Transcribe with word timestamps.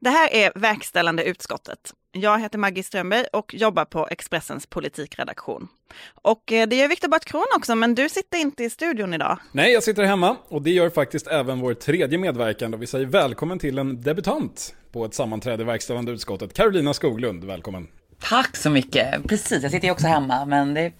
Det 0.00 0.10
här 0.10 0.34
är 0.34 0.52
verkställande 0.54 1.24
utskottet. 1.24 1.92
Jag 2.12 2.40
heter 2.40 2.58
Maggie 2.58 2.82
Strömberg 2.82 3.24
och 3.32 3.54
jobbar 3.54 3.84
på 3.84 4.08
Expressens 4.10 4.66
politikredaktion. 4.66 5.68
Och 6.14 6.52
eh, 6.52 6.68
det 6.68 6.82
är 6.82 6.88
Viktor 6.88 7.08
Bart 7.08 7.24
Kron 7.24 7.44
också, 7.56 7.74
men 7.74 7.94
du 7.94 8.08
sitter 8.08 8.38
inte 8.38 8.64
i 8.64 8.70
studion 8.70 9.14
idag. 9.14 9.38
Nej, 9.52 9.72
jag 9.72 9.82
sitter 9.82 10.04
hemma 10.04 10.36
och 10.48 10.62
det 10.62 10.70
gör 10.70 10.90
faktiskt 10.90 11.26
även 11.26 11.60
vår 11.60 11.74
tredje 11.74 12.18
medverkande 12.18 12.76
och 12.76 12.82
vi 12.82 12.86
säger 12.86 13.06
välkommen 13.06 13.58
till 13.58 13.78
en 13.78 14.02
debutant 14.02 14.74
på 14.92 15.04
ett 15.04 15.14
sammanträde 15.14 15.62
i 15.62 15.66
verkställande 15.66 16.12
utskottet. 16.12 16.54
Carolina 16.54 16.94
Skoglund, 16.94 17.44
välkommen. 17.44 17.88
Tack 18.20 18.56
så 18.56 18.70
mycket. 18.70 19.28
Precis, 19.28 19.62
jag 19.62 19.72
sitter 19.72 19.86
ju 19.86 19.92
också 19.92 20.06
hemma, 20.06 20.44
men 20.44 20.74
det 20.74 20.92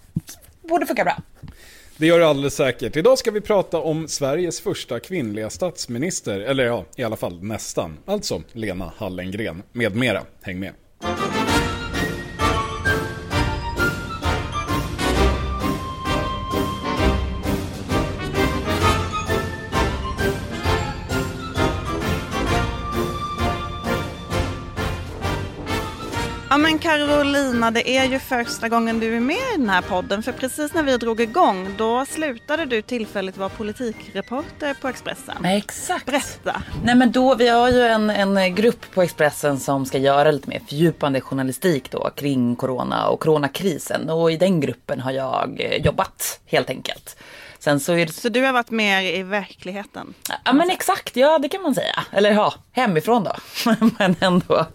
borde 0.61 0.85
funka 0.85 1.03
bra. 1.03 1.17
Det 1.99 2.05
gör 2.07 2.19
det 2.19 2.27
alldeles 2.27 2.55
säkert. 2.55 2.95
Idag 2.95 3.17
ska 3.17 3.31
vi 3.31 3.41
prata 3.41 3.79
om 3.79 4.07
Sveriges 4.07 4.61
första 4.61 4.99
kvinnliga 4.99 5.49
statsminister, 5.49 6.39
eller 6.39 6.65
ja, 6.65 6.85
i 6.95 7.03
alla 7.03 7.15
fall 7.15 7.43
nästan. 7.43 7.97
Alltså 8.05 8.43
Lena 8.53 8.91
Hallengren, 8.97 9.63
med 9.71 9.95
mera. 9.95 10.21
Häng 10.41 10.59
med. 10.59 10.73
Men 26.67 26.79
Carolina, 26.79 27.71
det 27.71 27.89
är 27.89 28.05
ju 28.05 28.19
första 28.19 28.69
gången 28.69 28.99
du 28.99 29.15
är 29.15 29.19
med 29.19 29.35
i 29.35 29.57
den 29.57 29.69
här 29.69 29.81
podden. 29.81 30.23
För 30.23 30.31
precis 30.31 30.73
när 30.73 30.83
vi 30.83 30.97
drog 30.97 31.21
igång, 31.21 31.75
då 31.77 32.05
slutade 32.05 32.65
du 32.65 32.81
tillfälligt 32.81 33.37
vara 33.37 33.49
politikreporter 33.49 34.73
på 34.73 34.87
Expressen. 34.87 35.45
Exakt. 35.45 36.05
Berätta. 36.05 36.61
Nej 36.83 36.95
men 36.95 37.11
då, 37.11 37.35
vi 37.35 37.47
har 37.47 37.69
ju 37.69 37.81
en, 37.81 38.09
en 38.09 38.55
grupp 38.55 38.91
på 38.93 39.01
Expressen 39.01 39.59
som 39.59 39.85
ska 39.85 39.97
göra 39.97 40.31
lite 40.31 40.49
mer 40.49 40.61
fördjupande 40.67 41.21
journalistik 41.21 41.91
då 41.91 42.09
kring 42.15 42.55
corona 42.55 43.07
och 43.07 43.19
coronakrisen. 43.19 44.09
Och 44.09 44.31
i 44.31 44.37
den 44.37 44.59
gruppen 44.59 44.99
har 44.99 45.11
jag 45.11 45.79
jobbat 45.83 46.39
helt 46.45 46.69
enkelt. 46.69 47.17
Sen 47.59 47.79
så, 47.79 47.93
är 47.93 48.05
det... 48.05 48.13
så 48.13 48.29
du 48.29 48.43
har 48.43 48.53
varit 48.53 48.71
mer 48.71 49.01
i 49.01 49.23
verkligheten? 49.23 50.13
Ja 50.45 50.53
men 50.53 50.69
exakt, 50.69 51.15
ja 51.15 51.39
det 51.39 51.49
kan 51.49 51.61
man 51.61 51.75
säga. 51.75 52.03
Eller 52.11 52.31
ja, 52.31 52.53
hemifrån 52.71 53.23
då. 53.23 53.35
men 53.97 54.15
ändå 54.19 54.65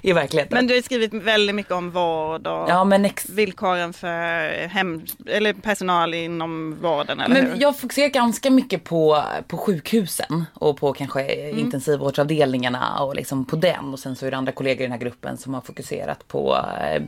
i 0.00 0.12
verkligheten. 0.12 0.56
Men 0.56 0.66
du 0.66 0.74
har 0.74 0.82
skrivit 0.82 1.14
väldigt 1.14 1.54
mycket 1.54 1.72
om 1.72 1.90
vård 1.90 2.46
och 2.46 2.68
ja, 2.68 2.84
men 2.84 3.08
villkoren 3.28 3.92
för 3.92 4.68
hem, 4.68 5.02
eller 5.26 5.52
personal 5.52 6.14
inom 6.14 6.78
vården, 6.80 7.20
eller 7.20 7.34
men 7.34 7.46
hur? 7.46 7.60
Jag 7.60 7.78
fokuserar 7.78 8.08
ganska 8.08 8.50
mycket 8.50 8.84
på, 8.84 9.22
på 9.48 9.56
sjukhusen 9.56 10.44
och 10.54 10.76
på 10.76 10.92
kanske 10.92 11.22
mm. 11.22 11.58
intensivvårdsavdelningarna 11.58 12.98
och 13.00 13.16
liksom 13.16 13.44
på 13.44 13.56
den. 13.56 13.92
Och 13.92 13.98
sen 13.98 14.16
så 14.16 14.26
är 14.26 14.30
det 14.30 14.36
andra 14.36 14.52
kollegor 14.52 14.80
i 14.80 14.84
den 14.84 14.92
här 14.92 14.98
gruppen 14.98 15.36
som 15.36 15.54
har 15.54 15.60
fokuserat 15.60 16.28
på 16.28 16.58
eh, 16.80 17.02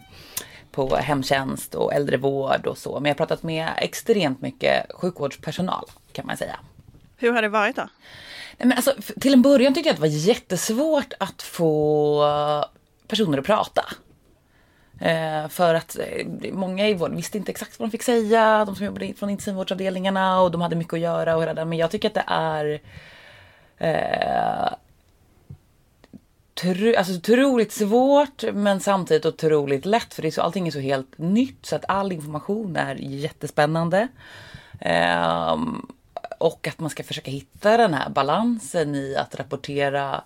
på 0.75 0.97
hemtjänst 0.97 1.75
och 1.75 1.95
äldrevård 1.95 2.67
och 2.67 2.78
så. 2.78 3.00
Men 3.00 3.05
jag 3.05 3.14
har 3.14 3.27
pratat 3.27 3.42
med 3.42 3.69
extremt 3.77 4.41
mycket 4.41 4.92
sjukvårdspersonal 4.95 5.84
kan 6.12 6.27
man 6.27 6.36
säga. 6.36 6.56
Hur 7.17 7.33
har 7.33 7.42
det 7.42 7.48
varit 7.48 7.77
då? 7.77 7.89
Nej, 8.58 8.69
men 8.69 8.72
alltså, 8.72 8.94
till 9.20 9.33
en 9.33 9.42
början 9.42 9.74
tyckte 9.74 9.88
jag 9.88 9.94
att 9.94 10.00
det 10.00 10.08
var 10.08 10.16
jättesvårt 10.16 11.12
att 11.20 11.42
få 11.42 12.22
eh, 12.24 12.64
personer 13.08 13.38
att 13.38 13.46
prata. 13.46 13.84
Eh, 15.00 15.48
för 15.48 15.74
att 15.74 15.96
eh, 15.98 16.27
många 16.52 16.88
i 16.88 16.94
vården 16.94 17.16
visste 17.16 17.38
inte 17.38 17.50
exakt 17.52 17.78
vad 17.78 17.88
de 17.88 17.91
fick 17.91 18.02
säga. 18.02 18.64
De 18.64 18.77
som 18.77 18.86
jobbade 18.86 19.14
från 19.14 19.30
intensivvårdsavdelningarna 19.30 20.41
och 20.41 20.50
de 20.50 20.61
hade 20.61 20.77
mycket 20.77 20.94
att 20.94 21.00
göra 21.00 21.36
och 21.36 21.42
hela. 21.42 21.64
Men 21.64 21.78
jag 21.78 21.91
tycker 21.91 22.08
att 22.08 22.14
det 22.14 22.24
är 22.27 22.80
eh, 23.78 24.74
tro, 26.55 26.94
alltså, 26.96 27.14
otroligt 27.14 27.72
svårt 27.72 28.44
men 28.52 28.80
samtidigt 28.80 29.27
otroligt 29.27 29.86
lätt. 29.86 30.14
För 30.14 30.22
det 30.22 30.28
är 30.28 30.33
så, 30.33 30.42
allting 30.42 30.66
är 30.66 30.70
så 30.70 30.78
helt 30.78 31.18
nytt 31.18 31.66
så 31.66 31.77
att 31.77 31.84
all 31.89 32.12
information 32.12 32.77
är 32.77 32.94
jättespännande. 32.94 34.08
Eh, 34.80 35.57
och 36.44 36.68
att 36.68 36.80
man 36.80 36.90
ska 36.90 37.02
försöka 37.02 37.30
hitta 37.30 37.77
den 37.77 37.94
här 37.94 38.10
balansen 38.10 38.94
i 38.94 39.16
att 39.16 39.34
rapportera 39.34 40.24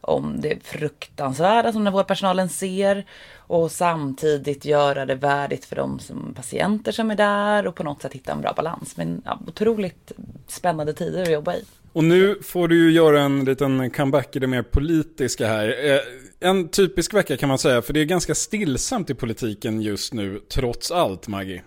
om 0.00 0.40
det 0.40 0.66
fruktansvärda 0.66 1.72
som 1.72 1.84
vårdpersonalen 1.84 2.48
ser 2.48 3.06
och 3.36 3.72
samtidigt 3.72 4.64
göra 4.64 5.06
det 5.06 5.14
värdigt 5.14 5.64
för 5.64 5.76
de 5.76 5.98
som 5.98 6.34
patienter 6.34 6.92
som 6.92 7.10
är 7.10 7.14
där 7.14 7.66
och 7.66 7.74
på 7.74 7.82
något 7.82 8.02
sätt 8.02 8.12
hitta 8.12 8.32
en 8.32 8.40
bra 8.40 8.52
balans. 8.52 8.96
Men 8.96 9.22
ja, 9.24 9.38
otroligt 9.46 10.12
spännande 10.46 10.92
tider 10.94 11.22
att 11.22 11.30
jobba 11.30 11.54
i. 11.54 11.64
Och 11.92 12.04
nu 12.04 12.38
får 12.42 12.68
du 12.68 12.84
ju 12.84 12.92
göra 12.92 13.20
en 13.20 13.44
liten 13.44 13.90
comeback 13.90 14.36
i 14.36 14.38
det 14.38 14.46
mer 14.46 14.62
politiska 14.62 15.46
här. 15.46 15.90
Eh, 15.90 16.00
en 16.40 16.68
typisk 16.68 17.14
vecka 17.14 17.36
kan 17.36 17.48
man 17.48 17.58
säga, 17.58 17.82
för 17.82 17.92
det 17.92 18.00
är 18.00 18.04
ganska 18.04 18.34
stillsamt 18.34 19.10
i 19.10 19.14
politiken 19.14 19.80
just 19.80 20.14
nu, 20.14 20.40
trots 20.48 20.90
allt, 20.90 21.28
Maggie. 21.28 21.62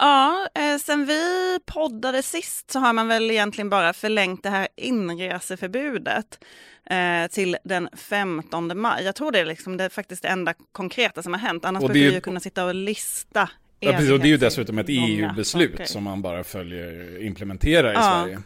Ja, 0.00 0.48
eh, 0.54 0.78
sen 0.78 1.06
vi 1.06 1.58
poddade 1.66 2.22
sist 2.22 2.70
så 2.70 2.78
har 2.78 2.92
man 2.92 3.08
väl 3.08 3.30
egentligen 3.30 3.70
bara 3.70 3.92
förlängt 3.92 4.42
det 4.42 4.50
här 4.50 4.68
inreseförbudet 4.76 6.44
eh, 6.90 7.30
till 7.30 7.56
den 7.64 7.88
15 7.96 8.80
maj. 8.80 9.04
Jag 9.04 9.14
tror 9.14 9.32
det 9.32 9.38
är 9.38 9.46
liksom 9.46 9.76
det 9.76 9.84
är 9.84 9.88
faktiskt 9.88 10.22
det 10.22 10.28
enda 10.28 10.54
konkreta 10.72 11.22
som 11.22 11.32
har 11.32 11.40
hänt. 11.40 11.64
Annars 11.64 11.80
brukar 11.80 11.94
vi 11.94 12.14
ju 12.14 12.20
kunna 12.20 12.40
sitta 12.40 12.64
och 12.64 12.74
lista 12.74 13.48
Ja, 13.82 13.92
precis, 13.92 14.10
och 14.10 14.20
det 14.20 14.26
är 14.26 14.30
ju 14.30 14.36
dessutom 14.36 14.78
ett 14.78 14.86
EU-beslut 14.88 15.88
som 15.88 16.02
man 16.04 16.22
bara 16.22 16.44
följer, 16.44 17.22
implementerar 17.22 17.92
i 17.92 17.94
ja. 17.94 18.22
Sverige. 18.22 18.38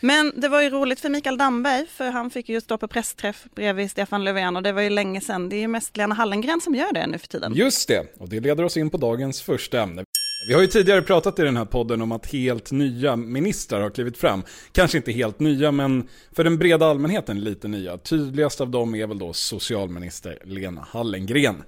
Men 0.00 0.32
det 0.36 0.48
var 0.48 0.62
ju 0.62 0.70
roligt 0.70 1.00
för 1.00 1.08
Mikael 1.08 1.38
Damberg, 1.38 1.86
för 1.86 2.10
han 2.10 2.30
fick 2.30 2.48
ju 2.48 2.60
stå 2.60 2.78
på 2.78 2.88
pressträff 2.88 3.46
bredvid 3.54 3.90
Stefan 3.90 4.24
Löfven 4.24 4.56
och 4.56 4.62
det 4.62 4.72
var 4.72 4.82
ju 4.82 4.90
länge 4.90 5.20
sedan. 5.20 5.48
Det 5.48 5.56
är 5.56 5.60
ju 5.60 5.68
mest 5.68 5.96
Lena 5.96 6.14
Hallengren 6.14 6.60
som 6.60 6.74
gör 6.74 6.92
det 6.92 7.06
nu 7.06 7.18
för 7.18 7.26
tiden. 7.26 7.54
Just 7.54 7.88
det, 7.88 8.06
och 8.18 8.28
det 8.28 8.40
leder 8.40 8.64
oss 8.64 8.76
in 8.76 8.90
på 8.90 8.96
dagens 8.96 9.42
första 9.42 9.82
ämne. 9.82 10.04
Vi 10.46 10.54
har 10.54 10.60
ju 10.60 10.66
tidigare 10.66 11.02
pratat 11.02 11.38
i 11.38 11.42
den 11.42 11.56
här 11.56 11.64
podden 11.64 12.02
om 12.02 12.12
att 12.12 12.32
helt 12.32 12.70
nya 12.70 13.16
ministrar 13.16 13.80
har 13.80 13.90
klivit 13.90 14.16
fram. 14.16 14.42
Kanske 14.72 14.96
inte 14.96 15.12
helt 15.12 15.40
nya, 15.40 15.72
men 15.72 16.08
för 16.32 16.44
den 16.44 16.58
breda 16.58 16.86
allmänheten 16.86 17.40
lite 17.40 17.68
nya. 17.68 17.98
Tydligast 17.98 18.60
av 18.60 18.70
dem 18.70 18.94
är 18.94 19.06
väl 19.06 19.18
då 19.18 19.32
socialminister 19.32 20.38
Lena 20.44 20.86
Hallengren. 20.90 21.62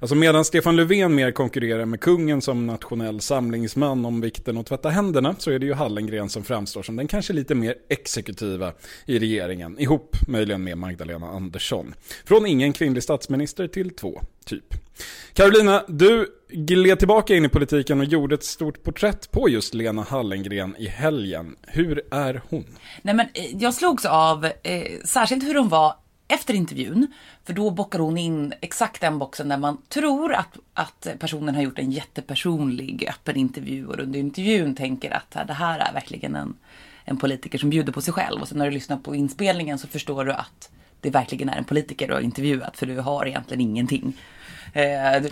Alltså 0.00 0.14
medan 0.14 0.44
Stefan 0.44 0.76
Löfven 0.76 1.14
mer 1.14 1.30
konkurrerar 1.30 1.84
med 1.84 2.00
kungen 2.00 2.42
som 2.42 2.66
nationell 2.66 3.20
samlingsman 3.20 4.04
om 4.04 4.20
vikten 4.20 4.58
att 4.58 4.66
tvätta 4.66 4.88
händerna 4.88 5.34
så 5.38 5.50
är 5.50 5.58
det 5.58 5.66
ju 5.66 5.74
Hallengren 5.74 6.28
som 6.28 6.44
framstår 6.44 6.82
som 6.82 6.96
den 6.96 7.08
kanske 7.08 7.32
lite 7.32 7.54
mer 7.54 7.74
exekutiva 7.88 8.72
i 9.06 9.18
regeringen. 9.18 9.78
Ihop 9.78 10.16
möjligen 10.28 10.64
med 10.64 10.78
Magdalena 10.78 11.26
Andersson. 11.26 11.94
Från 12.24 12.46
ingen 12.46 12.72
kvinnlig 12.72 13.02
statsminister 13.02 13.68
till 13.68 13.90
två, 13.90 14.20
typ. 14.46 14.74
Carolina, 15.32 15.84
du 15.88 16.28
gled 16.48 16.98
tillbaka 16.98 17.34
in 17.34 17.44
i 17.44 17.48
politiken 17.48 18.00
och 18.00 18.06
gjorde 18.06 18.34
ett 18.34 18.44
stort 18.44 18.82
porträtt 18.82 19.30
på 19.30 19.48
just 19.48 19.74
Lena 19.74 20.02
Hallengren 20.02 20.76
i 20.78 20.88
helgen. 20.88 21.56
Hur 21.62 22.02
är 22.10 22.42
hon? 22.50 22.64
Nej 23.02 23.14
men 23.14 23.26
eh, 23.34 23.56
jag 23.56 23.74
slogs 23.74 24.04
av 24.04 24.44
eh, 24.44 24.52
särskilt 25.04 25.44
hur 25.44 25.54
hon 25.54 25.68
var 25.68 25.94
efter 26.28 26.54
intervjun. 26.54 27.06
För 27.44 27.52
då 27.52 27.70
bockar 27.70 27.98
hon 27.98 28.18
in 28.18 28.52
exakt 28.60 29.00
den 29.00 29.18
boxen 29.18 29.48
där 29.48 29.58
man 29.58 29.82
tror 29.88 30.34
att, 30.34 30.56
att 30.74 31.06
personen 31.18 31.54
har 31.54 31.62
gjort 31.62 31.78
en 31.78 31.92
jättepersonlig 31.92 33.08
öppen 33.08 33.36
intervju 33.36 33.86
och 33.86 33.98
under 33.98 34.18
intervjun 34.18 34.74
tänker 34.74 35.10
att 35.10 35.46
det 35.46 35.52
här 35.52 35.78
är 35.78 35.92
verkligen 35.92 36.36
en, 36.36 36.54
en 37.04 37.16
politiker 37.16 37.58
som 37.58 37.70
bjuder 37.70 37.92
på 37.92 38.00
sig 38.00 38.14
själv. 38.14 38.40
Och 38.40 38.48
sen 38.48 38.58
när 38.58 38.64
du 38.64 38.70
lyssnar 38.70 38.96
på 38.96 39.14
inspelningen 39.14 39.78
så 39.78 39.86
förstår 39.86 40.24
du 40.24 40.32
att 40.32 40.70
det 41.06 41.10
verkligen 41.10 41.48
är 41.48 41.56
en 41.56 41.64
politiker 41.64 42.08
du 42.08 42.14
har 42.14 42.20
intervjuat 42.20 42.76
för 42.76 42.86
du 42.86 43.00
har 43.00 43.26
egentligen 43.26 43.60
ingenting. 43.60 44.12
Eh, 44.72 45.22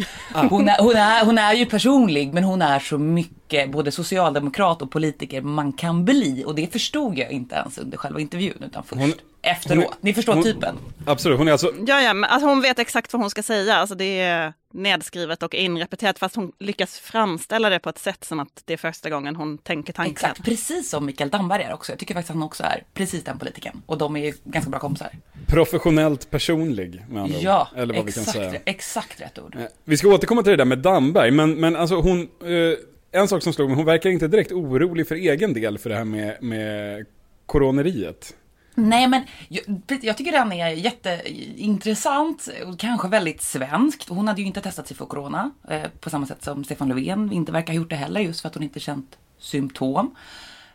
hon, 0.51 0.69
är, 0.69 0.83
hon, 0.83 0.97
är, 0.97 1.25
hon 1.25 1.39
är 1.39 1.55
ju 1.55 1.67
personlig 1.67 2.35
men 2.35 2.45
hon 2.45 2.63
är 2.63 2.79
så 2.79 2.99
mycket 2.99 3.71
både 3.71 3.91
socialdemokrat 3.91 4.83
och 4.83 4.91
politiker 4.91 5.43
man 5.43 5.73
kan 5.73 6.05
bli. 6.05 6.45
Och 6.47 6.55
det 6.55 6.73
förstod 6.73 7.19
jag 7.19 7.31
inte 7.31 7.55
ens 7.55 7.79
under 7.79 7.99
själva 7.99 8.21
intervjun 8.21 8.63
utan 8.63 8.83
först 8.85 9.01
hon, 9.01 9.13
efteråt. 9.45 9.85
Hon, 9.85 9.95
Ni 10.01 10.15
förstår 10.15 10.35
hon, 10.35 10.43
typen. 10.43 10.77
Absolut, 11.07 11.39
hon 11.39 11.49
är 11.49 11.53
alltså... 11.53 11.73
Ja, 11.87 12.01
ja, 12.03 12.15
men 12.15 12.31
alltså 12.31 12.49
hon 12.49 12.61
vet 12.61 12.79
exakt 12.79 13.13
vad 13.13 13.21
hon 13.23 13.31
ska 13.31 13.43
säga. 13.43 13.75
Alltså 13.77 13.95
det 13.95 14.21
är 14.21 14.53
nedskrivet 14.73 15.43
och 15.43 15.55
inrepeterat 15.55 16.19
fast 16.19 16.37
hon 16.37 16.53
lyckas 16.59 16.99
framställa 16.99 17.71
det 17.71 17.79
på 17.79 17.89
ett 17.89 17.99
sätt 17.99 18.25
som 18.25 18.41
att 18.41 18.63
det 18.65 18.73
är 18.73 18.77
första 18.77 19.11
gången 19.11 19.37
hon 19.37 19.59
tänker 19.59 19.93
tanken. 19.93 20.13
Exakt, 20.13 20.45
precis 20.45 20.91
som 20.91 21.07
Mikael 21.07 21.31
Damberg 21.31 21.63
är 21.63 21.73
också. 21.73 21.93
Jag 21.93 21.99
tycker 21.99 22.15
faktiskt 22.15 22.31
att 22.31 22.37
han 22.37 22.43
också 22.43 22.63
är 22.63 22.83
precis 22.95 23.25
den 23.25 23.39
politikern. 23.39 23.83
Och 23.87 23.99
de 23.99 24.17
är 24.17 24.35
ganska 24.45 24.71
bra 24.71 24.81
kompisar. 24.81 25.11
Professionellt 25.47 26.31
personlig 26.31 27.03
med 27.09 27.23
andra 27.23 27.39
Ja, 27.39 27.69
ord. 27.73 27.79
Eller 27.79 27.95
vad 27.95 28.09
exakt, 28.09 28.29
vi 28.29 28.41
kan 28.41 28.51
säga. 28.51 28.61
exakt 28.65 29.21
rätt 29.21 29.39
ord. 29.39 29.55
Eh, 29.57 29.63
vi 29.85 29.97
ska 29.97 30.09
återkomma 30.09 30.43
till 30.43 30.51
det 30.51 30.57
där 30.57 30.65
med 30.65 30.79
Damberg, 30.79 31.31
men, 31.31 31.55
men 31.55 31.77
alltså 31.77 31.95
hon... 32.01 32.21
Eh, 32.21 32.79
en 33.21 33.29
sak 33.29 33.43
som 33.43 33.53
slog 33.53 33.69
mig, 33.69 33.77
hon 33.77 33.87
verkar 33.87 34.11
inte 34.11 34.29
direkt 34.29 34.53
orolig 34.53 35.09
för 35.09 35.15
egen 35.15 35.53
del 35.55 35.79
för 35.79 35.91
det 35.91 35.97
här 35.97 36.05
med, 36.05 36.37
med 36.43 37.07
coroneriet. 37.47 38.35
Nej 38.75 39.09
men 39.09 39.23
jag, 39.49 39.65
jag 40.03 40.17
tycker 40.17 40.33
den 40.33 40.53
är 40.53 40.69
jätteintressant 40.69 42.49
och 42.67 42.79
kanske 42.79 43.09
väldigt 43.09 43.43
svenskt. 43.43 44.09
Hon 44.09 44.29
hade 44.29 44.41
ju 44.41 44.47
inte 44.47 44.61
testat 44.61 44.89
sig 44.89 44.97
för 44.97 45.07
corona 45.07 45.51
eh, 45.69 45.89
på 46.01 46.11
samma 46.11 46.27
sätt 46.27 46.45
som 46.45 46.65
Stefan 46.65 46.89
Löfven 46.89 47.33
inte 47.33 47.53
verkar 47.53 47.73
ha 47.73 47.77
gjort 47.77 47.91
det 47.91 47.97
heller 47.97 48.21
just 48.21 48.41
för 48.41 48.49
att 48.49 48.55
hon 48.55 48.63
inte 48.63 48.81
känt 48.81 49.19
symptom. 49.39 50.15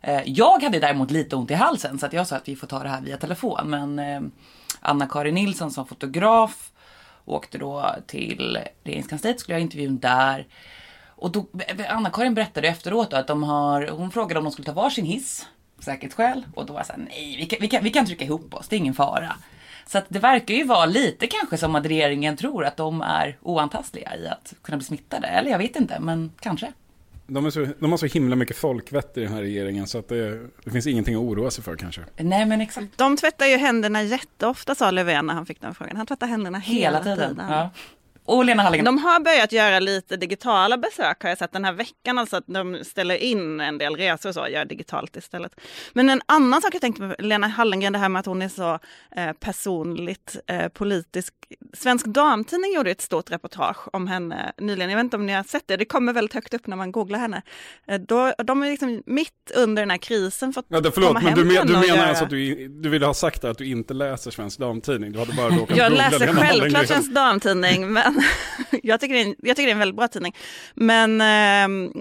Eh, 0.02 0.22
jag 0.26 0.64
hade 0.64 0.80
däremot 0.80 1.12
lite 1.12 1.36
ont 1.36 1.52
i 1.52 1.54
halsen 1.54 2.00
så 2.00 2.06
att 2.06 2.14
jag 2.14 2.28
sa 2.28 2.36
att 2.36 2.48
vi 2.48 2.56
får 2.56 2.68
ta 2.68 2.84
det 2.84 2.90
här 2.90 3.02
via 3.02 3.18
telefon. 3.18 3.70
Men 3.70 4.00
eh, 4.00 4.22
Anna-Karin 4.80 5.36
Nilsson 5.36 5.72
som 5.72 5.88
fotograf 5.88 6.72
åkte 7.26 7.58
då 7.58 7.96
till 8.08 8.60
regeringskansliet, 8.84 9.40
skulle 9.40 9.56
jag 9.56 9.62
intervjun 9.62 10.00
där. 10.00 10.48
Och 11.08 11.36
eh, 11.36 11.96
Anna-Karin 11.96 12.34
berättade 12.34 12.68
efteråt 12.68 13.14
att 13.14 13.28
de 13.28 13.44
har, 13.44 13.88
hon 13.88 14.12
frågade 14.12 14.38
om 14.38 14.44
de 14.44 14.52
skulle 14.52 14.66
ta 14.66 14.74
varsin 14.74 15.06
hiss, 15.06 15.48
säkerhetsskäl. 15.84 16.46
Och 16.56 16.66
då 16.66 16.74
var 16.74 16.80
jag 16.80 16.88
såhär, 16.88 17.02
nej 17.10 17.36
vi 17.40 17.46
kan, 17.46 17.58
vi, 17.62 17.68
kan, 17.68 17.84
vi 17.84 17.90
kan 17.90 18.06
trycka 18.06 18.26
ihop 18.26 18.54
oss, 18.54 18.68
det 18.68 18.76
är 18.76 18.78
ingen 18.78 18.94
fara. 18.94 19.36
Så 19.86 19.98
att 19.98 20.06
det 20.08 20.20
verkar 20.20 20.54
ju 20.54 20.64
vara 20.64 20.86
lite 20.86 21.28
kanske 21.28 21.58
som 21.58 21.76
att 21.76 21.86
regeringen 21.86 22.38
tror 22.38 22.66
att 22.66 22.78
de 22.78 23.02
är 23.02 23.38
oantastliga 23.42 24.16
i 24.16 24.28
att 24.28 24.54
kunna 24.62 24.78
bli 24.78 24.86
smittade. 24.86 25.28
Eller 25.28 25.52
jag 25.52 25.58
vet 25.58 25.76
inte, 25.76 26.00
men 26.00 26.32
kanske. 26.40 26.74
De, 27.28 27.46
är 27.46 27.50
så, 27.50 27.68
de 27.80 27.92
har 27.92 27.98
så 27.98 28.06
himla 28.06 28.36
mycket 28.36 28.58
folkvett 28.58 29.18
i 29.18 29.22
den 29.22 29.34
här 29.34 29.42
regeringen 29.42 29.88
så 29.88 29.98
att 29.98 30.08
det, 30.08 30.50
det, 30.64 30.72
finns 30.72 30.88
ingenting 30.88 31.16
att 31.16 31.22
oroa 31.22 31.52
sig 31.52 31.64
för 31.64 31.76
kanske. 31.76 32.02
Nej 32.18 32.46
men 32.46 32.62
exakt. 32.62 32.98
De 32.98 33.18
tvättar 33.18 33.46
ju 33.46 33.58
händerna 33.58 34.04
jätteofta 34.04 34.76
sa 34.76 34.92
Löfven 34.92 35.26
när 35.26 35.34
han 35.34 35.46
fick 35.46 35.62
den 35.62 35.76
frågan. 35.76 35.98
Han 35.98 36.06
tvättar 36.06 36.28
händerna 36.28 36.60
hela, 36.60 36.88
hela 36.88 37.04
tiden. 37.04 37.30
tiden. 37.30 37.46
Ja. 37.50 37.70
Och 38.30 38.46
Lena 38.46 38.64
Hallengren. 38.64 38.86
De 38.86 38.98
har 38.98 39.20
börjat 39.20 39.52
göra 39.52 39.80
lite 39.80 40.18
digitala 40.18 40.78
besök 40.78 41.24
har 41.24 41.30
jag 41.30 41.38
sett 41.38 41.52
den 41.52 41.66
här 41.66 41.74
veckan. 41.74 42.18
Alltså 42.18 42.38
att 42.38 42.44
de 42.48 42.84
ställer 42.84 43.16
in 43.16 43.60
en 43.60 43.78
del 43.78 43.96
resor 43.96 44.30
och 44.30 44.36
så, 44.36 44.48
gör 44.48 44.66
digitalt 44.66 45.16
istället. 45.16 45.52
Men 45.94 46.10
en 46.10 46.22
annan 46.26 46.62
sak 46.62 46.74
jag 46.74 46.82
tänkte 46.82 47.02
på, 47.02 47.24
Lena 47.24 47.48
Hallengren, 47.48 47.94
det 47.94 48.00
här 48.00 48.10
med 48.10 48.20
att 48.20 48.26
hon 48.26 48.42
är 48.42 48.50
så 48.50 48.80
eh, 49.16 49.32
personligt 49.40 50.38
eh, 50.48 50.68
politisk. 50.68 51.34
Svensk 51.74 52.06
Damtidning 52.06 52.74
gjorde 52.74 52.92
ett 52.92 53.02
stort 53.02 53.32
reportage 53.32 53.96
om 53.96 54.08
henne 54.08 54.52
nyligen. 54.58 54.90
Jag 54.90 54.98
vet 54.98 55.04
inte 55.04 55.18
om 55.18 55.26
ni 55.26 55.34
har 55.34 55.44
sett 55.44 55.64
det, 55.68 55.78
det 55.78 55.86
kommer 55.86 56.14
väldigt 56.14 56.34
högt 56.34 56.54
upp 56.54 56.68
när 56.68 56.78
man 56.78 56.92
googlar 56.92 57.20
henne. 57.20 57.42
Eh, 57.88 58.00
då, 58.00 58.34
de 58.44 58.64
är 58.64 58.70
liksom 58.70 59.04
mitt 59.06 59.52
under 59.56 59.82
den 59.82 59.90
här 59.90 59.98
krisen 59.98 60.54
fått 60.54 60.66
ja, 60.68 60.80
det, 60.80 60.92
förlåt, 60.92 61.08
komma 61.08 61.20
men 61.20 61.30
hem 61.30 61.38
du, 61.38 61.54
men, 61.54 61.68
du 61.68 61.74
menar 61.74 61.86
göra... 61.86 62.08
alltså 62.08 62.24
att 62.24 62.30
du, 62.30 62.68
du 62.68 62.90
ville 62.90 63.06
ha 63.06 63.14
sagt 63.14 63.44
att 63.44 63.58
du 63.58 63.66
inte 63.66 63.94
läser 63.94 64.32
Svensk 64.32 64.60
Damtidning? 64.60 65.12
Du 65.12 65.20
hade 65.20 65.34
bara 65.34 65.50
råkat 65.50 65.78
Jag 65.78 65.92
läser 65.92 66.34
självklart 66.34 66.88
Svensk 66.88 67.12
Damtidning, 67.12 67.94
men 67.94 68.19
jag, 68.84 69.00
tycker 69.00 69.14
det 69.14 69.22
är 69.22 69.26
en, 69.26 69.36
jag 69.38 69.56
tycker 69.56 69.68
det 69.68 69.72
är 69.72 69.74
en 69.74 69.80
väldigt 69.80 69.98
bra 69.98 70.08
tidning. 70.08 70.36
Men 70.74 71.22
eh, 71.22 71.92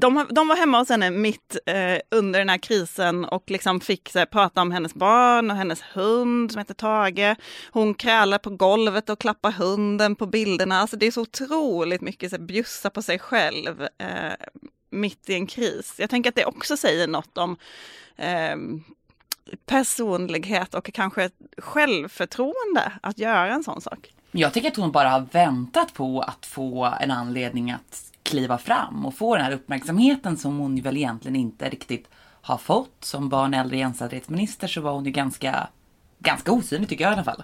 de, 0.00 0.26
de 0.30 0.48
var 0.48 0.56
hemma 0.56 0.78
hos 0.78 0.88
henne 0.88 1.10
mitt 1.10 1.56
eh, 1.66 1.98
under 2.10 2.38
den 2.38 2.48
här 2.48 2.58
krisen 2.58 3.24
och 3.24 3.50
liksom 3.50 3.80
fick 3.80 4.08
så 4.08 4.18
här, 4.18 4.26
prata 4.26 4.62
om 4.62 4.70
hennes 4.70 4.94
barn 4.94 5.50
och 5.50 5.56
hennes 5.56 5.82
hund 5.82 6.52
som 6.52 6.58
heter 6.58 6.74
Tage. 6.74 7.36
Hon 7.70 7.94
krälar 7.94 8.38
på 8.38 8.50
golvet 8.50 9.10
och 9.10 9.20
klappar 9.20 9.52
hunden 9.52 10.16
på 10.16 10.26
bilderna. 10.26 10.80
Alltså 10.80 10.96
det 10.96 11.06
är 11.06 11.10
så 11.10 11.22
otroligt 11.22 12.00
mycket 12.00 12.30
så 12.30 12.36
här, 12.36 12.42
bjussa 12.42 12.90
på 12.90 13.02
sig 13.02 13.18
själv 13.18 13.82
eh, 13.82 14.32
mitt 14.90 15.30
i 15.30 15.34
en 15.34 15.46
kris. 15.46 15.94
Jag 15.98 16.10
tänker 16.10 16.30
att 16.30 16.36
det 16.36 16.44
också 16.44 16.76
säger 16.76 17.08
något 17.08 17.38
om 17.38 17.56
eh, 18.16 18.56
personlighet 19.66 20.74
och 20.74 20.90
kanske 20.94 21.30
självförtroende 21.58 22.92
att 23.02 23.18
göra 23.18 23.54
en 23.54 23.64
sån 23.64 23.80
sak. 23.80 24.12
Jag 24.32 24.52
tycker 24.52 24.68
att 24.68 24.76
hon 24.76 24.92
bara 24.92 25.08
har 25.08 25.26
väntat 25.32 25.94
på 25.94 26.20
att 26.20 26.46
få 26.46 26.94
en 27.00 27.10
anledning 27.10 27.70
att 27.70 28.02
kliva 28.22 28.58
fram 28.58 29.06
och 29.06 29.14
få 29.14 29.36
den 29.36 29.44
här 29.44 29.52
uppmärksamheten 29.52 30.36
som 30.36 30.58
hon 30.58 30.80
väl 30.80 30.96
egentligen 30.96 31.36
inte 31.36 31.68
riktigt 31.68 32.08
har 32.42 32.56
fått. 32.56 32.96
Som 33.00 33.28
barn 33.28 33.54
äldre 33.54 33.78
jämställdhetsminister 33.78 34.68
så 34.68 34.80
var 34.80 34.92
hon 34.92 35.04
ju 35.04 35.10
ganska, 35.10 35.68
ganska 36.18 36.52
osynlig 36.52 36.88
tycker 36.88 37.04
jag 37.04 37.10
i 37.10 37.14
alla 37.14 37.24
fall. 37.24 37.42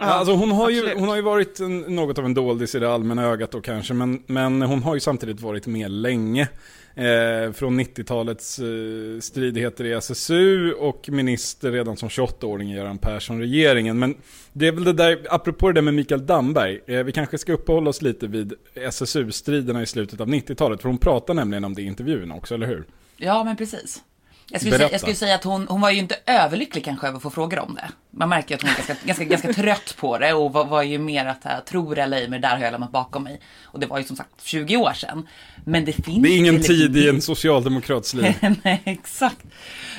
Ja, 0.00 0.06
alltså 0.06 0.34
hon, 0.34 0.50
har 0.50 0.70
ju, 0.70 0.94
hon 0.98 1.08
har 1.08 1.16
ju 1.16 1.22
varit 1.22 1.60
en, 1.60 1.80
något 1.80 2.18
av 2.18 2.24
en 2.24 2.34
doldis 2.34 2.74
i 2.74 2.78
det 2.78 2.94
allmänna 2.94 3.22
ögat 3.22 3.50
då 3.50 3.60
kanske, 3.60 3.94
men, 3.94 4.22
men 4.26 4.62
hon 4.62 4.82
har 4.82 4.94
ju 4.94 5.00
samtidigt 5.00 5.40
varit 5.40 5.66
med 5.66 5.90
länge. 5.90 6.48
Eh, 6.96 7.52
från 7.52 7.80
90-talets 7.80 8.58
eh, 8.58 9.20
stridigheter 9.20 9.84
i 9.84 9.92
SSU 9.92 10.72
och 10.72 11.08
minister 11.08 11.72
redan 11.72 11.96
som 11.96 12.08
28-åring 12.08 12.72
i 12.72 12.76
Göran 12.76 12.98
Persson-regeringen. 12.98 13.98
Men 13.98 14.16
det 14.52 14.66
är 14.66 14.72
väl 14.72 14.84
det 14.84 14.92
där, 14.92 15.26
apropå 15.30 15.66
det 15.66 15.72
där 15.72 15.82
med 15.82 15.94
Mikael 15.94 16.26
Damberg, 16.26 16.80
eh, 16.86 17.02
vi 17.02 17.12
kanske 17.12 17.38
ska 17.38 17.52
uppehålla 17.52 17.90
oss 17.90 18.02
lite 18.02 18.26
vid 18.26 18.52
SSU-striderna 18.74 19.82
i 19.82 19.86
slutet 19.86 20.20
av 20.20 20.28
90-talet, 20.28 20.82
för 20.82 20.88
hon 20.88 20.98
pratar 20.98 21.34
nämligen 21.34 21.64
om 21.64 21.74
det 21.74 21.82
i 21.82 21.86
intervjun 21.86 22.32
också, 22.32 22.54
eller 22.54 22.66
hur? 22.66 22.84
Ja, 23.16 23.44
men 23.44 23.56
precis. 23.56 24.02
Jag 24.50 24.60
skulle, 24.60 24.76
säga, 24.76 24.88
jag 24.92 25.00
skulle, 25.00 25.16
säga, 25.16 25.34
att 25.34 25.44
hon, 25.44 25.68
hon 25.68 25.80
var 25.80 25.90
ju 25.90 25.98
inte 25.98 26.16
överlycklig 26.26 26.84
kanske 26.84 27.06
över 27.06 27.16
att 27.16 27.22
få 27.22 27.30
frågor 27.30 27.58
om 27.58 27.74
det. 27.74 27.88
Man 28.10 28.28
märker 28.28 28.54
att 28.54 28.62
hon 28.62 28.70
är 28.70 28.74
ganska, 28.74 28.96
ganska, 29.04 29.24
ganska 29.24 29.52
trött 29.52 29.96
på 29.98 30.18
det 30.18 30.32
och 30.32 30.52
var, 30.52 30.64
var 30.64 30.82
ju 30.82 30.98
mer 30.98 31.26
att 31.26 31.44
här, 31.44 31.60
tror 31.60 31.98
eller 31.98 32.16
ej, 32.16 32.28
men 32.28 32.40
det 32.40 32.48
där 32.48 32.56
har 32.56 32.64
jag 32.64 32.72
lämnat 32.72 32.92
bakom 32.92 33.22
mig. 33.22 33.40
Och 33.64 33.80
det 33.80 33.86
var 33.86 33.98
ju 33.98 34.04
som 34.04 34.16
sagt 34.16 34.30
20 34.42 34.76
år 34.76 34.92
sedan. 34.92 35.28
Men 35.68 35.84
det 35.84 35.92
finns 35.92 36.22
Det 36.22 36.28
är 36.28 36.36
ingen 36.36 36.62
tid 36.62 36.96
i 36.96 37.08
en 37.08 37.22
socialdemokrats 37.22 38.14
liv. 38.14 38.34
Nej, 38.62 38.82
exakt. 38.84 39.46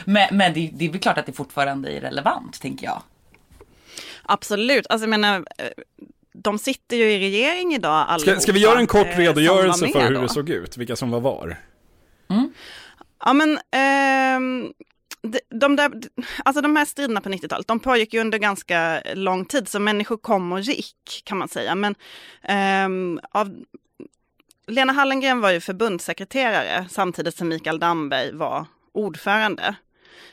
Men, 0.05 0.37
men 0.37 0.53
det, 0.53 0.69
det 0.73 0.85
är 0.85 0.89
väl 0.89 0.99
klart 0.99 1.17
att 1.17 1.25
det 1.25 1.33
fortfarande 1.33 1.89
är 1.89 2.01
relevant, 2.01 2.61
tänker 2.61 2.85
jag. 2.85 3.01
Absolut. 4.23 4.87
Alltså 4.89 5.03
jag 5.03 5.09
menar, 5.09 5.35
eh, 5.57 5.67
de 6.33 6.59
sitter 6.59 6.97
ju 6.97 7.11
i 7.11 7.19
regering 7.19 7.73
idag 7.73 8.05
allihopa. 8.07 8.31
Ska, 8.31 8.41
ska 8.41 8.51
vi 8.51 8.59
göra 8.59 8.79
en 8.79 8.87
kort 8.87 9.07
eh, 9.07 9.17
redogörelse 9.17 9.87
för 9.87 10.07
hur 10.07 10.15
då? 10.15 10.21
det 10.21 10.29
såg 10.29 10.49
ut? 10.49 10.77
Vilka 10.77 10.95
som 10.95 11.11
var 11.11 11.19
var? 11.19 11.57
Mm. 12.29 12.53
Ja 13.25 13.33
men 13.33 13.53
eh, 13.53 14.69
de, 15.21 15.39
de, 15.59 15.75
där, 15.75 15.91
alltså 16.45 16.61
de 16.61 16.75
här 16.75 16.85
striderna 16.85 17.21
på 17.21 17.29
90-talet, 17.29 17.67
de 17.67 17.79
pågick 17.79 18.13
ju 18.13 18.21
under 18.21 18.37
ganska 18.37 19.01
lång 19.15 19.45
tid, 19.45 19.67
så 19.67 19.79
människor 19.79 20.17
kom 20.17 20.51
och 20.51 20.59
gick 20.59 21.21
kan 21.23 21.37
man 21.37 21.47
säga. 21.47 21.75
Men 21.75 21.95
eh, 22.43 23.19
av, 23.31 23.55
Lena 24.71 24.93
Hallengren 24.93 25.41
var 25.41 25.51
ju 25.51 25.59
förbundssekreterare 25.59 26.85
samtidigt 26.89 27.37
som 27.37 27.47
Mikael 27.47 27.79
Damberg 27.79 28.31
var 28.31 28.65
ordförande. 28.93 29.75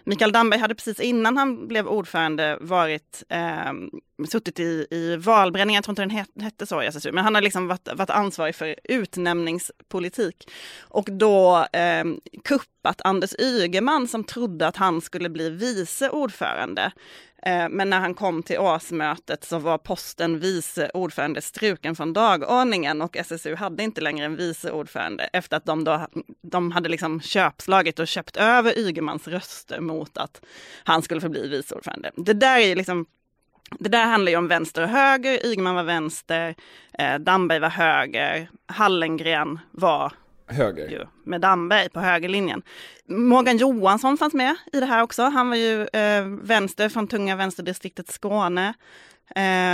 Mikael 0.04 0.32
Damberg 0.32 0.60
hade 0.60 0.74
precis 0.74 1.00
innan 1.00 1.36
han 1.36 1.68
blev 1.68 1.86
ordförande 1.86 2.58
varit, 2.60 3.22
eh, 3.28 3.72
suttit 4.28 4.60
i, 4.60 4.86
i 4.90 5.16
valberedningen, 5.16 5.78
jag 5.78 5.84
tror 5.84 6.02
inte 6.02 6.16
den 6.16 6.44
hette 6.44 6.66
så 6.66 6.82
i 6.82 6.86
SSU, 6.86 7.12
men 7.12 7.24
han 7.24 7.34
har 7.34 7.42
liksom 7.42 7.68
varit, 7.68 7.88
varit 7.94 8.10
ansvarig 8.10 8.54
för 8.54 8.76
utnämningspolitik. 8.84 10.50
Och 10.80 11.08
då 11.10 11.66
eh, 11.72 12.04
kuppat 12.44 13.00
Anders 13.04 13.34
Ygeman 13.38 14.08
som 14.08 14.24
trodde 14.24 14.66
att 14.66 14.76
han 14.76 15.00
skulle 15.00 15.28
bli 15.28 15.50
vice 15.50 16.10
ordförande. 16.10 16.92
Eh, 17.46 17.68
men 17.70 17.90
när 17.90 18.00
han 18.00 18.14
kom 18.14 18.42
till 18.42 18.58
årsmötet 18.58 19.44
så 19.44 19.58
var 19.58 19.78
posten 19.78 20.38
vice 20.40 20.90
ordförande 20.94 21.42
struken 21.42 21.96
från 21.96 22.12
dagordningen 22.12 23.02
och 23.02 23.16
SSU 23.16 23.54
hade 23.54 23.82
inte 23.82 24.00
längre 24.00 24.26
en 24.26 24.36
vice 24.36 24.70
ordförande 24.70 25.24
efter 25.32 25.56
att 25.56 25.64
de, 25.64 25.84
då, 25.84 26.06
de 26.42 26.72
hade 26.72 26.88
liksom 26.88 27.20
köpslagit 27.20 27.98
och 27.98 28.08
köpt 28.08 28.36
över 28.36 28.78
Ygemans 28.78 29.28
röster 29.28 29.80
mot 29.80 30.18
att 30.18 30.44
han 30.84 31.02
skulle 31.02 31.20
förbli 31.20 31.48
vice 31.48 31.74
ordförande. 31.74 32.10
Det 32.16 32.32
där 32.32 32.58
är 32.58 32.76
liksom 32.76 33.06
det 33.78 33.88
där 33.88 34.04
handlar 34.04 34.32
ju 34.32 34.38
om 34.38 34.48
vänster 34.48 34.82
och 34.82 34.88
höger. 34.88 35.46
Ygeman 35.46 35.74
var 35.74 35.82
vänster, 35.82 36.54
eh, 36.98 37.18
Damberg 37.18 37.58
var 37.58 37.68
höger, 37.68 38.48
Hallengren 38.66 39.58
var 39.70 40.12
höger. 40.46 40.88
Ju, 40.88 41.06
med 41.24 41.40
Damberg 41.40 41.88
på 41.88 42.00
högerlinjen. 42.00 42.62
Morgan 43.08 43.56
Johansson 43.56 44.18
fanns 44.18 44.34
med 44.34 44.56
i 44.72 44.80
det 44.80 44.86
här 44.86 45.02
också. 45.02 45.22
Han 45.22 45.48
var 45.48 45.56
ju 45.56 45.82
eh, 45.82 46.24
vänster 46.26 46.88
från 46.88 47.08
tunga 47.08 47.36
vänsterdistriktet 47.36 48.08
Skåne. 48.08 48.74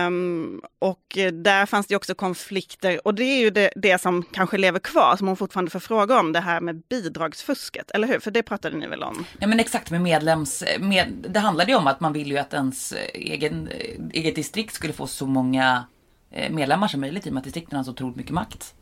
Um, 0.07 0.61
och 0.79 1.19
där 1.33 1.67
fanns 1.67 1.87
det 1.87 1.97
också 1.97 2.15
konflikter 2.15 3.07
och 3.07 3.15
det 3.15 3.25
är 3.25 3.41
ju 3.41 3.51
det, 3.51 3.71
det, 3.77 4.01
som 4.01 4.23
kanske 4.23 4.59
lever 4.59 4.79
kvar, 4.79 5.17
som 5.17 5.27
hon 5.27 5.37
fortfarande 5.37 5.71
får 5.71 5.81
fråga 5.81 6.21
om, 6.21 6.33
det 6.33 6.41
här 6.41 6.61
med 6.61 6.83
bidragsfusket, 6.89 7.91
eller 7.91 8.09
hur? 8.09 8.21
För 8.21 8.31
det 8.31 8.43
pratade 8.43 8.77
ni 8.77 8.87
väl 8.87 9.03
om? 9.03 9.25
Ja 9.39 9.47
men 9.47 9.61
exakt 9.61 9.91
med 9.91 10.01
medlems, 10.01 10.65
med, 10.81 11.27
det 11.29 11.41
handlade 11.41 11.71
ju 11.71 11.79
om 11.79 11.87
att 11.87 12.01
man 12.01 12.13
vill 12.13 12.31
ju 12.31 12.39
att 12.39 12.55
ens 12.55 12.95
egen, 13.15 13.69
eget 14.13 14.35
distrikt 14.35 14.75
skulle 14.75 14.93
få 14.93 15.07
så 15.07 15.27
många 15.27 15.85
eh, 16.31 16.53
medlemmar 16.53 16.89
som 16.89 17.01
möjligt 17.01 17.27
i 17.27 17.31
och 17.31 17.35
med 17.35 17.41
att 17.41 17.45
distrikten 17.45 17.77
har 17.77 17.85
så 17.85 17.91
otroligt 17.91 18.17
mycket 18.17 18.33
makt. 18.33 18.75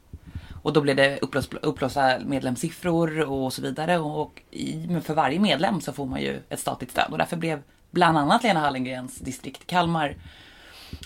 Och 0.63 0.73
då 0.73 0.81
blev 0.81 0.97
det 0.97 1.19
upplösta 1.63 2.19
medlemssiffror 2.19 3.21
och 3.21 3.53
så 3.53 3.63
vidare. 3.63 3.99
Och 3.99 4.43
i, 4.51 5.01
för 5.05 5.15
varje 5.15 5.39
medlem 5.39 5.81
så 5.81 5.93
får 5.93 6.07
man 6.07 6.21
ju 6.21 6.41
ett 6.49 6.61
statligt 6.61 6.91
stöd. 6.91 7.07
Och 7.11 7.19
därför 7.19 7.37
blev 7.37 7.63
bland 7.91 8.19
annat 8.19 8.43
Lena 8.43 8.61
Hallengrens 8.61 9.19
distrikt 9.19 9.67
Kalmar 9.67 10.17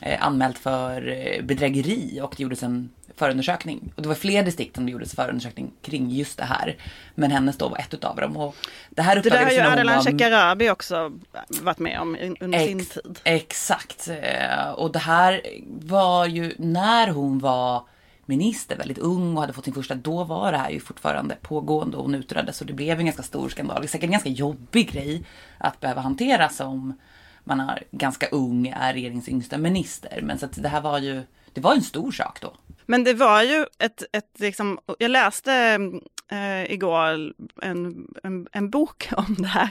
eh, 0.02 0.26
anmält 0.26 0.58
för 0.58 1.08
eh, 1.08 1.44
bedrägeri 1.44 2.20
och 2.22 2.34
det 2.36 2.42
gjordes 2.42 2.62
en 2.62 2.90
förundersökning. 3.16 3.92
Och 3.96 4.02
det 4.02 4.08
var 4.08 4.14
fler 4.14 4.42
distrikt 4.42 4.74
som 4.74 4.86
det 4.86 4.92
gjordes 4.92 5.14
förundersökning 5.14 5.72
kring 5.82 6.10
just 6.10 6.38
det 6.38 6.44
här. 6.44 6.76
Men 7.14 7.30
hennes 7.30 7.58
då 7.58 7.68
var 7.68 7.78
ett 7.78 7.94
utav 7.94 8.16
dem. 8.16 8.36
Och 8.36 8.56
det 8.90 9.02
här 9.02 9.16
det 9.22 9.30
där 9.30 9.44
har 9.44 9.50
ju 9.50 9.60
Ardalan 9.60 10.04
Shekarabi 10.04 10.70
också 10.70 11.12
varit 11.48 11.78
med 11.78 12.00
om 12.00 12.16
under 12.40 12.58
ex, 12.58 12.68
sin 12.68 12.84
tid. 12.84 13.18
Exakt. 13.24 14.08
Eh, 14.08 14.70
och 14.70 14.92
det 14.92 14.98
här 14.98 15.42
var 15.68 16.26
ju 16.26 16.54
när 16.58 17.08
hon 17.08 17.38
var 17.38 17.82
minister, 18.26 18.76
väldigt 18.76 18.98
ung 18.98 19.36
och 19.36 19.40
hade 19.40 19.52
fått 19.52 19.64
sin 19.64 19.74
första, 19.74 19.94
då 19.94 20.24
var 20.24 20.52
det 20.52 20.58
här 20.58 20.70
ju 20.70 20.80
fortfarande 20.80 21.36
pågående 21.42 21.96
och 21.96 22.02
hon 22.02 22.14
utreddes 22.14 22.60
och 22.60 22.66
det 22.66 22.72
blev 22.72 22.98
en 22.98 23.06
ganska 23.06 23.22
stor 23.22 23.48
skandal. 23.48 23.80
Det 23.80 23.86
är 23.86 23.88
säkert 23.88 24.06
en 24.06 24.12
ganska 24.12 24.28
jobbig 24.28 24.92
grej 24.92 25.24
att 25.58 25.80
behöva 25.80 26.00
hantera 26.00 26.48
som 26.48 26.98
man 27.44 27.60
är 27.60 27.82
ganska 27.90 28.26
ung, 28.26 28.66
är 28.66 28.92
regeringens 28.92 29.28
yngsta 29.28 29.58
minister. 29.58 30.20
Men 30.22 30.38
så 30.38 30.46
att 30.46 30.62
det 30.62 30.68
här 30.68 30.80
var 30.80 30.98
ju, 30.98 31.22
det 31.52 31.60
var 31.60 31.74
en 31.74 31.82
stor 31.82 32.12
sak 32.12 32.40
då. 32.40 32.54
Men 32.86 33.04
det 33.04 33.14
var 33.14 33.42
ju 33.42 33.66
ett, 33.78 34.02
ett 34.12 34.40
liksom, 34.40 34.78
jag 34.98 35.10
läste 35.10 35.78
eh, 36.30 36.72
igår 36.72 37.32
en, 37.62 38.06
en, 38.22 38.48
en, 38.52 38.70
bok 38.70 39.08
om 39.16 39.34
det 39.38 39.48
här, 39.48 39.70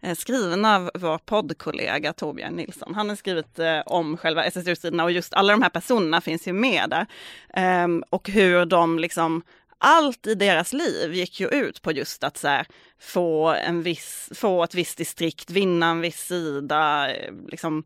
eh, 0.00 0.14
skriven 0.14 0.64
av 0.64 0.90
vår 0.94 1.18
poddkollega 1.18 2.12
Torbjörn 2.12 2.54
Nilsson. 2.54 2.94
Han 2.94 3.08
har 3.08 3.16
skrivit 3.16 3.58
eh, 3.58 3.80
om 3.86 4.16
själva 4.16 4.44
SSU-striderna 4.44 5.04
och 5.04 5.12
just 5.12 5.34
alla 5.34 5.52
de 5.52 5.62
här 5.62 5.70
personerna 5.70 6.20
finns 6.20 6.48
ju 6.48 6.52
med 6.52 6.90
där. 6.90 7.06
Ehm, 7.54 8.04
och 8.10 8.28
hur 8.28 8.64
de 8.64 8.98
liksom 8.98 9.42
allt 9.78 10.26
i 10.26 10.34
deras 10.34 10.72
liv 10.72 11.14
gick 11.14 11.40
ju 11.40 11.48
ut 11.48 11.82
på 11.82 11.92
just 11.92 12.24
att 12.24 12.36
så 12.36 12.48
här, 12.48 12.66
få, 13.00 13.48
en 13.48 13.82
viss, 13.82 14.30
få 14.34 14.64
ett 14.64 14.74
visst 14.74 14.98
distrikt, 14.98 15.50
vinna 15.50 15.86
en 15.86 16.00
viss 16.00 16.26
sida, 16.26 17.10
eh, 17.14 17.32
liksom 17.48 17.84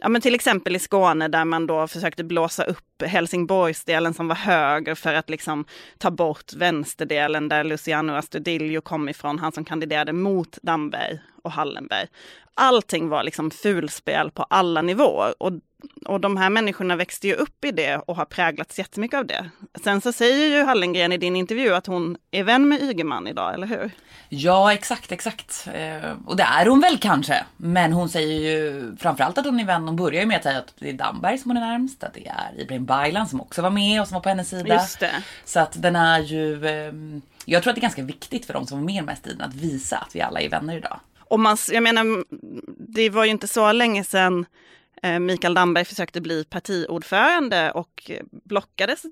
Ja 0.00 0.08
men 0.08 0.20
till 0.20 0.34
exempel 0.34 0.76
i 0.76 0.78
Skåne 0.78 1.28
där 1.28 1.44
man 1.44 1.66
då 1.66 1.86
försökte 1.86 2.24
blåsa 2.24 2.64
upp 2.64 3.02
Helsingborgsdelen 3.02 4.14
som 4.14 4.28
var 4.28 4.36
höger 4.36 4.94
för 4.94 5.14
att 5.14 5.30
liksom 5.30 5.64
ta 5.98 6.10
bort 6.10 6.52
vänsterdelen 6.52 7.48
där 7.48 7.64
Luciano 7.64 8.12
Astudillo 8.12 8.80
kom 8.80 9.08
ifrån, 9.08 9.38
han 9.38 9.52
som 9.52 9.64
kandiderade 9.64 10.12
mot 10.12 10.58
Damberg 10.62 11.20
och 11.42 11.52
Hallenberg. 11.52 12.06
Allting 12.54 13.08
var 13.08 13.22
liksom 13.22 13.50
fulspel 13.50 14.30
på 14.30 14.42
alla 14.42 14.82
nivåer 14.82 15.42
och 15.42 15.52
och 16.04 16.20
de 16.20 16.36
här 16.36 16.50
människorna 16.50 16.96
växte 16.96 17.28
ju 17.28 17.34
upp 17.34 17.64
i 17.64 17.70
det 17.70 17.96
och 17.96 18.16
har 18.16 18.24
präglats 18.24 18.78
jättemycket 18.78 19.18
av 19.18 19.26
det. 19.26 19.50
Sen 19.84 20.00
så 20.00 20.12
säger 20.12 20.58
ju 20.58 20.64
Hallengren 20.64 21.12
i 21.12 21.18
din 21.18 21.36
intervju 21.36 21.74
att 21.74 21.86
hon 21.86 22.16
är 22.30 22.44
vän 22.44 22.68
med 22.68 22.82
Ygeman 22.82 23.26
idag, 23.26 23.54
eller 23.54 23.66
hur? 23.66 23.90
Ja, 24.28 24.72
exakt, 24.72 25.12
exakt. 25.12 25.68
Eh, 25.74 26.10
och 26.26 26.36
det 26.36 26.42
är 26.42 26.66
hon 26.66 26.80
väl 26.80 26.98
kanske. 26.98 27.44
Men 27.56 27.92
hon 27.92 28.08
säger 28.08 28.40
ju 28.40 28.96
framförallt 28.96 29.38
att 29.38 29.44
hon 29.44 29.60
är 29.60 29.64
vän. 29.64 29.84
Hon 29.84 29.96
börjar 29.96 30.20
ju 30.20 30.26
med 30.26 30.36
att 30.36 30.42
säga 30.42 30.58
att 30.58 30.74
det 30.78 30.88
är 30.88 30.92
Damberg 30.92 31.38
som 31.38 31.50
hon 31.50 31.56
är 31.56 31.66
närmst. 31.66 32.04
Att 32.04 32.14
det 32.14 32.28
är 32.28 32.62
Ibrahim 32.62 32.84
Baylan 32.84 33.28
som 33.28 33.40
också 33.40 33.62
var 33.62 33.70
med 33.70 34.00
och 34.00 34.08
som 34.08 34.14
var 34.14 34.20
på 34.20 34.28
hennes 34.28 34.48
sida. 34.48 34.74
Just 34.74 35.00
det. 35.00 35.22
Så 35.44 35.60
att 35.60 35.82
den 35.82 35.96
är 35.96 36.20
ju... 36.20 36.66
Ehm, 36.66 37.22
jag 37.44 37.62
tror 37.62 37.70
att 37.70 37.74
det 37.76 37.80
är 37.80 37.82
ganska 37.82 38.02
viktigt 38.02 38.46
för 38.46 38.54
de 38.54 38.66
som 38.66 38.78
var 38.78 38.84
med 38.84 39.04
mest 39.04 39.26
i 39.26 39.32
den 39.32 39.40
att 39.40 39.54
visa 39.54 39.96
att 39.96 40.16
vi 40.16 40.20
alla 40.20 40.40
är 40.40 40.48
vänner 40.48 40.76
idag. 40.76 41.00
Och 41.30 41.40
man, 41.40 41.56
jag 41.70 41.82
menar, 41.82 42.24
det 42.94 43.10
var 43.10 43.24
ju 43.24 43.30
inte 43.30 43.48
så 43.48 43.72
länge 43.72 44.04
sedan 44.04 44.46
Eh, 45.02 45.18
Mikael 45.18 45.54
Damberg 45.54 45.84
försökte 45.84 46.20
bli 46.20 46.44
partiordförande 46.44 47.70
och 47.70 48.10
blockades 48.30 49.02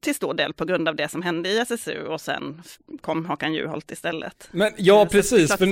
till 0.00 0.14
stor 0.14 0.34
del 0.34 0.52
på 0.52 0.64
grund 0.64 0.88
av 0.88 0.96
det 0.96 1.08
som 1.08 1.22
hände 1.22 1.48
i 1.48 1.58
SSU 1.58 2.02
och 2.02 2.20
sen 2.20 2.62
kom 3.00 3.26
Håkan 3.26 3.54
Juholt 3.54 3.90
istället. 3.90 4.48
Men 4.50 4.72
ja, 4.76 5.04
Så 5.04 5.10
precis, 5.10 5.56
för 5.56 5.66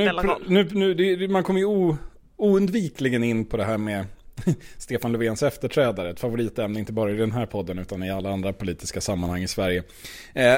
nu, 0.48 0.68
nu, 0.72 0.94
nu 0.94 1.28
man 1.28 1.42
kommer 1.42 1.60
ju 1.60 1.66
o, 1.66 1.96
oundvikligen 2.36 3.24
in 3.24 3.44
på 3.44 3.56
det 3.56 3.64
här 3.64 3.78
med 3.78 4.06
Stefan 4.78 5.12
Löfvens 5.12 5.42
efterträdare, 5.42 6.10
ett 6.10 6.20
favoritämne 6.20 6.78
inte 6.78 6.92
bara 6.92 7.10
i 7.10 7.16
den 7.16 7.32
här 7.32 7.46
podden 7.46 7.78
utan 7.78 8.02
i 8.02 8.10
alla 8.10 8.30
andra 8.30 8.52
politiska 8.52 9.00
sammanhang 9.00 9.42
i 9.42 9.48
Sverige. 9.48 9.82
Eh, 10.34 10.56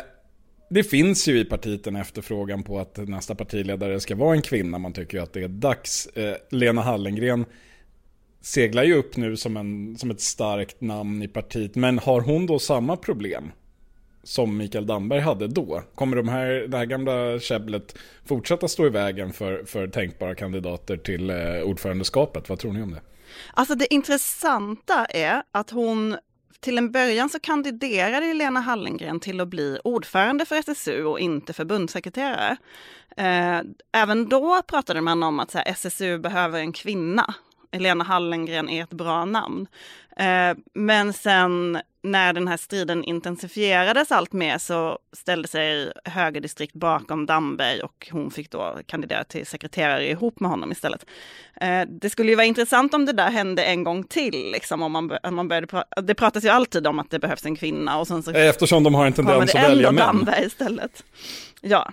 det 0.69 0.85
finns 0.85 1.29
ju 1.29 1.39
i 1.39 1.45
partiet 1.45 1.87
en 1.87 1.97
efterfrågan 1.97 2.63
på 2.63 2.79
att 2.79 2.97
nästa 2.97 3.35
partiledare 3.35 4.01
ska 4.01 4.15
vara 4.15 4.35
en 4.35 4.43
kvinna. 4.43 4.79
Man 4.79 4.93
tycker 4.93 5.19
ju 5.19 5.23
att 5.23 5.33
det 5.33 5.43
är 5.43 5.49
dags. 5.49 6.07
Eh, 6.07 6.37
Lena 6.51 6.83
Hallengren 6.83 7.45
seglar 8.41 8.85
ju 8.85 8.95
upp 8.95 9.17
nu 9.17 9.37
som, 9.37 9.57
en, 9.57 9.97
som 9.99 10.11
ett 10.11 10.21
starkt 10.21 10.81
namn 10.81 11.23
i 11.23 11.29
partiet. 11.29 11.75
Men 11.75 11.99
har 11.99 12.21
hon 12.21 12.47
då 12.47 12.59
samma 12.59 12.97
problem 12.97 13.53
som 14.23 14.57
Mikael 14.57 14.87
Damberg 14.87 15.21
hade 15.21 15.49
då? 15.49 15.83
Kommer 15.95 16.17
de 16.17 16.29
här, 16.29 16.49
det 16.49 16.77
här 16.77 16.85
gamla 16.85 17.39
käbblet 17.41 17.97
fortsätta 18.25 18.69
stå 18.69 18.87
i 18.87 18.91
vägen 18.91 19.33
för, 19.33 19.65
för 19.65 19.89
tänkbara 19.89 20.35
kandidater 20.35 20.97
till 20.97 21.31
eh, 21.31 21.37
ordförandeskapet? 21.65 22.49
Vad 22.49 22.59
tror 22.59 22.73
ni 22.73 22.83
om 22.83 22.91
det? 22.91 23.01
Alltså 23.55 23.75
det 23.75 23.95
intressanta 23.95 25.05
är 25.05 25.43
att 25.53 25.71
hon 25.71 26.17
till 26.61 26.79
en 26.79 26.93
början 26.93 27.29
så 27.29 27.41
kandiderade 27.41 28.35
Lena 28.35 28.61
Hallengren 28.61 29.21
till 29.21 29.41
att 29.41 29.49
bli 29.49 29.79
ordförande 29.85 30.45
för 30.45 30.57
SSU 30.57 31.05
och 31.05 31.21
inte 31.21 31.53
förbundssekreterare. 31.53 32.57
Eh, 33.17 33.61
även 33.93 34.29
då 34.29 34.63
pratade 34.63 35.01
man 35.01 35.23
om 35.23 35.41
att 35.41 35.55
SSU 35.55 36.19
behöver 36.19 36.59
en 36.59 36.73
kvinna 36.73 37.35
Helena 37.77 38.05
Hallengren 38.05 38.69
är 38.69 38.83
ett 38.83 38.91
bra 38.91 39.25
namn. 39.25 39.67
Eh, 40.17 40.57
men 40.75 41.13
sen 41.13 41.79
när 42.03 42.33
den 42.33 42.49
här 42.49 42.57
striden 42.57 43.05
intensifierades 43.05 44.13
allt 44.13 44.33
mer 44.33 44.59
så 44.59 44.99
ställde 45.13 45.49
sig 45.49 45.93
högerdistrikt 46.05 46.75
bakom 46.75 47.27
Damberg 47.27 47.81
och 47.81 48.09
hon 48.13 48.31
fick 48.31 48.51
då 48.51 48.79
kandidera 48.87 49.25
till 49.25 49.47
sekreterare 49.47 50.11
ihop 50.11 50.41
med 50.41 50.51
honom 50.51 50.73
istället. 50.73 51.07
Eh, 51.61 51.83
det 51.89 52.11
skulle 52.11 52.31
ju 52.31 52.37
vara 52.37 52.47
intressant 52.47 52.95
om 52.95 53.07
det 53.07 53.13
där 53.13 53.31
hände 53.31 53.65
en 53.65 53.85
gång 53.85 54.05
till, 54.05 54.51
liksom, 54.53 54.83
om 54.83 54.93
man, 54.93 55.11
om 55.23 55.35
man 55.35 55.49
började 55.49 55.67
prata, 55.67 56.01
det 56.01 56.15
pratas 56.15 56.45
ju 56.45 56.49
alltid 56.49 56.87
om 56.87 56.99
att 56.99 57.11
det 57.11 57.19
behövs 57.19 57.47
en 57.47 57.57
kvinna 57.57 57.99
och 57.99 58.07
sen 58.07 58.23
så 58.23 58.31
Eftersom 58.31 58.85
de 58.85 58.95
har 58.95 59.07
en 59.07 59.13
tendens 59.13 59.55
att 59.55 59.63
välja 59.63 59.93
män. 59.93 60.07
Damberg 60.07 60.47
istället. 60.47 61.05
Ja. 61.61 61.93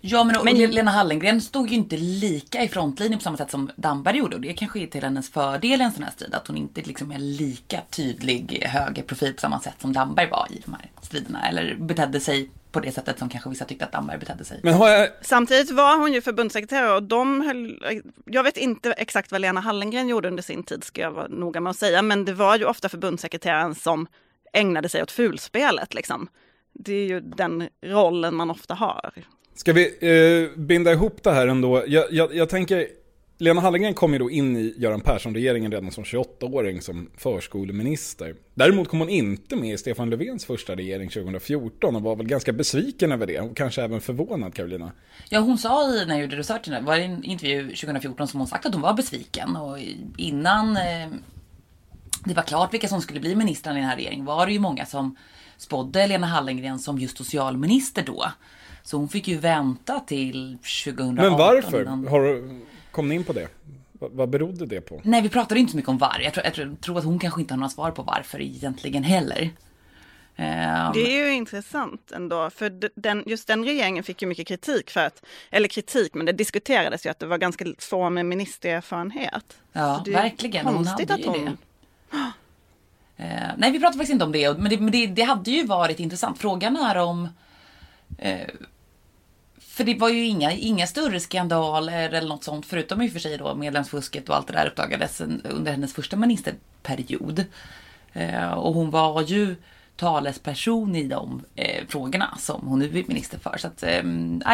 Ja 0.00 0.24
men, 0.24 0.36
men 0.44 0.56
Lena 0.56 0.90
Hallengren 0.90 1.40
stod 1.40 1.68
ju 1.68 1.74
inte 1.74 1.96
lika 1.96 2.62
i 2.62 2.68
frontlinjen 2.68 3.18
på 3.18 3.22
samma 3.22 3.36
sätt 3.36 3.50
som 3.50 3.70
Damberg 3.76 4.16
gjorde 4.16 4.36
och 4.36 4.42
det 4.42 4.52
kanske 4.52 4.80
är 4.80 4.86
till 4.86 5.02
hennes 5.02 5.30
fördel 5.30 5.80
i 5.80 5.84
en 5.84 5.92
sån 5.92 6.02
här 6.02 6.10
strid 6.10 6.34
att 6.34 6.46
hon 6.46 6.56
inte 6.56 6.80
liksom 6.80 7.10
är 7.10 7.18
lika 7.18 7.80
tydlig 7.90 8.62
högerprofil 8.66 9.34
på 9.34 9.40
samma 9.40 9.60
sätt 9.60 9.74
som 9.78 9.92
Damberg 9.92 10.30
var 10.30 10.46
i 10.50 10.62
de 10.64 10.72
här 10.72 10.90
striderna 11.02 11.48
eller 11.48 11.74
betedde 11.74 12.20
sig 12.20 12.50
på 12.72 12.80
det 12.80 12.92
sättet 12.92 13.18
som 13.18 13.28
kanske 13.28 13.50
vissa 13.50 13.64
tyckte 13.64 13.84
att 13.84 13.92
Damberg 13.92 14.18
betedde 14.18 14.44
sig. 14.44 14.60
Men 14.62 14.78
jag... 14.78 15.08
Samtidigt 15.22 15.70
var 15.70 15.98
hon 15.98 16.12
ju 16.12 16.20
förbundssekreterare 16.20 16.94
och 16.94 17.02
de 17.02 17.40
höll, 17.40 17.82
jag 18.24 18.42
vet 18.42 18.56
inte 18.56 18.92
exakt 18.92 19.32
vad 19.32 19.40
Lena 19.40 19.60
Hallengren 19.60 20.08
gjorde 20.08 20.28
under 20.28 20.42
sin 20.42 20.62
tid 20.62 20.84
ska 20.84 21.00
jag 21.00 21.10
vara 21.10 21.28
noga 21.28 21.60
med 21.60 21.70
att 21.70 21.76
säga, 21.76 22.02
men 22.02 22.24
det 22.24 22.32
var 22.32 22.56
ju 22.56 22.64
ofta 22.64 22.88
förbundssekreteraren 22.88 23.74
som 23.74 24.06
ägnade 24.52 24.88
sig 24.88 25.02
åt 25.02 25.10
fulspelet 25.10 25.94
liksom. 25.94 26.28
Det 26.72 26.94
är 26.94 27.06
ju 27.06 27.20
den 27.20 27.68
rollen 27.82 28.34
man 28.34 28.50
ofta 28.50 28.74
har. 28.74 29.12
Ska 29.54 29.72
vi 29.72 29.84
eh, 30.00 30.58
binda 30.60 30.92
ihop 30.92 31.22
det 31.22 31.32
här 31.32 31.46
ändå? 31.46 31.84
Jag, 31.86 32.12
jag, 32.12 32.34
jag 32.34 32.48
tänker, 32.48 32.86
Lena 33.38 33.60
Hallengren 33.60 33.94
kom 33.94 34.12
ju 34.12 34.18
då 34.18 34.30
in 34.30 34.56
i 34.56 34.74
Göran 34.76 35.00
Persson-regeringen 35.00 35.72
redan 35.72 35.90
som 35.90 36.04
28-åring 36.04 36.80
som 36.80 37.10
förskoleminister. 37.16 38.34
Däremot 38.54 38.88
kom 38.88 38.98
hon 38.98 39.08
inte 39.08 39.56
med 39.56 39.74
i 39.74 39.78
Stefan 39.78 40.10
Löfvens 40.10 40.44
första 40.44 40.76
regering 40.76 41.08
2014 41.08 41.96
och 41.96 42.02
var 42.02 42.16
väl 42.16 42.26
ganska 42.26 42.52
besviken 42.52 43.12
över 43.12 43.26
det 43.26 43.40
och 43.40 43.56
kanske 43.56 43.82
även 43.82 44.00
förvånad 44.00 44.54
Karolina. 44.54 44.92
Ja 45.28 45.40
hon 45.40 45.58
sa 45.58 45.94
i 45.94 46.06
när 46.06 46.14
jag 46.14 46.22
gjorde 46.22 46.36
researchen, 46.36 46.84
var 46.84 46.96
det 46.96 47.02
en 47.02 47.24
intervju 47.24 47.62
2014 47.62 48.28
som 48.28 48.40
hon 48.40 48.46
sagt 48.46 48.66
att 48.66 48.72
hon 48.72 48.82
var 48.82 48.94
besviken 48.94 49.56
och 49.56 49.78
innan 50.16 50.76
eh, 50.76 51.08
det 52.24 52.34
var 52.34 52.42
klart 52.42 52.74
vilka 52.74 52.88
som 52.88 53.00
skulle 53.00 53.20
bli 53.20 53.34
ministrar 53.36 53.72
i 53.72 53.76
den 53.76 53.84
här 53.84 53.96
regeringen 53.96 54.24
var 54.24 54.46
det 54.46 54.52
ju 54.52 54.58
många 54.58 54.86
som 54.86 55.16
spådde 55.56 56.06
Lena 56.06 56.26
Hallengren 56.26 56.78
som 56.78 56.98
just 56.98 57.18
socialminister 57.18 58.02
då. 58.06 58.26
Så 58.82 58.96
hon 58.96 59.08
fick 59.08 59.28
ju 59.28 59.38
vänta 59.38 60.00
till 60.00 60.58
2018. 60.84 61.14
Men 61.14 61.32
varför? 61.32 61.82
Innan... 61.82 62.08
Har, 62.08 62.42
kom 62.90 63.08
ni 63.08 63.14
in 63.14 63.24
på 63.24 63.32
det? 63.32 63.48
Vad 63.92 64.28
berodde 64.28 64.66
det 64.66 64.80
på? 64.80 65.00
Nej, 65.04 65.22
vi 65.22 65.28
pratade 65.28 65.60
inte 65.60 65.70
så 65.70 65.76
mycket 65.76 65.88
om 65.88 65.98
varför. 65.98 66.20
Jag 66.20 66.34
tror, 66.34 66.46
jag 66.46 66.80
tror 66.80 66.98
att 66.98 67.04
hon 67.04 67.18
kanske 67.18 67.40
inte 67.40 67.54
har 67.54 67.58
några 67.58 67.70
svar 67.70 67.90
på 67.90 68.02
varför 68.02 68.40
egentligen 68.40 69.04
heller. 69.04 69.50
Um... 70.36 70.92
Det 70.94 71.20
är 71.20 71.26
ju 71.26 71.32
intressant 71.32 72.12
ändå, 72.12 72.50
för 72.50 72.90
den, 72.94 73.24
just 73.26 73.46
den 73.46 73.64
regeringen 73.64 74.04
fick 74.04 74.22
ju 74.22 74.28
mycket 74.28 74.48
kritik 74.48 74.90
för 74.90 75.06
att, 75.06 75.24
eller 75.50 75.68
kritik, 75.68 76.14
men 76.14 76.26
det 76.26 76.32
diskuterades 76.32 77.06
ju 77.06 77.10
att 77.10 77.18
det 77.18 77.26
var 77.26 77.38
ganska 77.38 77.64
få 77.78 78.10
med 78.10 78.26
ministererfarenhet. 78.26 79.58
Ja, 79.72 80.04
verkligen. 80.06 80.66
Hon 80.66 80.86
hade 80.86 81.02
ju 81.02 81.26
hon... 81.26 81.44
det. 81.44 81.50
Uh, 83.24 83.50
nej, 83.56 83.70
vi 83.70 83.80
pratade 83.80 83.98
faktiskt 83.98 84.12
inte 84.12 84.24
om 84.24 84.32
det, 84.32 84.58
men, 84.58 84.70
det, 84.70 84.80
men 84.80 84.90
det, 84.90 85.06
det 85.06 85.22
hade 85.22 85.50
ju 85.50 85.66
varit 85.66 86.00
intressant. 86.00 86.38
Frågan 86.38 86.76
är 86.76 86.96
om 86.96 87.28
Eh, 88.20 88.48
för 89.60 89.84
det 89.84 89.94
var 89.94 90.08
ju 90.08 90.26
inga, 90.26 90.52
inga 90.52 90.86
större 90.86 91.20
skandaler 91.20 92.10
eller 92.10 92.28
något 92.28 92.44
sånt, 92.44 92.66
förutom 92.66 93.02
i 93.02 93.08
och 93.08 93.12
för 93.12 93.18
sig 93.18 93.38
då 93.38 93.54
medlemsfusket 93.54 94.28
och 94.28 94.36
allt 94.36 94.46
det 94.46 94.52
där 94.52 94.66
uppdagades 94.66 95.20
under 95.20 95.72
hennes 95.72 95.94
första 95.94 96.16
ministerperiod. 96.16 97.44
Eh, 98.12 98.52
och 98.52 98.74
hon 98.74 98.90
var 98.90 99.22
ju 99.22 99.56
talesperson 99.96 100.96
i 100.96 101.08
de 101.08 101.44
eh, 101.54 101.86
frågorna 101.88 102.36
som 102.38 102.66
hon 102.66 102.78
nu 102.78 102.98
är 102.98 103.04
minister 103.06 103.38
för. 103.38 103.58
Så 103.58 103.66
att, 103.66 103.82
eh, 103.82 104.02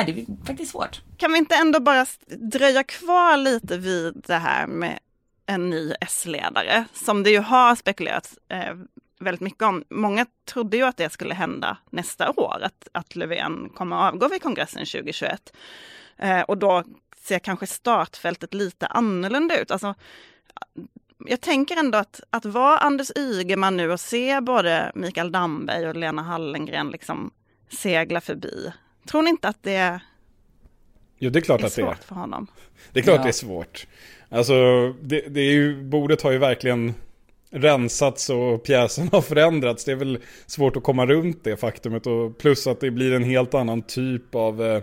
det 0.06 0.12
är 0.12 0.46
faktiskt 0.46 0.72
svårt. 0.72 1.00
Kan 1.16 1.32
vi 1.32 1.38
inte 1.38 1.54
ändå 1.54 1.80
bara 1.80 2.06
dröja 2.26 2.82
kvar 2.82 3.36
lite 3.36 3.78
vid 3.78 4.22
det 4.26 4.38
här 4.38 4.66
med 4.66 4.98
en 5.46 5.70
ny 5.70 5.92
S-ledare 6.00 6.84
som 6.94 7.22
det 7.22 7.30
ju 7.30 7.40
har 7.40 7.74
spekulerats 7.76 8.38
eh, 8.48 8.74
väldigt 9.20 9.40
mycket 9.40 9.62
om. 9.62 9.84
Många 9.90 10.26
trodde 10.44 10.76
ju 10.76 10.82
att 10.82 10.96
det 10.96 11.12
skulle 11.12 11.34
hända 11.34 11.76
nästa 11.90 12.30
år, 12.30 12.60
att, 12.62 12.88
att 12.92 13.16
Löfven 13.16 13.68
kommer 13.74 13.96
att 13.96 14.12
avgå 14.12 14.28
vid 14.28 14.42
kongressen 14.42 14.86
2021. 14.86 15.52
Eh, 16.16 16.40
och 16.40 16.58
då 16.58 16.84
ser 17.16 17.38
kanske 17.38 17.66
startfältet 17.66 18.54
lite 18.54 18.86
annorlunda 18.86 19.60
ut. 19.60 19.70
Alltså, 19.70 19.94
jag 21.26 21.40
tänker 21.40 21.76
ändå 21.76 21.98
att, 21.98 22.20
att 22.30 22.44
vara 22.44 22.78
Anders 22.78 23.10
Ygeman 23.16 23.76
nu 23.76 23.92
och 23.92 24.00
se 24.00 24.40
både 24.40 24.92
Mikael 24.94 25.32
Damberg 25.32 25.88
och 25.88 25.96
Lena 25.96 26.22
Hallengren 26.22 26.90
liksom 26.90 27.30
segla 27.68 28.20
förbi. 28.20 28.72
Tror 29.06 29.22
ni 29.22 29.30
inte 29.30 29.48
att 29.48 29.62
det 29.62 30.00
Jo, 31.18 31.30
det 31.30 31.38
är 31.38 31.40
klart 31.40 31.60
är 31.60 31.66
att 31.66 31.76
det 31.76 31.82
är. 31.82 31.94
för 31.94 32.14
honom? 32.14 32.46
Det 32.92 33.00
är 33.00 33.04
klart 33.04 33.16
ja. 33.16 33.22
det 33.22 33.28
är 33.28 33.32
svårt. 33.32 33.86
Alltså, 34.28 34.54
det, 35.02 35.20
det 35.20 35.40
är 35.40 35.52
ju, 35.52 35.82
bordet 35.82 36.22
har 36.22 36.30
ju 36.30 36.38
verkligen 36.38 36.94
rensats 37.56 38.30
och 38.30 38.62
pjäsen 38.62 39.08
har 39.12 39.20
förändrats. 39.20 39.84
Det 39.84 39.92
är 39.92 39.96
väl 39.96 40.18
svårt 40.46 40.76
att 40.76 40.82
komma 40.82 41.06
runt 41.06 41.44
det 41.44 41.56
faktumet 41.56 42.06
och 42.06 42.38
plus 42.38 42.66
att 42.66 42.80
det 42.80 42.90
blir 42.90 43.12
en 43.12 43.24
helt 43.24 43.54
annan 43.54 43.82
typ 43.82 44.34
av 44.34 44.62
eh, 44.62 44.82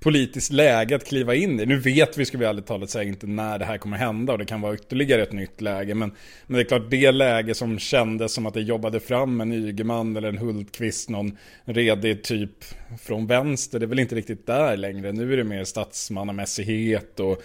politiskt 0.00 0.52
läge 0.52 0.96
att 0.96 1.04
kliva 1.04 1.34
in 1.34 1.60
i. 1.60 1.66
Nu 1.66 1.78
vet 1.78 2.18
vi, 2.18 2.24
ska 2.24 2.38
vi 2.38 2.44
ärligt 2.44 2.66
talat 2.66 2.90
säga, 2.90 3.04
inte 3.04 3.26
när 3.26 3.58
det 3.58 3.64
här 3.64 3.78
kommer 3.78 3.96
hända 3.96 4.32
och 4.32 4.38
det 4.38 4.44
kan 4.44 4.60
vara 4.60 4.74
ytterligare 4.74 5.22
ett 5.22 5.32
nytt 5.32 5.60
läge. 5.60 5.94
Men, 5.94 6.12
men 6.46 6.54
det 6.56 6.62
är 6.62 6.64
klart, 6.64 6.90
det 6.90 7.12
läge 7.12 7.54
som 7.54 7.78
kändes 7.78 8.32
som 8.32 8.46
att 8.46 8.54
det 8.54 8.60
jobbade 8.60 9.00
fram 9.00 9.40
en 9.40 9.52
Ygeman 9.52 10.16
eller 10.16 10.28
en 10.28 10.38
Hultqvist, 10.38 11.08
någon 11.08 11.36
redig 11.64 12.22
typ 12.22 12.64
från 13.00 13.26
vänster, 13.26 13.78
det 13.78 13.84
är 13.84 13.88
väl 13.88 13.98
inte 13.98 14.14
riktigt 14.14 14.46
där 14.46 14.76
längre. 14.76 15.12
Nu 15.12 15.32
är 15.32 15.36
det 15.36 15.44
mer 15.44 15.64
statsmannamässighet 15.64 17.20
och 17.20 17.42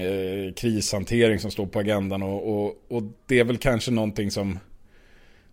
eh, 0.00 0.52
krishantering 0.56 1.38
som 1.38 1.50
står 1.50 1.66
på 1.66 1.78
agendan 1.78 2.22
och, 2.22 2.66
och, 2.66 2.76
och 2.88 3.02
det 3.26 3.38
är 3.38 3.44
väl 3.44 3.58
kanske 3.58 3.90
någonting 3.90 4.30
som 4.30 4.58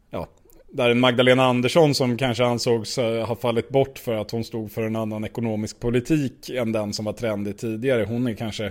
ja, 0.09 0.27
där 0.75 0.89
en 0.89 1.00
Magdalena 1.00 1.46
Andersson 1.46 1.96
som 1.96 2.17
kanske 2.17 2.46
ansågs 2.46 2.98
eh, 2.98 3.27
ha 3.27 3.36
fallit 3.36 3.70
bort 3.70 4.00
för 4.00 4.13
att 4.13 4.32
hon 4.32 4.44
stod 4.44 4.72
för 4.72 4.84
en 4.84 4.96
annan 4.96 5.25
ekonomisk 5.25 5.79
politik 5.79 6.50
än 6.50 6.72
den 6.72 6.94
som 6.94 7.05
var 7.05 7.13
trendig 7.13 7.58
tidigare. 7.58 8.03
Hon 8.03 8.27
är 8.27 8.34
kanske 8.34 8.65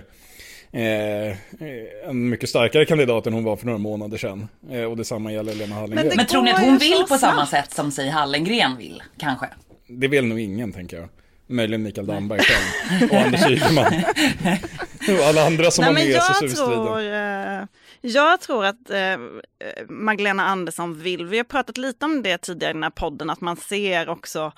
eh, 0.71 1.37
en 2.09 2.29
mycket 2.29 2.49
starkare 2.49 2.85
kandidat 2.85 3.27
än 3.27 3.33
hon 3.33 3.43
var 3.43 3.55
för 3.55 3.65
några 3.65 3.77
månader 3.77 4.17
sedan. 4.17 4.47
Eh, 4.71 4.83
och 4.83 4.97
detsamma 4.97 5.31
gäller 5.31 5.55
Lena 5.55 5.75
Hallengren. 5.75 6.07
Men, 6.07 6.17
Men 6.17 6.25
tror 6.25 6.41
ni 6.41 6.51
att 6.51 6.61
hon 6.61 6.77
vill 6.77 7.03
på 7.09 7.17
samma 7.17 7.45
sätt 7.45 7.73
som 7.73 7.91
sig 7.91 8.09
Hallengren 8.09 8.77
vill, 8.77 9.03
kanske? 9.17 9.45
Det 9.87 10.07
vill 10.07 10.25
nog 10.25 10.39
ingen, 10.39 10.73
tänker 10.73 10.97
jag. 10.97 11.09
Möjligen 11.47 11.83
Mikael 11.83 12.07
Damberg 12.07 12.39
själv 12.39 13.11
och 13.11 13.17
Anders 13.17 13.49
Ygeman. 13.49 13.93
och 15.19 15.27
alla 15.27 15.45
andra 15.45 15.71
som 15.71 15.85
Nej, 15.85 15.93
var 15.93 15.99
med 15.99 16.09
i 16.09 16.13
SSU-striden. 16.13 17.67
Jag 18.07 18.41
tror 18.41 18.65
att 18.65 18.89
eh, 18.89 19.13
eh, 19.13 19.17
Magdalena 19.89 20.45
Andersson 20.45 20.99
vill, 20.99 21.25
vi 21.25 21.37
har 21.37 21.43
pratat 21.43 21.77
lite 21.77 22.05
om 22.05 22.23
det 22.23 22.37
tidigare 22.37 22.69
i 22.69 22.73
den 22.73 22.83
här 22.83 22.89
podden, 22.89 23.29
att 23.29 23.41
man 23.41 23.57
ser 23.57 24.09
också 24.09 24.51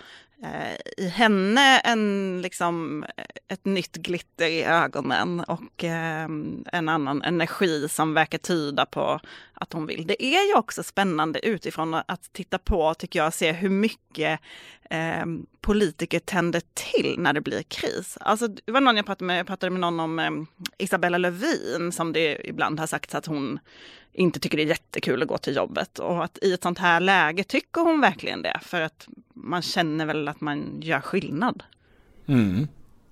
eh, 0.44 1.04
i 1.06 1.08
henne 1.08 1.80
en, 1.80 2.42
liksom, 2.42 3.06
ett 3.48 3.66
nytt 3.66 3.96
glitter 3.96 4.48
i 4.48 4.64
ögonen 4.64 5.40
och 5.40 5.84
eh, 5.84 6.30
en 6.74 6.90
annan 6.90 7.22
energi 7.22 7.90
som 7.90 8.14
verkar 8.14 8.38
tyda 8.38 8.86
på 8.86 9.20
att 9.54 9.74
hon 9.74 9.86
vill. 9.86 10.08
Det 10.08 10.26
är 10.26 10.48
ju 10.48 10.54
också 10.54 10.84
spännande 10.84 11.46
utifrån 11.46 11.94
att 11.94 12.34
titta 12.34 12.58
på, 12.58 12.94
tycker 12.94 13.20
jag, 13.20 13.34
se 13.34 13.52
hur 13.52 13.70
mycket 13.70 14.40
eh, 14.90 15.26
politiker 15.62 16.20
tänder 16.20 16.62
till 16.74 17.16
när 17.18 17.34
det 17.34 17.42
blir 17.42 17.64
kris. 17.64 18.18
Alltså, 18.22 18.48
det 18.48 18.72
var 18.72 18.82
någon 18.82 18.98
jag 18.98 19.06
pratade 19.06 19.26
med, 19.26 19.40
jag 19.40 19.48
pratade 19.48 19.70
med 19.70 19.80
någon 19.80 20.00
om 20.00 20.20
eh, 20.20 20.32
Isabella 20.78 21.18
Lövin 21.18 21.92
som 21.92 22.14
det 22.14 22.48
ibland 22.50 22.80
har 22.80 22.88
sagts 22.88 23.16
att 23.16 23.26
hon 23.26 23.60
inte 24.14 24.40
tycker 24.40 24.58
det 24.58 24.64
är 24.64 24.68
jättekul 24.68 25.22
att 25.22 25.28
gå 25.28 25.38
till 25.38 25.56
jobbet 25.56 26.00
och 26.00 26.24
att 26.24 26.38
i 26.42 26.54
ett 26.54 26.64
sånt 26.64 26.80
här 26.80 27.00
läge 27.00 27.44
tycker 27.44 27.82
hon 27.82 28.02
verkligen 28.02 28.42
det 28.42 28.60
för 28.62 28.82
att 28.82 29.08
man 29.44 29.62
känner 29.62 30.06
väl 30.06 30.28
att 30.28 30.42
man 30.42 30.82
gör 30.82 31.02
skillnad. 31.02 31.64
Mm. 32.28 32.68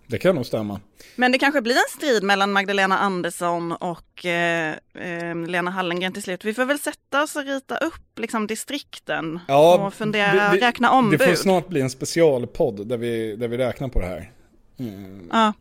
Det 0.08 0.18
kan 0.18 0.36
nog 0.36 0.46
stämma. 0.46 0.80
Men 1.16 1.32
det 1.32 1.38
kanske 1.38 1.62
blir 1.62 1.76
en 1.76 1.98
strid 1.98 2.24
mellan 2.24 2.52
Magdalena 2.52 2.98
Andersson 2.98 3.72
och 3.72 4.26
eh, 4.26 4.76
eh, 4.94 5.36
Lena 5.48 5.72
Hallengren 5.72 6.14
till 6.14 6.24
slut. 6.24 6.46
Vi 6.46 6.54
får 6.54 6.66
väl 6.66 6.80
sätta 6.80 7.24
oss 7.24 7.36
och 7.36 7.46
rita 7.46 7.78
upp 7.78 8.20
liksom, 8.20 8.48
distrikten 8.48 9.40
ja, 9.48 9.88
och 9.88 9.94
fundera, 9.94 10.52
vi, 10.52 10.58
vi, 10.58 10.66
räkna 10.66 10.92
ombud. 10.92 11.20
Det 11.20 11.28
får 11.28 11.36
snart 11.36 11.68
bli 11.68 11.82
en 11.82 11.90
specialpodd 11.90 12.88
där 12.88 12.98
vi, 12.98 13.36
där 13.36 13.48
vi 13.48 13.58
räknar 13.58 13.88
på 13.88 14.00
det 14.00 14.06
här. 14.06 14.32
Mm. 14.78 15.30
Ja. 15.32 15.54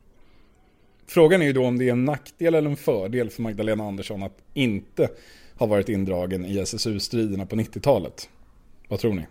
Frågan 1.07 1.43
är 1.43 1.47
ju 1.47 1.53
då 1.53 1.67
om 1.67 1.79
det 1.79 1.89
är 1.89 1.93
en 1.93 2.05
nackdel 2.05 2.55
eller 2.55 2.71
en 2.71 2.77
fördel 2.77 3.31
för 3.31 3.43
Magdalena 3.43 3.85
Andersson 3.85 4.23
att 4.23 4.39
inte 4.55 5.09
ha 5.59 5.67
varit 5.67 5.89
indragen 5.89 6.45
i 6.45 6.59
SSU-striderna 6.59 7.47
på 7.47 7.57
90-talet. 7.57 8.29
Vad 8.89 9.01
tror 9.01 9.13
ni? 9.13 9.27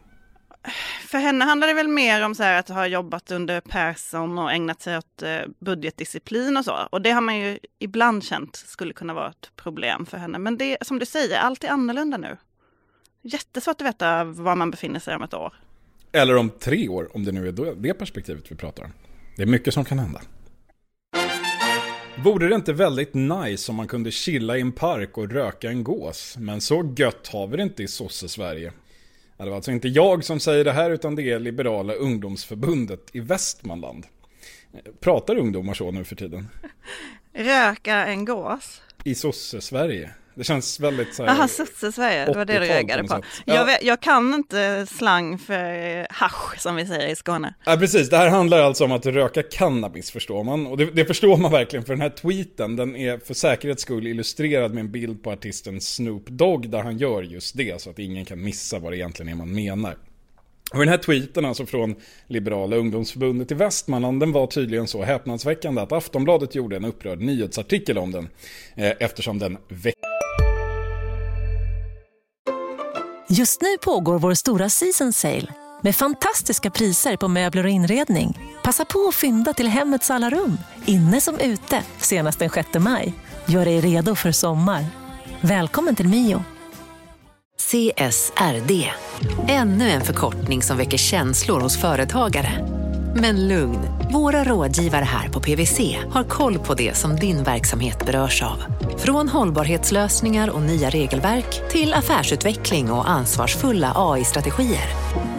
För 1.08 1.18
henne 1.18 1.46
handlar 1.46 1.68
det 1.68 1.74
väl 1.74 1.88
mer 1.88 2.26
om 2.26 2.36
så 2.36 2.44
att 2.44 2.70
ha 2.70 2.88
jobbat 2.88 3.32
under 3.32 3.62
Persson 3.62 4.38
och 4.38 4.52
ägnat 4.52 4.82
sig 4.82 4.98
åt 4.98 5.22
eh, 5.22 5.40
budgetdisciplin 5.60 6.58
och 6.58 6.66
så. 6.66 6.88
Och 6.92 7.02
det 7.02 7.12
har 7.12 7.22
man 7.22 7.38
ju 7.38 7.60
ibland 7.80 8.24
känt 8.24 8.56
skulle 8.56 8.94
kunna 8.94 9.14
vara 9.14 9.30
ett 9.30 9.52
problem 9.56 10.06
för 10.06 10.18
henne. 10.18 10.40
Men 10.40 10.58
det 10.58 10.78
som 10.82 11.00
du 11.00 11.06
säger, 11.06 11.40
allt 11.40 11.64
är 11.64 11.70
annorlunda 11.70 12.18
nu. 12.18 12.38
Jättesvårt 13.22 13.82
att 13.82 13.88
veta 13.88 14.24
var 14.24 14.56
man 14.56 14.72
befinner 14.72 15.00
sig 15.00 15.16
om 15.16 15.24
ett 15.24 15.34
år. 15.34 15.54
Eller 16.12 16.36
om 16.36 16.50
tre 16.50 16.90
år, 16.90 17.16
om 17.16 17.26
det 17.26 17.32
nu 17.32 17.48
är 17.48 17.76
det 17.76 17.94
perspektivet 17.94 18.52
vi 18.52 18.56
pratar 18.56 18.84
om. 18.84 18.92
Det 19.36 19.42
är 19.42 19.48
mycket 19.48 19.74
som 19.74 19.86
kan 19.86 20.00
hända. 20.00 20.22
Vore 22.18 22.48
det 22.48 22.56
inte 22.56 22.74
väldigt 22.74 23.14
nice 23.14 23.72
om 23.72 23.76
man 23.76 23.88
kunde 23.88 24.12
chilla 24.12 24.58
i 24.58 24.62
en 24.62 24.72
park 24.72 25.18
och 25.18 25.32
röka 25.32 25.70
en 25.70 25.84
gås? 25.84 26.36
Men 26.40 26.62
så 26.62 26.94
gött 26.98 27.28
har 27.28 27.48
vi 27.48 27.58
det 27.58 27.64
inte 27.64 27.84
i 27.84 27.88
sosse-Sverige. 27.88 28.72
Det 29.44 29.50
var 29.50 29.56
alltså 29.56 29.72
inte 29.72 29.88
jag 29.88 30.24
som 30.24 30.40
säger 30.40 30.64
det 30.64 30.72
här 30.72 30.92
utan 30.92 31.16
det 31.16 31.32
är 31.32 31.40
Liberala 31.40 31.94
ungdomsförbundet 31.94 33.10
i 33.14 33.20
Västmanland. 33.20 34.06
Pratar 35.00 35.36
ungdomar 35.36 35.74
så 35.74 35.92
nu 35.92 36.04
för 36.04 36.16
tiden? 36.16 36.48
Röka 37.34 38.06
en 38.06 38.26
gås? 38.26 38.82
I 39.04 39.16
sosse-Sverige. 39.16 40.12
Det 40.36 40.44
känns 40.44 40.80
väldigt 40.80 41.16
så 41.16 41.26
här... 41.26 41.36
Jaha, 41.36 41.48
sosse-Sverige, 41.48 42.26
det 42.26 42.34
var 42.34 42.46
det 42.46 42.60
du 42.60 42.66
reagerade 42.66 43.08
på. 43.08 43.22
Ja. 43.46 43.56
Jag, 43.56 43.66
vet, 43.66 43.84
jag, 43.84 44.02
kan 44.02 44.34
inte 44.34 44.86
slang 44.90 45.38
för 45.38 46.14
hasch 46.14 46.60
som 46.60 46.76
vi 46.76 46.86
säger 46.86 47.08
i 47.08 47.16
Skåne. 47.16 47.54
Ja, 47.66 47.78
precis. 47.78 48.10
Det 48.10 48.18
här 48.18 48.30
handlar 48.30 48.60
alltså 48.60 48.86
om 48.86 48.92
att 48.92 49.06
röka 49.06 49.44
cannabis 49.44 50.12
förstår 50.12 50.44
man. 50.44 50.68
Och 50.68 50.78
det, 50.78 50.86
det, 50.86 51.06
förstår 51.06 51.38
man 51.38 51.52
verkligen 51.52 51.86
för 51.86 51.94
den 51.94 52.02
här 52.02 52.10
tweeten, 52.10 52.76
den 52.76 52.96
är 52.96 53.18
för 53.18 53.34
säkerhets 53.34 53.82
skull 53.82 54.08
illustrerad 54.08 54.74
med 54.74 54.82
en 54.82 54.92
bild 54.92 55.24
på 55.24 55.32
artisten 55.32 55.82
Snoop 55.82 56.28
Dogg 56.28 56.70
där 56.70 56.84
han 56.84 56.98
gör 56.98 57.22
just 57.22 57.58
det 57.58 57.82
så 57.82 57.90
att 57.90 58.00
ingen 58.00 58.26
kan 58.26 58.44
missa 58.44 58.80
vad 58.80 58.92
det 58.92 58.98
egentligen 58.98 59.32
är 59.32 59.36
man 59.36 59.56
menar. 59.56 59.98
Och 60.74 60.80
den 60.80 60.90
här 60.90 60.98
tweeten 60.98 61.46
alltså 61.46 61.66
från 61.66 61.96
Liberala 62.28 62.76
ungdomsförbundet 62.76 63.52
i 63.52 63.56
Västmanland, 63.56 64.20
den 64.20 64.32
var 64.32 64.48
tydligen 64.48 64.88
så 64.88 65.04
häpnadsväckande 65.04 65.82
att 65.82 65.92
Aftonbladet 65.92 66.56
gjorde 66.56 66.76
en 66.76 66.86
upprörd 66.86 67.22
nyhetsartikel 67.22 67.98
om 67.98 68.12
den. 68.12 68.30
Eh, 68.76 68.92
eftersom 69.00 69.40
den 69.40 69.58
väckte 69.68 70.00
Just 73.30 73.62
nu 73.62 73.78
pågår 73.84 74.20
vår 74.20 74.34
stora 74.34 74.70
season 74.70 75.14
sale 75.14 75.48
med 75.82 75.96
fantastiska 75.96 76.70
priser 76.70 77.18
på 77.18 77.28
möbler 77.28 77.64
och 77.64 77.70
inredning. 77.70 78.40
Passa 78.64 78.86
på 78.86 79.08
att 79.08 79.16
fynda 79.16 79.54
till 79.54 79.68
hemmets 79.68 80.12
alla 80.12 80.30
rum, 80.30 80.58
inne 80.86 81.22
som 81.22 81.40
ute, 81.40 81.84
senast 81.98 82.40
den 82.40 82.50
6 82.50 82.70
maj. 82.80 83.14
Gör 83.46 83.66
dig 83.66 83.82
redo 83.82 84.16
för 84.16 84.32
sommar. 84.32 84.86
Välkommen 85.42 85.96
till 85.96 86.08
Mio. 86.08 86.44
CSRD, 87.74 88.90
ännu 89.50 89.90
en 89.90 90.02
förkortning 90.02 90.62
som 90.62 90.78
väcker 90.78 90.98
känslor 90.98 91.60
hos 91.60 91.82
företagare. 91.82 92.50
Men 93.16 93.48
lugn, 93.48 93.80
våra 94.12 94.44
rådgivare 94.44 95.04
här 95.04 95.30
på 95.30 95.40
PWC 95.40 95.98
har 96.10 96.24
koll 96.24 96.60
på 96.60 96.74
det 96.74 96.94
som 96.94 97.16
din 97.16 97.44
verksamhet 97.44 98.06
berörs 98.06 98.44
av. 98.44 98.64
Från 98.98 99.30
hållbarhetslösningar 99.30 100.50
och 100.50 100.62
nya 100.62 100.90
regelverk 100.90 101.72
till 101.72 101.94
affärsutveckling 101.94 102.92
och 102.92 103.10
ansvarsfulla 103.10 103.94
AI-strategier. 103.96 104.88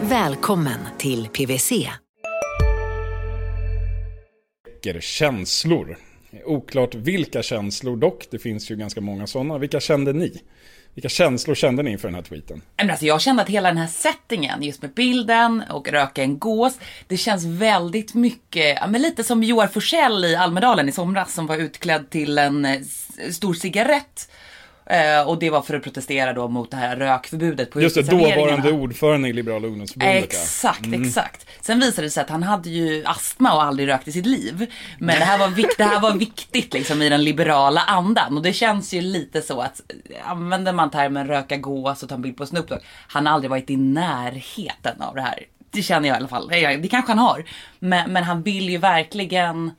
Välkommen 0.01 0.79
till 0.97 1.27
PWC. 1.27 1.89
Känslor. 4.99 5.97
Oklart 6.45 6.95
vilka 6.95 7.43
känslor 7.43 7.97
dock, 7.97 8.27
det 8.31 8.39
finns 8.39 8.71
ju 8.71 8.75
ganska 8.75 9.01
många 9.01 9.27
sådana. 9.27 9.57
Vilka 9.57 9.79
kände 9.79 10.13
ni? 10.13 10.41
Vilka 10.95 11.09
känslor 11.09 11.55
kände 11.55 11.83
ni 11.83 11.91
inför 11.91 12.07
den 12.07 12.15
här 12.15 12.21
tweeten? 12.21 12.61
alltså 12.89 13.05
jag 13.05 13.21
kände 13.21 13.41
att 13.41 13.49
hela 13.49 13.69
den 13.69 13.77
här 13.77 13.87
settingen, 13.87 14.63
just 14.63 14.81
med 14.81 14.93
bilden 14.93 15.63
och 15.69 15.87
röka 15.87 16.23
en 16.23 16.39
gås, 16.39 16.79
det 17.07 17.17
känns 17.17 17.45
väldigt 17.45 18.13
mycket, 18.13 18.77
ja, 18.81 18.87
men 18.87 19.01
lite 19.01 19.23
som 19.23 19.43
Joar 19.43 19.67
Forsell 19.67 20.25
i 20.25 20.35
Almedalen 20.35 20.89
i 20.89 20.91
somras 20.91 21.33
som 21.33 21.47
var 21.47 21.57
utklädd 21.57 22.09
till 22.09 22.37
en 22.37 22.65
eh, 22.65 22.81
stor 23.31 23.53
cigarett 23.53 24.29
Eh, 24.85 25.27
och 25.27 25.39
det 25.39 25.49
var 25.49 25.61
för 25.61 25.73
att 25.73 25.83
protestera 25.83 26.33
då 26.33 26.47
mot 26.47 26.71
det 26.71 26.77
här 26.77 26.95
rökförbudet 26.95 27.71
på 27.71 27.81
Just 27.81 27.95
det, 27.95 28.01
dåvarande 28.01 28.71
ordförande 28.71 29.29
i 29.29 29.33
Liberala 29.33 29.67
ungdomsförbundet. 29.67 30.23
Exakt, 30.23 30.85
mm. 30.85 31.03
exakt. 31.03 31.47
Sen 31.61 31.79
visade 31.79 32.07
det 32.07 32.11
sig 32.11 32.23
att 32.23 32.29
han 32.29 32.43
hade 32.43 32.69
ju 32.69 33.05
astma 33.05 33.53
och 33.53 33.63
aldrig 33.63 33.87
rökt 33.87 34.07
i 34.07 34.11
sitt 34.11 34.25
liv. 34.25 34.71
Men 34.99 35.19
det 35.19 35.25
här 35.25 35.37
var, 35.37 35.47
vik 35.47 35.77
det 35.77 35.83
här 35.83 35.99
var 35.99 36.13
viktigt 36.13 36.73
liksom 36.73 37.01
i 37.01 37.09
den 37.09 37.23
liberala 37.23 37.81
andan. 37.81 38.37
Och 38.37 38.43
det 38.43 38.53
känns 38.53 38.93
ju 38.93 39.01
lite 39.01 39.41
så 39.41 39.61
att 39.61 39.81
använder 40.25 40.73
man 40.73 40.91
termen 40.91 41.27
röka 41.27 41.57
gås 41.57 42.03
och 42.03 42.09
ta 42.09 42.15
en 42.15 42.21
bild 42.21 42.37
på 42.37 42.45
Snoop 42.45 42.67
Dogg. 42.67 42.79
Han 43.07 43.25
har 43.25 43.33
aldrig 43.33 43.49
varit 43.49 43.69
i 43.69 43.77
närheten 43.77 45.01
av 45.01 45.15
det 45.15 45.21
här. 45.21 45.39
Det 45.71 45.81
känner 45.81 46.07
jag 46.07 46.15
i 46.15 46.17
alla 46.17 46.27
fall. 46.27 46.47
Det 46.47 46.87
kanske 46.91 47.11
han 47.11 47.19
har. 47.19 47.45
Men, 47.79 48.11
men 48.11 48.23
han 48.23 48.41
vill 48.41 48.69
ju 48.69 48.77
verkligen 48.77 49.71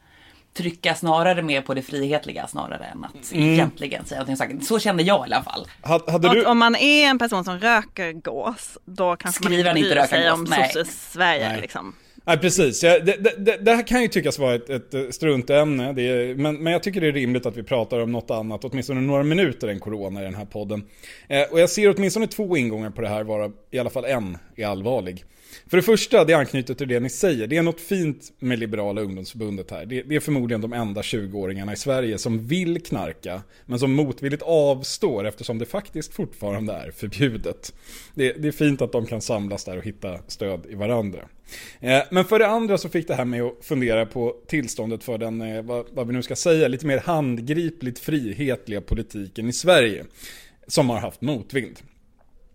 trycka 0.56 0.94
snarare 0.94 1.42
mer 1.42 1.62
på 1.62 1.74
det 1.74 1.82
frihetliga 1.82 2.46
snarare 2.46 2.84
än 2.84 3.04
att 3.04 3.32
mm. 3.32 3.48
egentligen 3.48 4.04
säga 4.04 4.24
någonting. 4.24 4.60
Så 4.60 4.78
kände 4.78 5.02
jag 5.02 5.28
i 5.28 5.32
alla 5.32 5.42
fall. 5.42 5.66
Hade 6.06 6.28
du... 6.28 6.44
Om 6.44 6.58
man 6.58 6.76
är 6.76 7.06
en 7.06 7.18
person 7.18 7.44
som 7.44 7.58
röker 7.58 8.12
gås, 8.12 8.78
då 8.84 9.16
kanske 9.16 9.44
Skriver 9.44 9.64
man 9.64 9.76
inte 9.76 9.90
bryr 9.90 10.02
sig 10.02 10.30
om 10.30 10.46
sosse 10.46 10.84
Sverige. 10.84 11.60
Liksom. 11.60 11.94
Nej, 12.26 12.38
precis. 12.38 12.80
Det, 12.80 12.98
det, 13.38 13.56
det, 13.60 13.72
här 13.72 13.86
kan 13.86 14.02
ju 14.02 14.08
tyckas 14.08 14.38
vara 14.38 14.54
ett, 14.54 14.94
ett 14.94 15.14
struntämne, 15.14 15.92
det 15.92 16.02
är, 16.02 16.34
men, 16.34 16.56
men 16.62 16.72
jag 16.72 16.82
tycker 16.82 17.00
det 17.00 17.06
är 17.06 17.12
rimligt 17.12 17.46
att 17.46 17.56
vi 17.56 17.62
pratar 17.62 18.00
om 18.00 18.12
något 18.12 18.30
annat, 18.30 18.64
åtminstone 18.64 19.00
några 19.00 19.22
minuter 19.22 19.68
än 19.68 19.80
corona 19.80 20.20
i 20.20 20.24
den 20.24 20.34
här 20.34 20.44
podden. 20.44 20.84
Eh, 21.28 21.42
och 21.50 21.60
jag 21.60 21.70
ser 21.70 21.94
åtminstone 21.96 22.26
två 22.26 22.56
ingångar 22.56 22.90
på 22.90 23.00
det 23.00 23.08
här, 23.08 23.24
vara 23.24 23.50
i 23.70 23.78
alla 23.78 23.90
fall 23.90 24.04
en 24.04 24.38
är 24.56 24.66
allvarlig. 24.66 25.24
För 25.66 25.76
det 25.76 25.82
första, 25.82 26.24
det 26.24 26.34
anknyter 26.34 26.74
till 26.74 26.88
det 26.88 27.00
ni 27.00 27.10
säger. 27.10 27.46
Det 27.46 27.56
är 27.56 27.62
något 27.62 27.80
fint 27.80 28.32
med 28.38 28.58
Liberala 28.58 29.00
ungdomsförbundet 29.00 29.70
här. 29.70 29.86
Det, 29.86 30.02
det 30.02 30.16
är 30.16 30.20
förmodligen 30.20 30.60
de 30.60 30.72
enda 30.72 31.00
20-åringarna 31.00 31.72
i 31.72 31.76
Sverige 31.76 32.18
som 32.18 32.46
vill 32.46 32.82
knarka, 32.82 33.42
men 33.66 33.78
som 33.78 33.92
motvilligt 33.92 34.42
avstår 34.42 35.26
eftersom 35.26 35.58
det 35.58 35.66
faktiskt 35.66 36.14
fortfarande 36.14 36.72
är 36.72 36.90
förbjudet. 36.90 37.74
Det, 38.14 38.32
det 38.32 38.48
är 38.48 38.52
fint 38.52 38.82
att 38.82 38.92
de 38.92 39.06
kan 39.06 39.20
samlas 39.20 39.64
där 39.64 39.76
och 39.78 39.84
hitta 39.84 40.18
stöd 40.26 40.66
i 40.68 40.74
varandra. 40.74 41.20
Eh, 41.80 42.02
men 42.10 42.24
för 42.24 42.38
det 42.38 42.46
andra 42.46 42.78
så 42.78 42.88
fick 42.88 43.08
det 43.08 43.14
här 43.14 43.24
med 43.24 43.42
att 43.42 43.54
fundera 43.60 44.06
på 44.06 44.36
tillståndet 44.46 45.04
för 45.04 45.18
den, 45.18 45.40
eh, 45.40 45.62
vad, 45.62 45.86
vad 45.92 46.06
vi 46.06 46.12
nu 46.12 46.22
ska 46.22 46.36
säga, 46.36 46.68
lite 46.68 46.86
mer 46.86 46.98
handgripligt 46.98 47.98
frihetliga 47.98 48.80
politiken 48.80 49.48
i 49.48 49.52
Sverige. 49.52 50.04
Som 50.66 50.90
har 50.90 50.98
haft 50.98 51.20
motvind. 51.20 51.78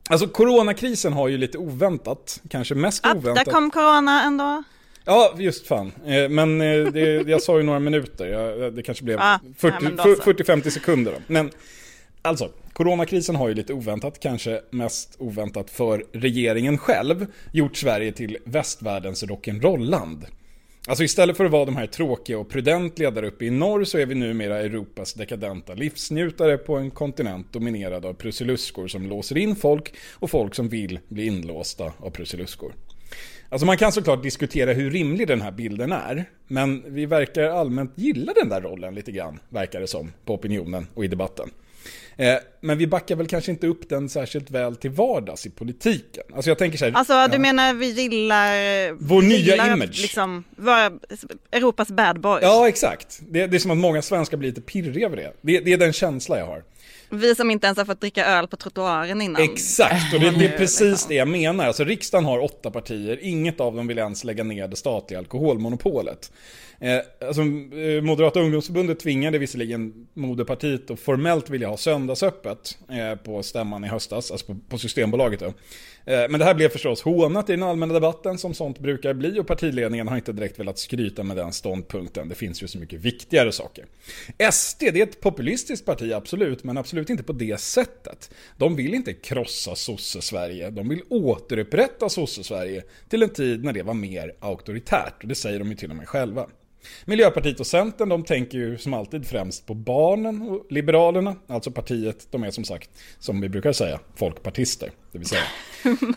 Alltså 0.09 0.27
coronakrisen 0.27 1.13
har 1.13 1.27
ju 1.27 1.37
lite 1.37 1.57
oväntat, 1.57 2.41
kanske 2.49 2.75
mest 2.75 3.05
Att, 3.05 3.15
oväntat. 3.17 3.45
där 3.45 3.51
kom 3.51 3.71
corona 3.71 4.23
ändå. 4.23 4.63
Ja, 5.05 5.33
just 5.37 5.67
fan. 5.67 5.91
Eh, 6.05 6.29
Men 6.29 6.61
eh, 6.61 6.85
det, 6.85 7.27
jag 7.29 7.41
sa 7.41 7.57
ju 7.57 7.63
några 7.63 7.79
minuter, 7.79 8.25
Jag- 8.25 8.73
det 8.73 8.83
kanske 8.83 9.03
blev 9.03 9.19
Ah, 9.21 9.39
40 9.57 9.75
ja, 9.75 9.83
men 9.83 9.95
då 9.95 10.03
så. 10.03 10.21
40-50 10.31 10.69
sekunder. 10.69 11.11
Då. 11.11 11.17
Men 11.27 11.51
alltså, 12.21 12.49
coronakrisen 12.73 13.35
har 13.35 13.47
ju 13.47 13.53
lite 13.53 13.73
oväntat, 13.73 14.19
kanske 14.19 14.61
mest 14.71 15.15
oväntat 15.19 15.69
för 15.69 16.05
regeringen 16.13 16.77
själv, 16.77 17.25
gjort 17.51 17.77
Sverige 17.77 18.11
till 18.11 18.37
västvärldens 18.45 19.23
rock'n'roll-land. 19.23 20.25
Alltså 20.91 21.04
istället 21.04 21.38
för 21.38 21.45
att 21.45 21.51
vara 21.51 21.65
de 21.65 21.75
här 21.75 21.88
tråkiga 21.88 22.39
och 22.39 22.49
prudentliga 22.49 23.12
där 23.12 23.23
uppe 23.23 23.45
i 23.45 23.49
norr 23.49 23.84
så 23.84 23.97
är 23.97 24.06
vi 24.06 24.15
numera 24.15 24.60
Europas 24.60 25.13
dekadenta 25.13 25.73
livsnjutare 25.73 26.58
på 26.58 26.77
en 26.77 26.91
kontinent 26.91 27.54
dominerad 27.54 28.06
av 28.06 28.13
prusiluskor 28.13 28.88
som 28.88 29.08
låser 29.08 29.38
in 29.38 29.56
folk 29.56 29.93
och 30.13 30.30
folk 30.30 30.56
som 30.56 30.69
vill 30.69 30.99
bli 31.08 31.25
inlåsta 31.25 31.93
av 31.97 32.10
prusiluskor. 32.10 32.73
Alltså 33.49 33.65
man 33.65 33.77
kan 33.77 33.91
såklart 33.91 34.23
diskutera 34.23 34.73
hur 34.73 34.91
rimlig 34.91 35.27
den 35.27 35.41
här 35.41 35.51
bilden 35.51 35.91
är, 35.91 36.25
men 36.47 36.84
vi 36.93 37.06
verkar 37.06 37.43
allmänt 37.43 37.91
gilla 37.95 38.34
den 38.34 38.49
där 38.49 38.62
rollen 38.62 38.95
lite 38.95 39.12
grann, 39.12 39.39
verkar 39.49 39.80
det 39.80 39.88
som, 39.88 40.12
på 40.25 40.34
opinionen 40.34 40.88
och 40.93 41.06
i 41.06 41.08
debatten. 41.08 41.49
Eh, 42.17 42.35
men 42.61 42.77
vi 42.77 42.87
backar 42.87 43.15
väl 43.15 43.27
kanske 43.27 43.51
inte 43.51 43.67
upp 43.67 43.89
den 43.89 44.09
särskilt 44.09 44.51
väl 44.51 44.75
till 44.75 44.91
vardags 44.91 45.45
i 45.45 45.49
politiken. 45.49 46.23
Alltså 46.35 46.49
jag 46.49 46.57
tänker 46.57 46.77
så 46.77 46.85
här, 46.85 46.91
Alltså 46.91 47.27
du 47.31 47.39
menar 47.39 47.73
vi 47.73 47.89
gillar... 47.89 48.91
Vår 48.91 49.21
nya 49.21 49.37
gillar 49.37 49.73
image. 49.73 50.01
Liksom 50.01 50.43
vara 50.55 50.91
Europas 51.51 51.87
bad 51.87 52.21
boys. 52.21 52.43
Ja, 52.43 52.67
exakt. 52.67 53.19
Det, 53.29 53.47
det 53.47 53.57
är 53.57 53.59
som 53.59 53.71
att 53.71 53.77
många 53.77 54.01
svenskar 54.01 54.37
blir 54.37 54.49
lite 54.49 54.61
pirriga 54.61 55.05
över 55.05 55.17
det. 55.17 55.33
det. 55.41 55.59
Det 55.59 55.73
är 55.73 55.77
den 55.77 55.93
känsla 55.93 56.39
jag 56.39 56.45
har. 56.45 56.63
Vi 57.13 57.35
som 57.35 57.51
inte 57.51 57.67
ens 57.67 57.77
har 57.77 57.85
fått 57.85 58.01
dricka 58.01 58.25
öl 58.25 58.47
på 58.47 58.57
trottoaren 58.57 59.21
innan. 59.21 59.41
Exakt, 59.41 60.13
och 60.13 60.19
det, 60.19 60.29
det 60.29 60.45
är 60.45 60.57
precis 60.57 60.81
liksom. 60.81 61.09
det 61.09 61.15
jag 61.15 61.27
menar. 61.27 61.67
Alltså 61.67 61.83
riksdagen 61.83 62.25
har 62.25 62.39
åtta 62.39 62.71
partier, 62.71 63.19
inget 63.21 63.59
av 63.59 63.75
dem 63.75 63.87
vill 63.87 63.97
ens 63.97 64.23
lägga 64.23 64.43
ner 64.43 64.67
det 64.67 64.75
statliga 64.75 65.19
alkoholmonopolet. 65.19 66.31
Eh, 66.81 67.27
alltså, 67.27 67.41
eh, 67.41 68.01
Moderata 68.01 68.39
ungdomsförbundet 68.39 68.99
tvingade 68.99 69.37
visserligen 69.37 70.07
moderpartiet 70.13 70.91
att 70.91 70.99
formellt 70.99 71.49
vilja 71.49 71.67
ha 71.67 71.77
söndagsöppet 71.77 72.77
eh, 72.89 73.15
på 73.15 73.43
stämman 73.43 73.83
i 73.83 73.87
höstas, 73.87 74.31
alltså 74.31 74.45
på, 74.45 74.57
på 74.69 74.77
Systembolaget 74.77 75.39
då. 75.39 75.45
Eh, 76.05 76.29
men 76.29 76.39
det 76.39 76.45
här 76.45 76.53
blev 76.53 76.69
förstås 76.69 77.01
hånat 77.01 77.49
i 77.49 77.51
den 77.51 77.63
allmänna 77.63 77.93
debatten 77.93 78.37
som 78.37 78.53
sånt 78.53 78.79
brukar 78.79 79.13
bli 79.13 79.39
och 79.39 79.47
partiledningen 79.47 80.07
har 80.07 80.15
inte 80.15 80.33
direkt 80.33 80.59
velat 80.59 80.77
skryta 80.77 81.23
med 81.23 81.37
den 81.37 81.53
ståndpunkten. 81.53 82.29
Det 82.29 82.35
finns 82.35 82.63
ju 82.63 82.67
så 82.67 82.79
mycket 82.79 82.99
viktigare 82.99 83.51
saker. 83.51 83.85
SD, 84.51 84.79
det 84.79 84.99
är 84.99 85.03
ett 85.03 85.21
populistiskt 85.21 85.85
parti 85.85 86.11
absolut, 86.13 86.63
men 86.63 86.77
absolut 86.77 87.09
inte 87.09 87.23
på 87.23 87.33
det 87.33 87.59
sättet. 87.59 88.31
De 88.57 88.75
vill 88.75 88.93
inte 88.93 89.13
krossa 89.13 89.75
sosse-Sverige, 89.75 90.69
de 90.69 90.89
vill 90.89 91.01
återupprätta 91.09 92.09
sosse-Sverige 92.09 92.83
till 93.09 93.23
en 93.23 93.29
tid 93.29 93.63
när 93.63 93.73
det 93.73 93.83
var 93.83 93.93
mer 93.93 94.33
auktoritärt, 94.39 95.21
och 95.21 95.27
det 95.27 95.35
säger 95.35 95.59
de 95.59 95.69
ju 95.69 95.75
till 95.75 95.89
och 95.89 95.95
med 95.95 96.07
själva. 96.07 96.47
Miljöpartiet 97.05 97.59
och 97.59 97.67
Centern, 97.67 98.09
de 98.09 98.23
tänker 98.23 98.57
ju 98.57 98.77
som 98.77 98.93
alltid 98.93 99.27
främst 99.27 99.65
på 99.65 99.73
barnen 99.73 100.41
och 100.41 100.65
Liberalerna, 100.69 101.35
alltså 101.47 101.71
partiet, 101.71 102.27
de 102.31 102.43
är 102.43 102.51
som 102.51 102.63
sagt, 102.63 102.89
som 103.19 103.41
vi 103.41 103.49
brukar 103.49 103.71
säga, 103.71 103.99
folkpartister, 104.15 104.91
det 105.11 105.17
vill 105.17 105.27
säga. 105.27 105.43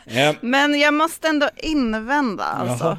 eh, 0.30 0.36
Men 0.40 0.80
jag 0.80 0.94
måste 0.94 1.28
ändå 1.28 1.48
invända 1.56 2.44
alltså. 2.44 2.84
Jaha. 2.84 2.98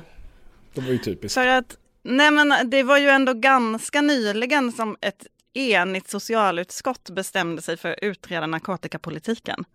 det 0.74 0.82
var 0.82 0.90
ju 0.90 0.98
typiskt. 0.98 1.34
För 1.34 1.48
att, 1.48 1.78
nej 2.04 2.32
men 2.32 2.70
det 2.70 2.84
var 2.84 2.98
ju 2.98 3.10
ändå 3.10 3.34
ganska 3.34 4.02
nyligen 4.02 4.72
som 4.72 4.98
ett 5.02 5.28
enigt 5.54 6.10
socialutskott 6.10 7.10
bestämde 7.10 7.62
sig 7.62 7.78
för 7.78 7.92
att 7.92 8.00
utreda 8.02 8.48
narkotikapolitiken. 8.48 9.66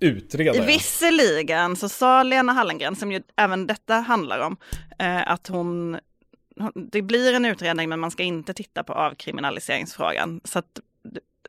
Utredare. 0.00 0.66
Visserligen 0.66 1.76
så 1.76 1.88
sa 1.88 2.22
Lena 2.22 2.52
Hallengren, 2.52 2.96
som 2.96 3.12
ju 3.12 3.22
även 3.36 3.66
detta 3.66 3.94
handlar 3.94 4.38
om, 4.38 4.56
eh, 4.98 5.30
att 5.30 5.46
hon, 5.46 5.98
det 6.74 7.02
blir 7.02 7.34
en 7.34 7.44
utredning 7.44 7.88
men 7.88 8.00
man 8.00 8.10
ska 8.10 8.22
inte 8.22 8.54
titta 8.54 8.84
på 8.84 8.92
avkriminaliseringsfrågan. 8.92 10.40
Så 10.44 10.58
att, 10.58 10.80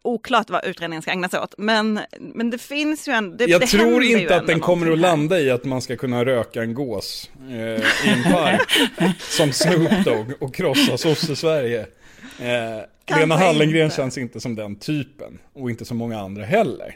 oklart 0.01 0.49
vad 0.49 0.65
utredningen 0.65 1.01
ska 1.01 1.11
ägna 1.11 1.29
sig 1.29 1.39
åt. 1.39 1.55
Men, 1.57 1.99
men 2.19 2.49
det 2.49 2.57
finns 2.57 3.07
ju 3.07 3.11
en... 3.11 3.37
Det, 3.37 3.45
Jag 3.45 3.61
det 3.61 3.67
tror 3.67 4.03
inte 4.03 4.35
att 4.35 4.47
den 4.47 4.59
kommer 4.59 4.91
att 4.91 4.99
landa 4.99 5.39
i 5.39 5.51
att 5.51 5.65
man 5.65 5.81
ska 5.81 5.95
kunna 5.95 6.25
röka 6.25 6.61
en 6.61 6.73
gås 6.73 7.29
eh, 7.49 7.55
i 7.55 8.09
en 8.09 8.23
park 8.23 8.71
som 9.19 9.51
Snoop 9.51 10.05
Dogg 10.05 10.33
och 10.39 10.55
krossa 10.55 10.97
sosse-Sverige. 10.97 11.85
Eh, 12.39 13.17
Lena 13.17 13.37
Hallengren 13.37 13.83
inte. 13.83 13.95
känns 13.95 14.17
inte 14.17 14.39
som 14.39 14.55
den 14.55 14.75
typen 14.75 15.39
och 15.53 15.69
inte 15.69 15.85
så 15.85 15.93
många 15.93 16.19
andra 16.19 16.45
heller. 16.45 16.95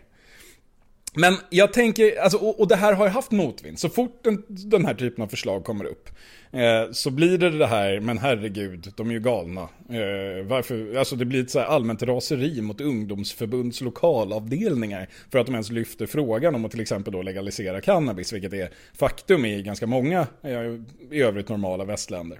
Men 1.13 1.37
jag 1.49 1.73
tänker, 1.73 2.21
alltså, 2.21 2.37
och, 2.37 2.59
och 2.59 2.67
det 2.67 2.75
här 2.75 2.93
har 2.93 3.05
ju 3.05 3.11
haft 3.11 3.31
motvind. 3.31 3.79
Så 3.79 3.89
fort 3.89 4.19
den, 4.23 4.43
den 4.47 4.85
här 4.85 4.93
typen 4.93 5.23
av 5.23 5.27
förslag 5.27 5.63
kommer 5.63 5.85
upp 5.85 6.09
eh, 6.51 6.91
så 6.91 7.11
blir 7.11 7.37
det 7.37 7.49
det 7.49 7.67
här, 7.67 7.99
men 7.99 8.17
herregud, 8.17 8.93
de 8.95 9.09
är 9.09 9.13
ju 9.13 9.19
galna. 9.19 9.61
Eh, 9.61 10.45
varför, 10.45 10.95
alltså 10.95 11.15
det 11.15 11.25
blir 11.25 11.41
ett 11.41 11.51
så 11.51 11.59
här 11.59 11.65
allmänt 11.65 12.03
raseri 12.03 12.61
mot 12.61 12.81
ungdomsförbunds 12.81 13.81
lokalavdelningar 13.81 15.09
för 15.31 15.39
att 15.39 15.45
de 15.45 15.55
ens 15.55 15.71
lyfter 15.71 16.05
frågan 16.05 16.55
om 16.55 16.65
att 16.65 16.71
till 16.71 16.81
exempel 16.81 17.13
då 17.13 17.21
legalisera 17.21 17.81
cannabis, 17.81 18.33
vilket 18.33 18.53
är 18.53 18.69
faktum 18.93 19.45
i 19.45 19.61
ganska 19.61 19.87
många 19.87 20.27
eh, 20.43 20.61
i 21.11 21.21
övrigt 21.21 21.49
normala 21.49 21.85
västländer. 21.85 22.39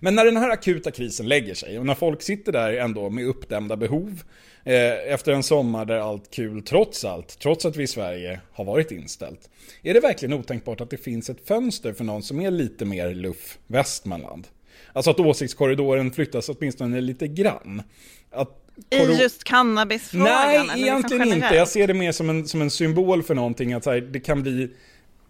Men 0.00 0.14
när 0.14 0.24
den 0.24 0.36
här 0.36 0.50
akuta 0.50 0.90
krisen 0.90 1.28
lägger 1.28 1.54
sig 1.54 1.78
och 1.78 1.86
när 1.86 1.94
folk 1.94 2.22
sitter 2.22 2.52
där 2.52 2.72
ändå 2.72 3.10
med 3.10 3.26
uppdämda 3.26 3.76
behov 3.76 4.22
eh, 4.64 5.12
efter 5.12 5.32
en 5.32 5.42
sommar 5.42 5.84
där 5.84 5.98
allt 5.98 6.30
kul 6.30 6.62
trots 6.62 7.04
allt, 7.04 7.38
trots 7.38 7.64
att 7.64 7.76
vi 7.76 7.82
i 7.82 7.86
Sverige 7.86 8.40
har 8.52 8.64
varit 8.64 8.90
inställt. 8.90 9.50
Är 9.82 9.94
det 9.94 10.00
verkligen 10.00 10.32
otänkbart 10.32 10.80
att 10.80 10.90
det 10.90 10.96
finns 10.96 11.30
ett 11.30 11.48
fönster 11.48 11.92
för 11.92 12.04
någon 12.04 12.22
som 12.22 12.40
är 12.40 12.50
lite 12.50 12.84
mer 12.84 13.14
luff 13.14 13.51
Västmanland? 13.66 14.46
Alltså 14.92 15.10
att 15.10 15.20
åsiktskorridoren 15.20 16.10
flyttas 16.10 16.48
åtminstone 16.48 17.00
lite 17.00 17.28
grann. 17.28 17.82
Att 18.30 18.58
I 18.90 18.96
just 18.96 19.44
cannabisfrågan? 19.44 20.26
Nej, 20.26 20.54
eller 20.54 20.64
liksom 20.64 20.80
egentligen 20.80 21.22
inte. 21.22 21.34
generellt? 21.34 21.56
Jag 21.56 21.68
ser 21.68 21.86
det 21.86 21.94
mer 21.94 22.12
som 22.12 22.30
en, 22.30 22.48
som 22.48 22.62
en 22.62 22.70
symbol 22.70 23.22
för 23.22 23.34
någonting. 23.34 23.72
Att 23.72 23.84
så 23.84 23.90
här, 23.90 24.00
det 24.00 24.20
kan 24.20 24.42
bli 24.42 24.70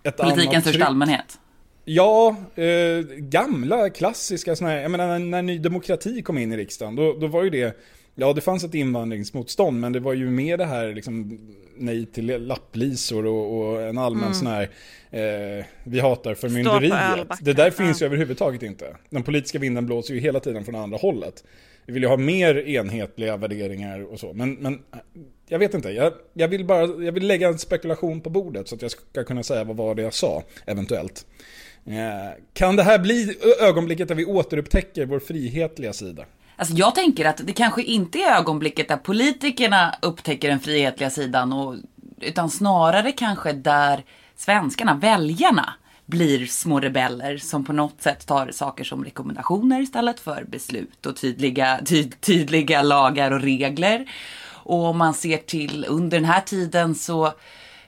ett 0.02 0.16
Politiken 0.16 0.44
i 0.44 0.48
annat 0.48 0.64
största 0.64 0.84
allmänhet. 0.84 1.38
Ja, 1.84 2.36
eh, 2.54 2.66
gamla 3.16 3.90
klassiska 3.90 4.56
såna 4.56 4.70
här, 4.70 4.76
jag 4.76 4.90
menar 4.90 5.06
när, 5.06 5.18
när 5.18 5.42
Ny 5.42 5.58
Demokrati 5.58 6.22
kom 6.22 6.38
in 6.38 6.52
i 6.52 6.56
riksdagen, 6.56 6.96
då, 6.96 7.12
då 7.12 7.26
var 7.26 7.42
ju 7.42 7.50
det, 7.50 7.76
ja 8.14 8.32
det 8.32 8.40
fanns 8.40 8.64
ett 8.64 8.74
invandringsmotstånd, 8.74 9.80
men 9.80 9.92
det 9.92 10.00
var 10.00 10.12
ju 10.12 10.30
mer 10.30 10.56
det 10.56 10.64
här 10.64 10.94
liksom 10.94 11.38
nej 11.76 12.06
till 12.06 12.46
lapplisor 12.46 13.26
och, 13.26 13.58
och 13.58 13.82
en 13.82 13.98
allmän 13.98 14.34
sån 14.34 14.46
här, 14.46 14.62
eh, 15.10 15.64
vi 15.84 16.00
hatar 16.00 16.30
Mm. 16.30 16.36
förmynderiet. 16.40 17.28
Det 17.40 17.52
där 17.52 17.70
finns 17.70 18.00
ja. 18.00 18.04
ju 18.04 18.06
överhuvudtaget 18.06 18.62
inte. 18.62 18.96
Den 19.10 19.22
politiska 19.22 19.58
vinden 19.58 19.86
blåser 19.86 20.14
ju 20.14 20.20
hela 20.20 20.40
tiden 20.40 20.64
från 20.64 20.74
andra 20.74 20.98
hållet. 20.98 21.44
Vi 21.86 21.92
vill 21.92 22.02
ju 22.02 22.08
ha 22.08 22.16
mer 22.16 22.68
enhetliga 22.68 23.36
värderingar 23.36 24.12
och 24.12 24.20
så, 24.20 24.32
men, 24.32 24.54
men 24.54 24.78
jag 25.48 25.58
vet 25.58 25.74
inte, 25.74 25.90
jag, 25.90 26.12
jag 26.32 26.48
vill 26.48 26.64
bara, 26.64 27.04
jag 27.04 27.12
vill 27.12 27.26
lägga 27.26 27.48
en 27.48 27.58
spekulation 27.58 28.20
på 28.20 28.30
bordet 28.30 28.68
så 28.68 28.74
att 28.74 28.82
jag 28.82 28.90
ska 28.90 29.24
kunna 29.24 29.42
säga 29.42 29.64
vad 29.64 29.76
var 29.76 29.94
det 29.94 30.02
jag 30.02 30.14
sa, 30.14 30.42
eventuellt. 30.66 31.26
Eh, 31.86 32.42
Kan 32.52 32.76
det 32.76 32.82
här 32.82 32.98
bli 32.98 33.36
ögonblicket 33.60 34.08
där 34.08 34.14
vi 34.14 34.24
återupptäcker 34.24 35.06
vår 35.06 35.18
frihetliga 35.20 35.92
sida? 35.92 36.24
Alltså 36.62 36.74
jag 36.74 36.94
tänker 36.94 37.24
att 37.24 37.40
det 37.46 37.52
kanske 37.52 37.82
inte 37.82 38.18
är 38.18 38.36
ögonblicket 38.36 38.88
där 38.88 38.96
politikerna 38.96 39.94
upptäcker 40.02 40.48
den 40.48 40.60
frihetliga 40.60 41.10
sidan, 41.10 41.52
och, 41.52 41.76
utan 42.20 42.50
snarare 42.50 43.12
kanske 43.12 43.52
där 43.52 44.04
svenskarna, 44.36 44.94
väljarna, 44.94 45.74
blir 46.06 46.46
små 46.46 46.80
rebeller 46.80 47.36
som 47.38 47.64
på 47.64 47.72
något 47.72 48.02
sätt 48.02 48.26
tar 48.26 48.50
saker 48.50 48.84
som 48.84 49.04
rekommendationer 49.04 49.80
istället 49.80 50.20
för 50.20 50.44
beslut 50.44 51.06
och 51.06 51.16
tydliga, 51.16 51.80
ty, 51.86 52.10
tydliga 52.10 52.82
lagar 52.82 53.30
och 53.30 53.40
regler. 53.40 54.10
Och 54.48 54.84
om 54.84 54.98
man 54.98 55.14
ser 55.14 55.38
till 55.38 55.86
under 55.88 56.18
den 56.18 56.28
här 56.28 56.40
tiden 56.40 56.94
så 56.94 57.32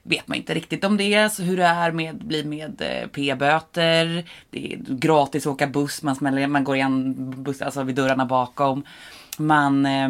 vet 0.05 0.29
man 0.29 0.37
inte 0.37 0.55
riktigt 0.55 0.85
om 0.85 0.97
det. 0.97 1.33
Så 1.33 1.43
hur 1.43 1.57
det 1.57 1.65
är 1.65 1.93
med, 1.93 2.17
blir 2.17 2.45
med 2.45 2.83
eh, 2.83 3.09
p-böter. 3.09 4.25
Det 4.51 4.73
är 4.73 4.79
gratis 4.89 5.47
att 5.47 5.53
åka 5.53 5.67
buss. 5.67 6.03
Man, 6.03 6.17
smäller, 6.17 6.47
man 6.47 6.65
går 6.65 6.77
igen 6.77 7.15
buss, 7.43 7.63
alltså 7.63 7.83
vid 7.83 7.95
dörrarna 7.95 8.27
bakom. 8.27 8.85
Man 9.39 9.87
eh, 9.87 10.09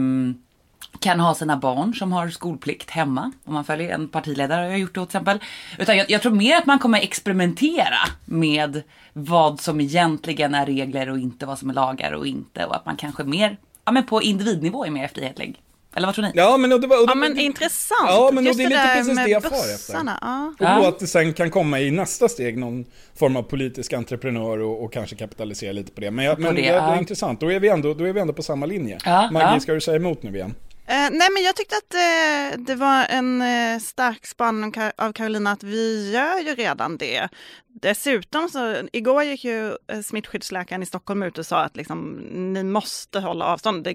kan 0.99 1.21
ha 1.21 1.35
sina 1.35 1.57
barn 1.57 1.95
som 1.95 2.13
har 2.13 2.29
skolplikt 2.29 2.91
hemma. 2.91 3.33
Om 3.45 3.55
man 3.55 3.65
följer 3.65 3.95
en 3.95 4.09
partiledare 4.09 4.63
har 4.63 4.71
jag 4.71 4.79
gjort 4.79 4.95
det 4.95 5.01
till 5.01 5.09
exempel. 5.09 5.39
Utan 5.79 5.97
jag, 5.97 6.11
jag, 6.11 6.23
tror 6.23 6.33
mer 6.33 6.57
att 6.57 6.67
man 6.67 6.79
kommer 6.79 7.01
experimentera 7.01 8.09
med 8.25 8.83
vad 9.13 9.61
som 9.61 9.81
egentligen 9.81 10.55
är 10.55 10.67
regler 10.67 11.11
och 11.11 11.19
inte 11.19 11.47
vad 11.47 11.59
som 11.59 11.71
är 11.71 11.75
lagar 11.75 12.13
och 12.13 12.27
inte. 12.27 12.65
Och 12.65 12.77
att 12.77 12.87
man 12.87 12.97
kanske 12.97 13.25
mer, 13.25 13.57
ja 13.85 13.93
men 13.93 14.07
på 14.07 14.23
individnivå 14.23 14.85
är 14.85 14.91
mer 14.91 15.09
frihetlig. 15.09 15.61
Eller 15.97 16.09
vad 16.09 16.15
tror 16.15 16.25
ni? 16.25 16.33
Ja 16.35 16.57
men, 16.57 16.73
och 16.73 16.81
det 16.81 16.87
var, 16.87 17.01
och 17.01 17.07
det, 17.07 17.11
Ja 17.11 17.15
men 17.15 17.39
intressant. 17.39 18.09
Ja, 18.09 18.31
men 18.33 18.45
Just 18.45 18.59
det 18.59 18.65
är 18.65 18.69
lite 18.69 18.95
precis 18.97 19.17
det 19.17 19.31
jag 19.31 19.43
far 19.43 19.51
bussarna, 19.51 20.19
Ja. 20.59 20.77
Och 20.77 20.83
då 20.83 20.89
att 20.89 20.99
det 20.99 21.07
sen 21.07 21.33
kan 21.33 21.51
komma 21.51 21.81
i 21.81 21.91
nästa 21.91 22.29
steg 22.29 22.59
någon 22.59 22.85
form 23.15 23.37
av 23.37 23.43
politisk 23.43 23.93
entreprenör 23.93 24.59
och, 24.59 24.85
och 24.85 24.93
kanske 24.93 25.17
kapitalisera 25.17 25.73
lite 25.73 25.93
på 25.93 26.01
det. 26.01 26.11
Men, 26.11 26.25
jag, 26.25 26.39
men 26.39 26.55
det, 26.55 26.69
är 26.69 26.77
ja. 26.77 26.99
intressant, 26.99 27.41
då 27.41 27.53
är, 27.53 27.61
vi 27.61 27.69
ändå, 27.69 27.95
då 27.95 28.05
är 28.05 28.13
vi 28.13 28.21
ändå 28.21 28.33
på 28.33 28.43
samma 28.43 28.67
linje. 28.67 28.99
Ja, 29.05 29.31
Maggie, 29.33 29.55
ja. 29.55 29.61
ska 29.61 29.73
du 29.73 29.81
säga 29.81 29.97
emot 29.97 30.23
nu 30.23 30.35
igen? 30.35 30.55
Eh, 30.87 31.11
nej 31.11 31.29
men 31.35 31.43
jag 31.43 31.57
tyckte 31.57 31.77
att 31.77 31.95
eh, 31.95 32.59
det 32.59 32.75
var 32.75 33.07
en 33.09 33.43
eh, 33.43 33.79
stark 33.79 34.27
spaning 34.27 34.75
av 34.97 35.13
Carolina 35.13 35.51
att 35.51 35.63
vi 35.63 36.13
gör 36.13 36.39
ju 36.39 36.55
redan 36.55 36.97
det. 36.97 37.29
Dessutom 37.69 38.49
så, 38.49 38.89
igår 38.93 39.23
gick 39.23 39.45
ju 39.45 39.77
eh, 39.87 40.01
smittskyddsläkaren 40.01 40.83
i 40.83 40.87
Stockholm 40.87 41.23
ut 41.23 41.39
och 41.39 41.47
sa 41.47 41.61
att 41.61 41.77
liksom, 41.77 42.13
ni 42.53 42.65
måste 42.65 43.21
hålla 43.21 43.45
avstånd, 43.45 43.85
det 43.85 43.95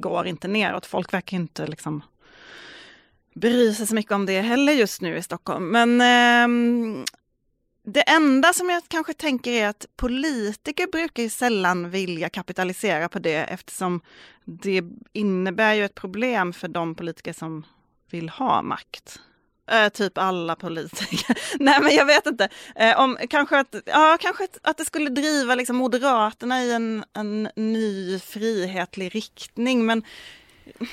går 0.00 0.26
inte 0.26 0.48
neråt. 0.48 0.86
Folk 0.86 1.12
verkar 1.12 1.36
inte 1.36 1.66
liksom 1.66 2.02
bry 3.34 3.74
sig 3.74 3.86
så 3.86 3.94
mycket 3.94 4.12
om 4.12 4.26
det 4.26 4.40
heller 4.40 4.72
just 4.72 5.00
nu 5.00 5.16
i 5.16 5.22
Stockholm. 5.22 5.68
Men 5.70 6.00
ehm, 6.00 7.04
det 7.88 8.00
enda 8.00 8.52
som 8.52 8.70
jag 8.70 8.82
kanske 8.88 9.14
tänker 9.14 9.52
är 9.52 9.68
att 9.68 9.86
politiker 9.96 10.86
brukar 10.86 11.22
ju 11.22 11.30
sällan 11.30 11.90
vilja 11.90 12.28
kapitalisera 12.28 13.08
på 13.08 13.18
det 13.18 13.36
eftersom 13.36 14.00
det 14.44 14.82
innebär 15.12 15.74
ju 15.74 15.84
ett 15.84 15.94
problem 15.94 16.52
för 16.52 16.68
de 16.68 16.94
politiker 16.94 17.32
som 17.32 17.66
vill 18.10 18.28
ha 18.28 18.62
makt. 18.62 19.20
Äh, 19.70 19.88
typ 19.88 20.18
alla 20.18 20.56
politiker. 20.56 21.38
Nej 21.58 21.80
men 21.82 21.94
jag 21.94 22.06
vet 22.06 22.26
inte. 22.26 22.48
Äh, 22.76 23.00
om, 23.00 23.18
kanske 23.30 23.58
att, 23.58 23.74
ja, 23.86 24.18
kanske 24.20 24.44
att, 24.44 24.58
att 24.62 24.78
det 24.78 24.84
skulle 24.84 25.10
driva 25.10 25.54
liksom, 25.54 25.76
Moderaterna 25.76 26.62
i 26.62 26.72
en, 26.72 27.04
en 27.12 27.48
ny 27.56 28.18
frihetlig 28.18 29.14
riktning. 29.14 29.86
Men 29.86 30.02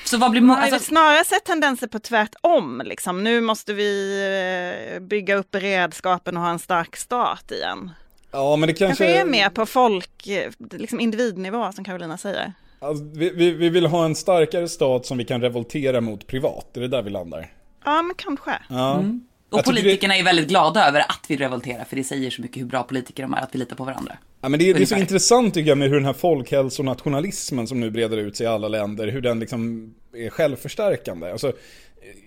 så 0.05 0.17
vad 0.17 0.31
blir 0.31 0.41
man 0.41 0.47
må- 0.47 0.53
har 0.55 0.61
alltså, 0.61 0.79
snarare 0.79 1.25
sett 1.25 1.43
tendenser 1.43 1.87
på 1.87 1.99
tvärtom. 1.99 2.81
Liksom. 2.85 3.23
Nu 3.23 3.41
måste 3.41 3.73
vi 3.73 4.93
eh, 4.95 4.99
bygga 4.99 5.35
upp 5.35 5.51
beredskapen 5.51 6.37
och 6.37 6.43
ha 6.43 6.49
en 6.49 6.59
stark 6.59 6.95
stat 6.95 7.51
igen. 7.51 7.91
Ja 8.31 8.55
men 8.55 8.67
det 8.67 8.73
kanske... 8.73 9.05
Kanske 9.05 9.21
är 9.21 9.25
mer 9.25 9.49
på 9.49 9.65
folk, 9.65 10.27
eh, 10.27 10.51
liksom 10.71 10.99
individnivå 10.99 11.71
som 11.71 11.83
Carolina 11.83 12.17
säger. 12.17 12.53
Alltså, 12.79 13.03
vi, 13.03 13.29
vi, 13.29 13.51
vi 13.51 13.69
vill 13.69 13.85
ha 13.85 14.05
en 14.05 14.15
starkare 14.15 14.69
stat 14.69 15.05
som 15.05 15.17
vi 15.17 15.25
kan 15.25 15.41
revoltera 15.41 16.01
mot 16.01 16.27
privat, 16.27 16.77
är 16.77 16.81
det 16.81 16.87
där 16.87 17.01
vi 17.01 17.09
landar? 17.09 17.53
Ja 17.85 18.01
men 18.01 18.15
kanske. 18.15 18.51
Ja. 18.69 18.93
Mm. 18.93 19.21
Och 19.53 19.63
politikerna 19.63 20.17
är 20.17 20.23
väldigt 20.23 20.47
glada 20.47 20.87
över 20.87 20.99
att 20.99 21.25
vi 21.27 21.35
revolterar 21.37 21.83
för 21.83 21.95
det 21.95 22.03
säger 22.03 22.29
så 22.29 22.41
mycket 22.41 22.61
hur 22.61 22.67
bra 22.67 22.83
politiker 22.83 23.23
de 23.23 23.33
är, 23.33 23.37
att 23.41 23.55
vi 23.55 23.59
litar 23.59 23.75
på 23.75 23.83
varandra. 23.83 24.17
Ja, 24.41 24.49
men 24.49 24.59
det, 24.59 24.69
är- 24.69 24.73
det 24.73 24.81
är 24.81 24.85
så 24.85 24.95
intressant 24.95 25.53
tycker 25.53 25.69
jag 25.69 25.77
med 25.77 25.89
hur 25.89 25.95
den 25.95 26.05
här 26.05 26.13
folkhälsonationalismen 26.13 27.67
som 27.67 27.79
nu 27.79 27.89
breder 27.91 28.17
ut 28.17 28.35
sig 28.37 28.43
i 28.43 28.47
alla 28.49 28.67
länder, 28.67 29.07
hur 29.07 29.21
den 29.21 29.39
liksom 29.39 29.93
är 30.15 30.29
självförstärkande. 30.29 31.31
Alltså, 31.31 31.53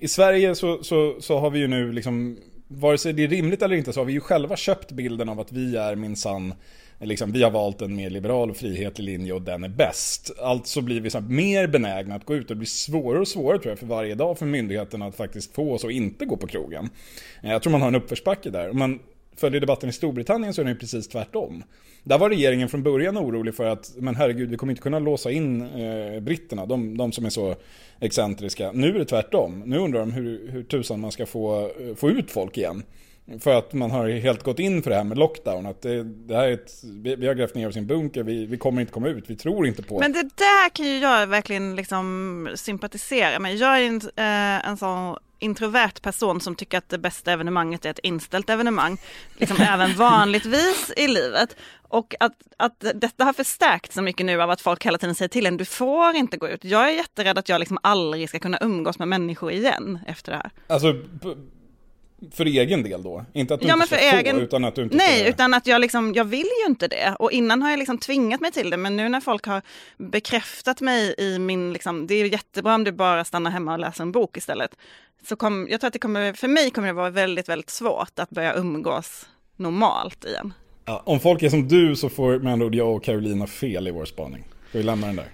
I 0.00 0.08
Sverige 0.08 0.54
så, 0.54 0.82
så, 0.82 1.16
så 1.20 1.38
har 1.38 1.50
vi 1.50 1.58
ju 1.58 1.66
nu 1.68 1.92
liksom, 1.92 2.38
vare 2.68 2.98
sig 2.98 3.12
det 3.12 3.24
är 3.24 3.28
rimligt 3.28 3.62
eller 3.62 3.76
inte, 3.76 3.92
så 3.92 4.00
har 4.00 4.04
vi 4.04 4.12
ju 4.12 4.20
själva 4.20 4.56
köpt 4.56 4.92
bilden 4.92 5.28
av 5.28 5.40
att 5.40 5.52
vi 5.52 5.76
är 5.76 5.96
minsann 5.96 6.54
Liksom, 7.00 7.32
vi 7.32 7.42
har 7.42 7.50
valt 7.50 7.82
en 7.82 7.96
mer 7.96 8.10
liberal 8.10 8.50
och 8.50 8.56
frihetlig 8.56 9.04
linje 9.04 9.32
och 9.32 9.42
den 9.42 9.64
är 9.64 9.68
bäst. 9.68 10.32
Alltså 10.40 10.80
blir 10.80 11.00
vi 11.00 11.10
så 11.10 11.20
mer 11.20 11.66
benägna 11.66 12.14
att 12.14 12.24
gå 12.24 12.34
ut 12.34 12.42
och 12.42 12.48
det 12.48 12.58
blir 12.58 12.66
svårare 12.66 13.20
och 13.20 13.28
svårare 13.28 13.58
tror 13.58 13.70
jag 13.70 13.78
för 13.78 13.86
varje 13.86 14.14
dag 14.14 14.38
för 14.38 14.46
myndigheterna 14.46 15.06
att 15.06 15.16
faktiskt 15.16 15.54
få 15.54 15.72
oss 15.72 15.84
att 15.84 15.90
inte 15.90 16.24
gå 16.24 16.36
på 16.36 16.46
krogen. 16.46 16.90
Jag 17.42 17.62
tror 17.62 17.70
man 17.70 17.80
har 17.80 17.88
en 17.88 17.94
uppförsbacke 17.94 18.50
där. 18.50 18.72
Man 18.72 18.98
följer 19.36 19.60
debatten 19.60 19.88
i 19.88 19.92
Storbritannien 19.92 20.54
så 20.54 20.60
är 20.60 20.64
det 20.64 20.70
ju 20.70 20.78
precis 20.78 21.08
tvärtom. 21.08 21.62
Där 22.04 22.18
var 22.18 22.30
regeringen 22.30 22.68
från 22.68 22.82
början 22.82 23.18
orolig 23.18 23.54
för 23.54 23.64
att, 23.64 23.92
men 23.96 24.16
herregud, 24.16 24.50
vi 24.50 24.56
kommer 24.56 24.72
inte 24.72 24.82
kunna 24.82 24.98
låsa 24.98 25.30
in 25.30 25.62
eh, 25.62 26.20
britterna, 26.20 26.66
de, 26.66 26.96
de 26.96 27.12
som 27.12 27.24
är 27.24 27.30
så 27.30 27.54
excentriska. 28.00 28.72
Nu 28.72 28.88
är 28.88 28.98
det 28.98 29.04
tvärtom. 29.04 29.62
Nu 29.66 29.78
undrar 29.78 30.00
de 30.00 30.12
hur, 30.12 30.50
hur 30.50 30.62
tusan 30.62 31.00
man 31.00 31.12
ska 31.12 31.26
få, 31.26 31.70
eh, 31.80 31.94
få 31.94 32.10
ut 32.10 32.30
folk 32.30 32.58
igen. 32.58 32.82
För 33.40 33.58
att 33.58 33.72
man 33.72 33.90
har 33.90 34.08
helt 34.08 34.42
gått 34.42 34.58
in 34.58 34.82
för 34.82 34.90
det 34.90 34.96
här 34.96 35.04
med 35.04 35.18
lockdown. 35.18 35.66
Att 35.66 35.82
det, 35.82 36.04
det 36.04 36.34
här 36.34 36.48
är 36.48 36.52
ett, 36.52 36.72
vi, 36.84 37.16
vi 37.16 37.26
har 37.26 37.34
grävt 37.34 37.54
ner 37.54 37.68
oss 37.68 37.76
i 37.76 37.78
en 37.78 37.86
bunker, 37.86 38.22
vi, 38.22 38.46
vi 38.46 38.58
kommer 38.58 38.80
inte 38.80 38.92
komma 38.92 39.08
ut, 39.08 39.24
vi 39.30 39.36
tror 39.36 39.66
inte 39.66 39.82
på 39.82 39.98
Men 39.98 40.12
det 40.12 40.22
där 40.22 40.68
kan 40.68 40.86
ju 40.86 40.98
jag 40.98 41.26
verkligen 41.26 41.76
liksom 41.76 42.48
sympatisera 42.54 43.38
med. 43.38 43.56
Jag 43.56 43.80
är 43.80 43.86
en, 43.86 43.96
eh, 43.96 44.68
en 44.68 44.76
sån 44.76 45.16
introvert 45.38 46.02
person 46.02 46.40
som 46.40 46.54
tycker 46.54 46.78
att 46.78 46.88
det 46.88 46.98
bästa 46.98 47.32
evenemanget 47.32 47.84
är 47.84 47.90
ett 47.90 47.98
inställt 47.98 48.50
evenemang. 48.50 48.98
Liksom 49.36 49.56
även 49.60 49.94
vanligtvis 49.94 50.92
i 50.96 51.08
livet. 51.08 51.56
Och 51.88 52.14
att, 52.20 52.32
att 52.56 52.84
detta 52.94 53.24
har 53.24 53.32
förstärkt 53.32 53.92
så 53.92 54.02
mycket 54.02 54.26
nu 54.26 54.42
av 54.42 54.50
att 54.50 54.60
folk 54.60 54.86
hela 54.86 54.98
tiden 54.98 55.14
säger 55.14 55.28
till 55.28 55.46
en, 55.46 55.56
du 55.56 55.64
får 55.64 56.14
inte 56.14 56.36
gå 56.36 56.48
ut. 56.48 56.64
Jag 56.64 56.88
är 56.88 56.92
jätterädd 56.92 57.38
att 57.38 57.48
jag 57.48 57.58
liksom 57.58 57.78
aldrig 57.82 58.28
ska 58.28 58.38
kunna 58.38 58.58
umgås 58.60 58.98
med 58.98 59.08
människor 59.08 59.52
igen 59.52 59.98
efter 60.06 60.32
det 60.32 60.38
här. 60.38 60.50
Alltså, 60.66 60.94
för 62.32 62.44
egen 62.46 62.82
del 62.82 63.02
då? 63.02 63.24
Inte 63.32 63.54
att 63.54 63.60
du 63.60 63.66
Ja, 63.66 63.74
inte 63.74 63.86
ska 63.86 63.96
få, 63.96 64.16
egen- 64.16 64.40
utan 64.40 64.64
att 64.64 64.74
du 64.74 64.82
inte 64.82 64.96
Nej, 64.96 65.20
ska... 65.20 65.28
utan 65.28 65.54
att 65.54 65.66
jag 65.66 65.80
liksom, 65.80 66.12
jag 66.14 66.24
vill 66.24 66.46
ju 66.64 66.66
inte 66.66 66.88
det. 66.88 67.16
Och 67.18 67.32
innan 67.32 67.62
har 67.62 67.70
jag 67.70 67.78
liksom 67.78 67.98
tvingat 67.98 68.40
mig 68.40 68.52
till 68.52 68.70
det, 68.70 68.76
men 68.76 68.96
nu 68.96 69.08
när 69.08 69.20
folk 69.20 69.46
har 69.46 69.62
bekräftat 69.96 70.80
mig 70.80 71.14
i 71.18 71.38
min, 71.38 71.72
liksom, 71.72 72.06
det 72.06 72.14
är 72.14 72.24
jättebra 72.24 72.74
om 72.74 72.84
du 72.84 72.92
bara 72.92 73.24
stannar 73.24 73.50
hemma 73.50 73.72
och 73.72 73.78
läser 73.78 74.02
en 74.02 74.12
bok 74.12 74.36
istället. 74.36 74.76
Så 75.28 75.36
kom, 75.36 75.68
jag 75.70 75.80
tror 75.80 75.86
att 75.88 75.92
det 75.92 75.98
kommer, 75.98 76.32
för 76.32 76.48
mig 76.48 76.70
kommer 76.70 76.88
det 76.88 76.94
vara 76.94 77.10
väldigt, 77.10 77.48
väldigt 77.48 77.70
svårt 77.70 78.18
att 78.18 78.30
börja 78.30 78.54
umgås 78.54 79.26
normalt 79.56 80.24
igen. 80.24 80.52
Ja, 80.84 81.02
om 81.06 81.20
folk 81.20 81.42
är 81.42 81.48
som 81.48 81.68
du 81.68 81.96
så 81.96 82.08
får 82.08 82.38
med 82.38 82.52
andra 82.52 82.66
ord 82.66 82.74
jag 82.74 82.96
och 82.96 83.04
Carolina 83.04 83.46
fel 83.46 83.88
i 83.88 83.90
vår 83.90 84.04
spaning. 84.04 84.44
Ska 84.68 84.78
vi 84.78 84.84
lämna 84.84 85.06
den 85.06 85.16
där? 85.16 85.26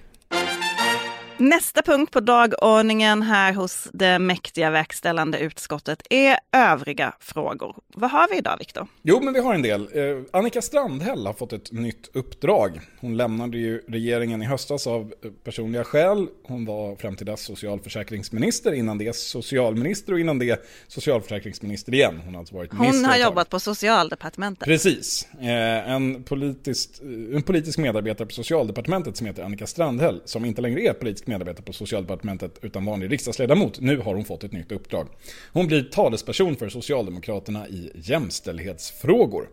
Nästa 1.38 1.82
punkt 1.82 2.12
på 2.12 2.20
dagordningen 2.20 3.22
här 3.22 3.52
hos 3.52 3.88
det 3.92 4.18
mäktiga 4.18 4.70
verkställande 4.70 5.38
utskottet 5.38 6.02
är 6.10 6.38
övriga 6.52 7.14
frågor. 7.20 7.76
Vad 7.94 8.10
har 8.10 8.28
vi 8.30 8.36
idag, 8.36 8.56
Viktor? 8.58 8.86
Jo, 9.02 9.20
men 9.22 9.34
vi 9.34 9.40
har 9.40 9.54
en 9.54 9.62
del. 9.62 9.80
Eh, 9.80 10.22
Annika 10.32 10.62
Strandhäll 10.62 11.26
har 11.26 11.32
fått 11.32 11.52
ett 11.52 11.72
nytt 11.72 12.10
uppdrag. 12.12 12.80
Hon 13.00 13.16
lämnade 13.16 13.58
ju 13.58 13.82
regeringen 13.88 14.42
i 14.42 14.44
höstas 14.44 14.86
av 14.86 15.14
eh, 15.24 15.30
personliga 15.44 15.84
skäl. 15.84 16.26
Hon 16.44 16.64
var 16.64 16.96
fram 16.96 17.16
till 17.16 17.26
dess 17.26 17.44
socialförsäkringsminister, 17.44 18.72
innan 18.72 18.98
det 18.98 19.16
socialminister 19.16 20.12
och 20.12 20.20
innan 20.20 20.38
det 20.38 20.66
socialförsäkringsminister 20.88 21.94
igen. 21.94 22.20
Hon 22.24 22.34
har 22.34 22.40
alltså 22.40 22.54
varit 22.54 22.72
minister 22.72 22.98
Hon 22.98 23.04
har 23.04 23.16
jobbat 23.16 23.48
på 23.48 23.60
socialdepartementet. 23.60 24.64
Precis. 24.64 25.28
Eh, 25.40 25.90
en, 25.90 26.22
politisk, 26.22 26.90
en 27.34 27.42
politisk 27.42 27.78
medarbetare 27.78 28.26
på 28.26 28.34
socialdepartementet 28.34 29.16
som 29.16 29.26
heter 29.26 29.42
Annika 29.42 29.66
Strandhäll, 29.66 30.22
som 30.24 30.44
inte 30.44 30.60
längre 30.62 30.80
är 30.80 30.92
politisk 30.92 31.21
medarbetare 31.26 31.64
på 31.64 31.72
socialdepartementet 31.72 32.58
utan 32.62 32.84
vanlig 32.84 33.12
riksdagsledamot. 33.12 33.80
Nu 33.80 33.98
har 33.98 34.14
hon 34.14 34.24
fått 34.24 34.44
ett 34.44 34.52
nytt 34.52 34.72
uppdrag. 34.72 35.08
Hon 35.52 35.66
blir 35.66 35.82
talesperson 35.82 36.56
för 36.56 36.68
Socialdemokraterna 36.68 37.68
i 37.68 37.90
jämställdhetsfrågor. 37.94 39.48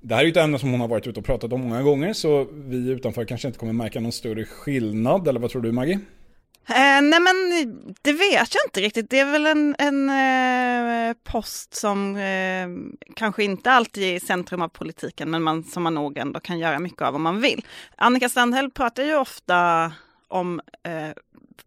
Det 0.00 0.14
här 0.14 0.22
är 0.22 0.24
ju 0.24 0.30
ett 0.30 0.36
ämne 0.36 0.58
som 0.58 0.70
hon 0.70 0.80
har 0.80 0.88
varit 0.88 1.06
ute 1.06 1.20
och 1.20 1.26
pratat 1.26 1.52
om 1.52 1.60
många 1.60 1.82
gånger 1.82 2.12
så 2.12 2.46
vi 2.52 2.90
utanför 2.90 3.24
kanske 3.24 3.48
inte 3.48 3.58
kommer 3.58 3.72
märka 3.72 4.00
någon 4.00 4.12
större 4.12 4.44
skillnad, 4.44 5.28
eller 5.28 5.40
vad 5.40 5.50
tror 5.50 5.62
du 5.62 5.72
Maggie? 5.72 5.98
Eh, 6.68 7.02
nej 7.02 7.20
men 7.20 7.36
det 8.02 8.12
vet 8.12 8.54
jag 8.54 8.66
inte 8.66 8.80
riktigt. 8.80 9.10
Det 9.10 9.18
är 9.18 9.32
väl 9.32 9.46
en, 9.46 9.76
en 9.78 10.10
eh, 10.10 11.16
post 11.24 11.74
som 11.74 12.16
eh, 12.16 12.68
kanske 13.14 13.44
inte 13.44 13.70
alltid 13.70 14.02
är 14.02 14.14
i 14.14 14.20
centrum 14.20 14.62
av 14.62 14.68
politiken 14.68 15.30
men 15.30 15.42
man, 15.42 15.64
som 15.64 15.82
man 15.82 15.94
nog 15.94 16.18
ändå 16.18 16.40
kan 16.40 16.58
göra 16.58 16.78
mycket 16.78 17.02
av 17.02 17.14
om 17.14 17.22
man 17.22 17.40
vill. 17.40 17.64
Annika 17.96 18.28
Strandhäll 18.28 18.70
pratar 18.70 19.02
ju 19.02 19.16
ofta 19.16 19.92
om 20.28 20.60
eh, 20.82 21.10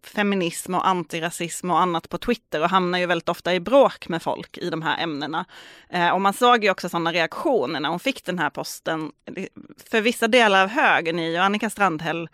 feminism 0.03 0.75
och 0.75 0.87
antirasism 0.87 1.71
och 1.71 1.79
annat 1.79 2.09
på 2.09 2.17
Twitter 2.17 2.61
och 2.61 2.69
hamnar 2.69 2.99
ju 2.99 3.05
väldigt 3.05 3.29
ofta 3.29 3.53
i 3.53 3.59
bråk 3.59 4.07
med 4.07 4.21
folk 4.21 4.57
i 4.57 4.69
de 4.69 4.81
här 4.81 5.03
ämnena. 5.03 5.45
Eh, 5.89 6.09
och 6.09 6.21
man 6.21 6.33
såg 6.33 6.63
ju 6.63 6.71
också 6.71 6.89
sådana 6.89 7.13
reaktioner 7.13 7.79
när 7.79 7.89
hon 7.89 7.99
fick 7.99 8.25
den 8.25 8.39
här 8.39 8.49
posten. 8.49 9.11
För 9.89 10.01
vissa 10.01 10.27
delar 10.27 10.63
av 10.63 10.69
högern 10.69 11.19
är 11.19 11.29
ju 11.29 11.37
Annika 11.37 11.69
Strandhäll 11.69 12.29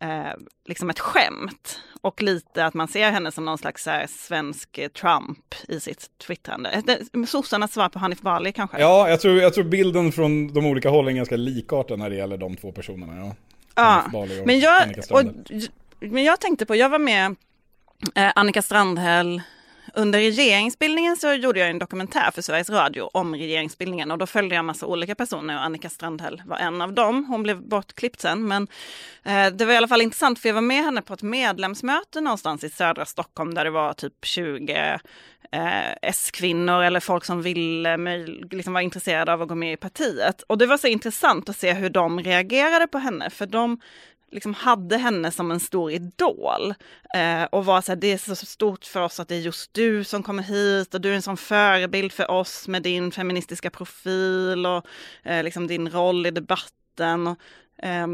eh, 0.00 0.32
liksom 0.64 0.90
ett 0.90 1.00
skämt. 1.00 1.80
Och 2.02 2.22
lite 2.22 2.64
att 2.64 2.74
man 2.74 2.88
ser 2.88 3.10
henne 3.10 3.32
som 3.32 3.44
någon 3.44 3.58
slags 3.58 3.86
här, 3.86 4.06
svensk 4.06 4.80
Trump 5.00 5.54
i 5.68 5.80
sitt 5.80 6.18
twittrande. 6.26 6.82
Eh, 7.14 7.24
Sossarnas 7.24 7.72
svar 7.72 7.88
på 7.88 7.98
Hanif 7.98 8.20
Bali 8.20 8.52
kanske? 8.52 8.80
Ja, 8.80 9.08
jag 9.08 9.20
tror, 9.20 9.36
jag 9.36 9.54
tror 9.54 9.64
bilden 9.64 10.12
från 10.12 10.54
de 10.54 10.66
olika 10.66 10.90
hållen 10.90 11.12
är 11.12 11.16
ganska 11.16 11.36
likartad 11.36 11.98
när 11.98 12.10
det 12.10 12.16
gäller 12.16 12.36
de 12.36 12.56
två 12.56 12.72
personerna. 12.72 13.16
Ja. 13.16 13.34
Ja, 13.74 14.04
och 14.12 14.28
men 14.46 14.60
jag, 14.60 14.94
och, 15.10 15.22
men 15.98 16.24
jag 16.24 16.40
tänkte 16.40 16.66
på, 16.66 16.76
jag 16.76 16.88
var 16.88 16.98
med 16.98 17.36
eh, 18.14 18.32
Annika 18.34 18.62
Strandhäll 18.62 19.42
under 19.94 20.18
regeringsbildningen 20.18 21.16
så 21.16 21.32
gjorde 21.32 21.60
jag 21.60 21.70
en 21.70 21.78
dokumentär 21.78 22.30
för 22.34 22.42
Sveriges 22.42 22.70
Radio 22.70 23.10
om 23.12 23.34
regeringsbildningen 23.34 24.10
och 24.10 24.18
då 24.18 24.26
följde 24.26 24.54
jag 24.54 24.64
massa 24.64 24.86
olika 24.86 25.14
personer 25.14 25.54
och 25.56 25.64
Annika 25.64 25.88
Strandhäll 25.88 26.42
var 26.46 26.56
en 26.56 26.82
av 26.82 26.92
dem. 26.92 27.24
Hon 27.24 27.42
blev 27.42 27.68
bortklippt 27.68 28.20
sen 28.20 28.48
men 28.48 28.68
eh, 29.22 29.46
det 29.46 29.64
var 29.64 29.72
i 29.72 29.76
alla 29.76 29.88
fall 29.88 30.02
intressant 30.02 30.38
för 30.38 30.48
jag 30.48 30.54
var 30.54 30.62
med 30.62 30.84
henne 30.84 31.02
på 31.02 31.14
ett 31.14 31.22
medlemsmöte 31.22 32.20
någonstans 32.20 32.64
i 32.64 32.70
södra 32.70 33.06
Stockholm 33.06 33.54
där 33.54 33.64
det 33.64 33.70
var 33.70 33.92
typ 33.92 34.14
20 34.24 35.00
eh, 35.50 35.92
S-kvinnor 36.02 36.82
eller 36.82 37.00
folk 37.00 37.24
som 37.24 37.42
ville 37.42 37.92
eh, 37.92 38.26
liksom 38.50 38.72
var 38.72 38.80
intresserade 38.80 39.32
av 39.32 39.42
att 39.42 39.48
gå 39.48 39.54
med 39.54 39.72
i 39.72 39.76
partiet. 39.76 40.42
Och 40.42 40.58
det 40.58 40.66
var 40.66 40.76
så 40.76 40.86
intressant 40.86 41.48
att 41.48 41.56
se 41.56 41.72
hur 41.72 41.90
de 41.90 42.20
reagerade 42.20 42.86
på 42.86 42.98
henne 42.98 43.30
för 43.30 43.46
de 43.46 43.80
liksom 44.30 44.54
hade 44.54 44.96
henne 44.96 45.30
som 45.30 45.50
en 45.50 45.60
stor 45.60 45.92
idol. 45.92 46.74
Eh, 47.14 47.42
och 47.42 47.64
var 47.64 47.80
så 47.80 47.92
här, 47.92 47.96
det 47.96 48.12
är 48.12 48.18
så 48.18 48.46
stort 48.46 48.84
för 48.84 49.00
oss 49.00 49.20
att 49.20 49.28
det 49.28 49.34
är 49.34 49.40
just 49.40 49.74
du 49.74 50.04
som 50.04 50.22
kommer 50.22 50.42
hit 50.42 50.94
och 50.94 51.00
du 51.00 51.10
är 51.10 51.14
en 51.14 51.22
sån 51.22 51.36
förebild 51.36 52.12
för 52.12 52.30
oss 52.30 52.68
med 52.68 52.82
din 52.82 53.12
feministiska 53.12 53.70
profil 53.70 54.66
och 54.66 54.86
eh, 55.22 55.44
liksom 55.44 55.66
din 55.66 55.90
roll 55.90 56.26
i 56.26 56.30
debatten. 56.30 57.26
Och, 57.26 57.38
eh, 57.82 58.06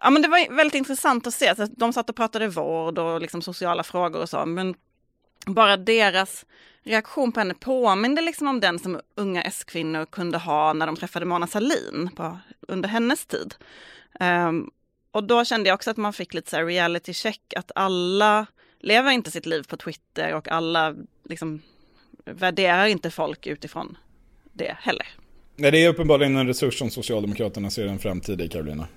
ja, 0.00 0.10
men 0.10 0.22
det 0.22 0.28
var 0.28 0.56
väldigt 0.56 0.74
intressant 0.74 1.26
att 1.26 1.34
se. 1.34 1.56
Så 1.56 1.66
de 1.76 1.92
satt 1.92 2.10
och 2.10 2.16
pratade 2.16 2.48
vård 2.48 2.98
och 2.98 3.20
liksom 3.20 3.42
sociala 3.42 3.82
frågor 3.82 4.22
och 4.22 4.28
så. 4.28 4.46
Men 4.46 4.74
bara 5.54 5.76
deras 5.76 6.46
reaktion 6.82 7.32
på 7.32 7.40
henne 7.40 7.54
påminde 7.54 8.22
liksom 8.22 8.48
om 8.48 8.60
den 8.60 8.78
som 8.78 9.00
unga 9.14 9.42
S-kvinnor 9.42 10.04
kunde 10.04 10.38
ha 10.38 10.72
när 10.72 10.86
de 10.86 10.96
träffade 10.96 11.26
Mona 11.26 11.46
Sahlin 11.46 12.10
på, 12.16 12.38
under 12.68 12.88
hennes 12.88 13.26
tid. 13.26 13.54
Um, 14.20 14.70
och 15.10 15.24
då 15.24 15.44
kände 15.44 15.68
jag 15.68 15.74
också 15.74 15.90
att 15.90 15.96
man 15.96 16.12
fick 16.12 16.34
lite 16.34 16.50
så 16.50 16.56
här 16.56 16.64
reality 16.64 17.12
check, 17.12 17.54
att 17.56 17.72
alla 17.74 18.46
lever 18.80 19.10
inte 19.10 19.30
sitt 19.30 19.46
liv 19.46 19.62
på 19.68 19.76
Twitter 19.76 20.34
och 20.34 20.48
alla 20.48 20.94
liksom 21.24 21.62
värderar 22.24 22.86
inte 22.86 23.10
folk 23.10 23.46
utifrån 23.46 23.98
det 24.52 24.76
heller. 24.80 25.06
Nej, 25.56 25.70
det 25.70 25.84
är 25.84 25.88
uppenbarligen 25.88 26.36
en 26.36 26.46
resurs 26.46 26.78
som 26.78 26.90
Socialdemokraterna 26.90 27.70
ser 27.70 27.86
en 27.86 27.98
framtid 27.98 28.40
i, 28.40 28.48
Karolina. 28.48 28.88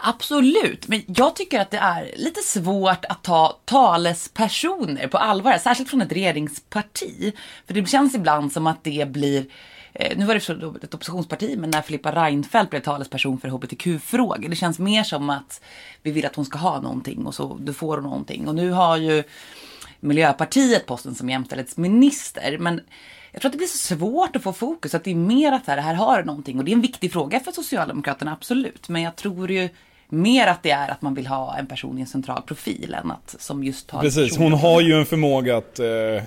Absolut, 0.00 0.88
men 0.88 1.02
jag 1.06 1.36
tycker 1.36 1.60
att 1.60 1.70
det 1.70 1.78
är 1.78 2.10
lite 2.16 2.40
svårt 2.40 3.04
att 3.04 3.22
ta 3.22 3.58
talespersoner 3.64 5.08
på 5.08 5.18
allvar, 5.18 5.58
särskilt 5.58 5.90
från 5.90 6.02
ett 6.02 6.12
regeringsparti. 6.12 7.32
För 7.66 7.74
det 7.74 7.88
känns 7.88 8.14
ibland 8.14 8.52
som 8.52 8.66
att 8.66 8.84
det 8.84 9.08
blir 9.08 9.46
eh, 9.92 10.18
nu 10.18 10.24
var 10.24 10.34
det 10.34 10.84
ett 10.84 10.94
oppositionsparti, 10.94 11.58
men 11.58 11.70
när 11.70 11.82
Filippa 11.82 12.12
Reinfeldt 12.12 12.70
blev 12.70 12.80
talesperson 12.80 13.40
för 13.40 13.48
hbtq-frågor. 13.48 14.48
Det 14.48 14.56
känns 14.56 14.78
mer 14.78 15.02
som 15.02 15.30
att 15.30 15.60
vi 16.02 16.10
vill 16.10 16.26
att 16.26 16.36
hon 16.36 16.44
ska 16.44 16.58
ha 16.58 16.80
någonting 16.80 17.26
och 17.26 17.34
så 17.34 17.58
du 17.60 17.72
får 17.72 18.00
någonting. 18.00 18.48
Och 18.48 18.54
nu 18.54 18.70
har 18.70 18.96
ju 18.96 19.22
Miljöpartiet 20.00 20.86
posten 20.86 21.14
som 21.14 21.30
jämställdhetsminister. 21.30 22.58
Men 22.58 22.80
jag 23.32 23.42
tror 23.42 23.48
att 23.48 23.52
det 23.52 23.58
blir 23.58 23.66
så 23.66 23.96
svårt 23.96 24.36
att 24.36 24.42
få 24.42 24.52
fokus. 24.52 24.94
Att 24.94 25.04
det 25.04 25.10
är 25.10 25.14
mer 25.14 25.52
att 25.52 25.66
här, 25.66 25.78
här 25.78 25.94
har 25.94 26.18
du 26.18 26.24
någonting. 26.24 26.58
Och 26.58 26.64
det 26.64 26.70
är 26.70 26.76
en 26.76 26.80
viktig 26.80 27.12
fråga 27.12 27.40
för 27.40 27.52
Socialdemokraterna, 27.52 28.32
absolut. 28.32 28.88
Men 28.88 29.02
jag 29.02 29.16
tror 29.16 29.50
ju 29.50 29.68
mer 30.08 30.46
att 30.46 30.62
det 30.62 30.70
är 30.70 30.88
att 30.88 31.02
man 31.02 31.14
vill 31.14 31.26
ha 31.26 31.58
en 31.58 31.66
person 31.66 31.98
i 31.98 32.00
en 32.00 32.06
central 32.06 32.42
profil 32.42 32.96
än 33.02 33.10
att 33.10 33.36
som 33.38 33.64
just 33.64 33.90
har... 33.90 34.00
Precis, 34.00 34.36
hon 34.36 34.52
har 34.52 34.80
ju 34.80 34.94
en 34.94 35.06
förmåga 35.06 35.56
att 35.56 35.78
eh, 35.78 36.22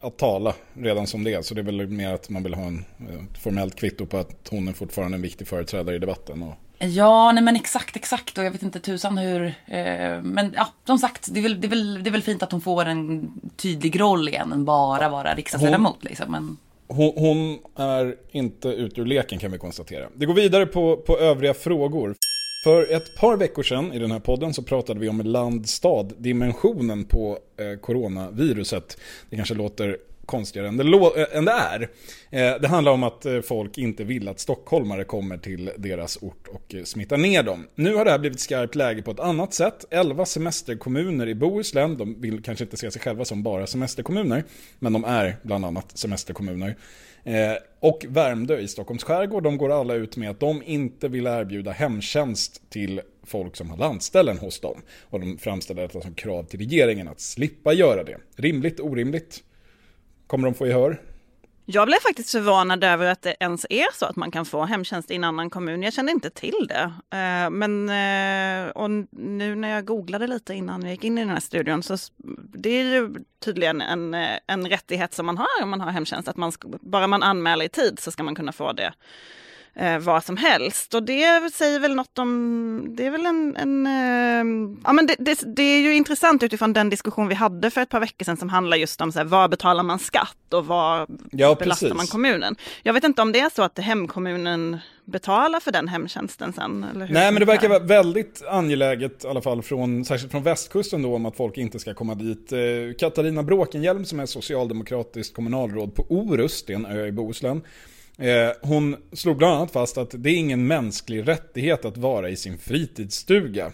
att 0.00 0.16
tala 0.16 0.54
redan 0.74 1.06
som 1.06 1.24
det 1.24 1.34
är. 1.34 1.42
Så 1.42 1.54
det 1.54 1.60
är 1.60 1.64
väl 1.64 1.86
mer 1.86 2.14
att 2.14 2.30
man 2.30 2.42
vill 2.42 2.54
ha 2.54 2.62
en, 2.62 2.84
eh, 2.98 3.24
ett 3.32 3.38
formellt 3.38 3.76
kvitto 3.76 4.06
på 4.06 4.18
att 4.18 4.48
hon 4.50 4.68
är 4.68 4.72
fortfarande 4.72 5.16
en 5.16 5.22
viktig 5.22 5.48
företrädare 5.48 5.96
i 5.96 5.98
debatten. 5.98 6.42
Och... 6.42 6.54
Ja, 6.78 7.32
nej 7.32 7.42
men 7.42 7.56
exakt, 7.56 7.96
exakt. 7.96 8.38
Och 8.38 8.44
jag 8.44 8.50
vet 8.50 8.62
inte 8.62 8.80
tusan 8.80 9.18
hur. 9.18 9.44
Eh, 9.66 10.22
men 10.22 10.52
ja, 10.56 10.68
som 10.84 10.98
sagt, 10.98 11.28
det 11.34 11.40
är, 11.40 11.42
väl, 11.42 11.60
det, 11.60 11.66
är 11.66 11.68
väl, 11.68 12.02
det 12.02 12.10
är 12.10 12.12
väl 12.12 12.22
fint 12.22 12.42
att 12.42 12.52
hon 12.52 12.60
får 12.60 12.84
en 12.84 13.32
tydlig 13.56 14.00
roll 14.00 14.28
igen 14.28 14.52
än 14.52 14.64
bara 14.64 15.08
vara 15.08 15.34
riksdagsledamot. 15.34 16.04
Liksom. 16.04 16.32
Men... 16.32 16.56
Hon, 16.88 17.12
hon, 17.16 17.58
är 17.76 18.14
inte 18.30 18.68
ute 18.68 19.00
ur 19.00 19.06
leken 19.06 19.38
kan 19.38 19.52
vi 19.52 19.58
konstatera. 19.58 20.06
Det 20.14 20.26
går 20.26 20.34
vidare 20.34 20.66
på, 20.66 20.96
på 20.96 21.18
övriga 21.18 21.54
frågor. 21.54 22.14
För 22.64 22.92
ett 22.92 23.16
par 23.20 23.36
veckor 23.36 23.62
sedan 23.62 23.92
i 23.92 23.98
den 23.98 24.10
här 24.10 24.18
podden 24.18 24.54
så 24.54 24.62
pratade 24.62 25.00
vi 25.00 25.08
om 25.08 25.20
land-stad-dimensionen 25.20 27.04
på 27.04 27.38
eh, 27.56 27.80
coronaviruset. 27.80 28.98
Det 29.30 29.36
kanske 29.36 29.54
låter 29.54 29.96
konstigare 30.26 30.68
än 30.68 30.76
det, 30.76 30.84
äh, 30.84 31.38
än 31.38 31.44
det 31.44 31.52
är. 31.52 31.82
Eh, 32.30 32.60
det 32.60 32.68
handlar 32.68 32.92
om 32.92 33.02
att 33.02 33.26
eh, 33.26 33.40
folk 33.40 33.78
inte 33.78 34.04
vill 34.04 34.28
att 34.28 34.40
stockholmare 34.40 35.04
kommer 35.04 35.38
till 35.38 35.70
deras 35.76 36.18
ort 36.22 36.48
och 36.48 36.74
eh, 36.74 36.84
smittar 36.84 37.16
ner 37.16 37.42
dem. 37.42 37.66
Nu 37.74 37.94
har 37.94 38.04
det 38.04 38.10
här 38.10 38.18
blivit 38.18 38.40
skarpt 38.40 38.74
läge 38.74 39.02
på 39.02 39.10
ett 39.10 39.20
annat 39.20 39.54
sätt. 39.54 39.84
11 39.90 40.26
semesterkommuner 40.26 41.28
i 41.28 41.34
Bohuslän, 41.34 41.96
de 41.96 42.20
vill 42.20 42.42
kanske 42.42 42.64
inte 42.64 42.76
se 42.76 42.90
sig 42.90 43.02
själva 43.02 43.24
som 43.24 43.42
bara 43.42 43.66
semesterkommuner, 43.66 44.44
men 44.78 44.92
de 44.92 45.04
är 45.04 45.36
bland 45.42 45.64
annat 45.64 45.98
semesterkommuner. 45.98 46.76
Eh, 47.26 47.56
och 47.80 48.06
Värmdö 48.08 48.58
i 48.58 48.68
Stockholms 48.68 49.04
skärgård, 49.04 49.42
de 49.42 49.58
går 49.58 49.80
alla 49.80 49.94
ut 49.94 50.16
med 50.16 50.30
att 50.30 50.40
de 50.40 50.62
inte 50.62 51.08
vill 51.08 51.26
erbjuda 51.26 51.70
hemtjänst 51.70 52.70
till 52.70 53.00
folk 53.24 53.56
som 53.56 53.70
har 53.70 53.76
landställen 53.76 54.38
hos 54.38 54.60
dem. 54.60 54.82
Och 55.02 55.20
de 55.20 55.38
framställer 55.38 55.82
detta 55.82 56.00
som 56.00 56.14
krav 56.14 56.44
till 56.44 56.60
regeringen 56.60 57.08
att 57.08 57.20
slippa 57.20 57.72
göra 57.72 58.04
det. 58.04 58.18
Rimligt, 58.36 58.80
orimligt? 58.80 59.42
Kommer 60.26 60.44
de 60.48 60.54
få 60.54 60.66
gehör? 60.66 61.00
Jag 61.68 61.86
blev 61.86 61.98
faktiskt 61.98 62.30
förvånad 62.30 62.84
över 62.84 63.06
att 63.06 63.22
det 63.22 63.36
ens 63.40 63.66
är 63.70 63.94
så 63.94 64.06
att 64.06 64.16
man 64.16 64.30
kan 64.30 64.44
få 64.44 64.64
hemtjänst 64.64 65.10
i 65.10 65.14
en 65.14 65.24
annan 65.24 65.50
kommun. 65.50 65.82
Jag 65.82 65.92
kände 65.92 66.12
inte 66.12 66.30
till 66.30 66.68
det. 66.68 66.92
Eh, 67.16 67.50
men 67.50 67.88
eh, 67.88 68.70
och 68.70 68.90
nu 69.10 69.54
när 69.54 69.68
jag 69.68 69.84
googlade 69.84 70.26
lite 70.26 70.54
innan 70.54 70.84
vi 70.84 70.90
gick 70.90 71.04
in 71.04 71.18
i 71.18 71.20
den 71.20 71.30
här 71.30 71.40
studion 71.40 71.82
så 71.82 71.96
det 72.54 72.70
är 72.70 72.84
ju 72.84 73.14
tydligen 73.44 73.80
en, 73.80 74.14
eh, 74.14 74.38
en 74.46 74.68
rättighet 74.68 75.14
som 75.14 75.26
man 75.26 75.38
har 75.38 75.62
om 75.62 75.70
man 75.70 75.80
har 75.80 75.90
hemtjänst. 75.90 76.28
Att 76.28 76.36
man 76.36 76.52
bara 76.80 77.06
man 77.06 77.22
anmäler 77.22 77.64
i 77.64 77.68
tid 77.68 77.98
så 77.98 78.10
ska 78.10 78.22
man 78.22 78.34
kunna 78.34 78.52
få 78.52 78.72
det 78.72 78.92
eh, 79.78 79.98
vad 79.98 80.24
som 80.24 80.36
helst. 80.36 80.94
Och 80.94 81.02
det 81.02 81.52
säger 81.54 81.80
väl 81.80 81.94
något 81.94 82.18
om, 82.18 82.86
det 82.96 83.06
är 83.06 83.10
väl 83.10 83.26
en, 83.26 83.56
en 83.56 83.86
eh, 83.86 84.78
ja 84.84 84.92
men 84.92 85.06
det, 85.06 85.16
det, 85.18 85.56
det, 85.56 85.62
är 85.62 85.80
ju 85.80 85.94
intressant 85.94 86.42
utifrån 86.42 86.72
den 86.72 86.90
diskussion 86.90 87.28
vi 87.28 87.34
hade 87.34 87.70
för 87.70 87.80
ett 87.80 87.88
par 87.88 88.00
veckor 88.00 88.24
sedan 88.24 88.36
som 88.36 88.48
handlar 88.48 88.76
just 88.76 89.00
om 89.00 89.12
så 89.12 89.18
här, 89.18 89.26
var 89.26 89.48
betalar 89.48 89.82
man 89.82 89.98
skatt 89.98 90.54
och 90.54 90.66
var 90.66 91.06
ja, 91.30 91.54
belastar 91.54 91.94
man 91.94 92.06
kommunen. 92.06 92.56
Jag 92.82 92.92
vet 92.92 93.04
inte 93.04 93.22
om 93.22 93.32
det 93.32 93.40
är 93.40 93.50
så 93.54 93.62
att 93.62 93.78
hemkommunen 93.78 94.78
betalar 95.04 95.60
för 95.60 95.72
den 95.72 95.88
hemtjänsten 95.88 96.52
sen? 96.52 96.84
Eller 96.84 97.06
hur 97.06 97.14
Nej, 97.14 97.32
men 97.32 97.40
det 97.40 97.46
verkar 97.46 97.68
vara 97.68 97.78
väldigt 97.78 98.42
angeläget, 98.48 99.24
i 99.24 99.28
alla 99.28 99.42
fall 99.42 99.62
från, 99.62 100.04
särskilt 100.04 100.32
från 100.32 100.42
västkusten 100.42 101.02
då, 101.02 101.14
om 101.14 101.26
att 101.26 101.36
folk 101.36 101.58
inte 101.58 101.78
ska 101.78 101.94
komma 101.94 102.14
dit. 102.14 102.52
Eh, 102.52 102.58
Katarina 102.98 103.42
Bråkenhielm 103.42 104.04
som 104.04 104.20
är 104.20 104.26
socialdemokratiskt 104.26 105.36
kommunalråd 105.36 105.94
på 105.94 106.06
Orust, 106.08 106.66
det 106.66 106.72
är 106.72 106.76
en 106.76 106.86
ö 106.86 107.06
i 107.06 107.12
Bohuslän, 107.12 107.62
Eh, 108.18 108.50
hon 108.62 108.96
slog 109.12 109.36
bland 109.36 109.54
annat 109.54 109.70
fast 109.70 109.98
att 109.98 110.10
det 110.10 110.30
är 110.30 110.34
ingen 110.34 110.66
mänsklig 110.66 111.28
rättighet 111.28 111.84
att 111.84 111.96
vara 111.96 112.30
i 112.30 112.36
sin 112.36 112.58
fritidsstuga. 112.58 113.72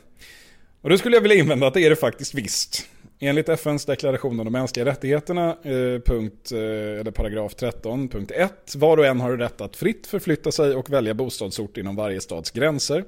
Och 0.80 0.90
då 0.90 0.98
skulle 0.98 1.16
jag 1.16 1.22
vilja 1.22 1.36
invända 1.36 1.66
att 1.66 1.74
det 1.74 1.84
är 1.84 1.90
det 1.90 1.96
faktiskt 1.96 2.34
visst. 2.34 2.88
Enligt 3.24 3.48
FNs 3.48 3.84
deklaration 3.84 4.40
om 4.40 4.44
de 4.44 4.50
mänskliga 4.50 4.86
rättigheterna, 4.86 5.48
eh, 5.48 6.00
punkt, 6.04 6.52
eh, 6.52 6.58
eller 7.00 7.10
paragraf 7.10 7.54
13, 7.54 8.08
punkt 8.08 8.30
1, 8.34 8.74
var 8.76 8.96
och 8.96 9.06
en 9.06 9.20
har 9.20 9.36
rätt 9.36 9.60
att 9.60 9.76
fritt 9.76 10.06
förflytta 10.06 10.52
sig 10.52 10.74
och 10.74 10.90
välja 10.90 11.14
bostadsort 11.14 11.76
inom 11.76 11.96
varje 11.96 12.20
stads 12.20 12.50
gränser. 12.50 13.04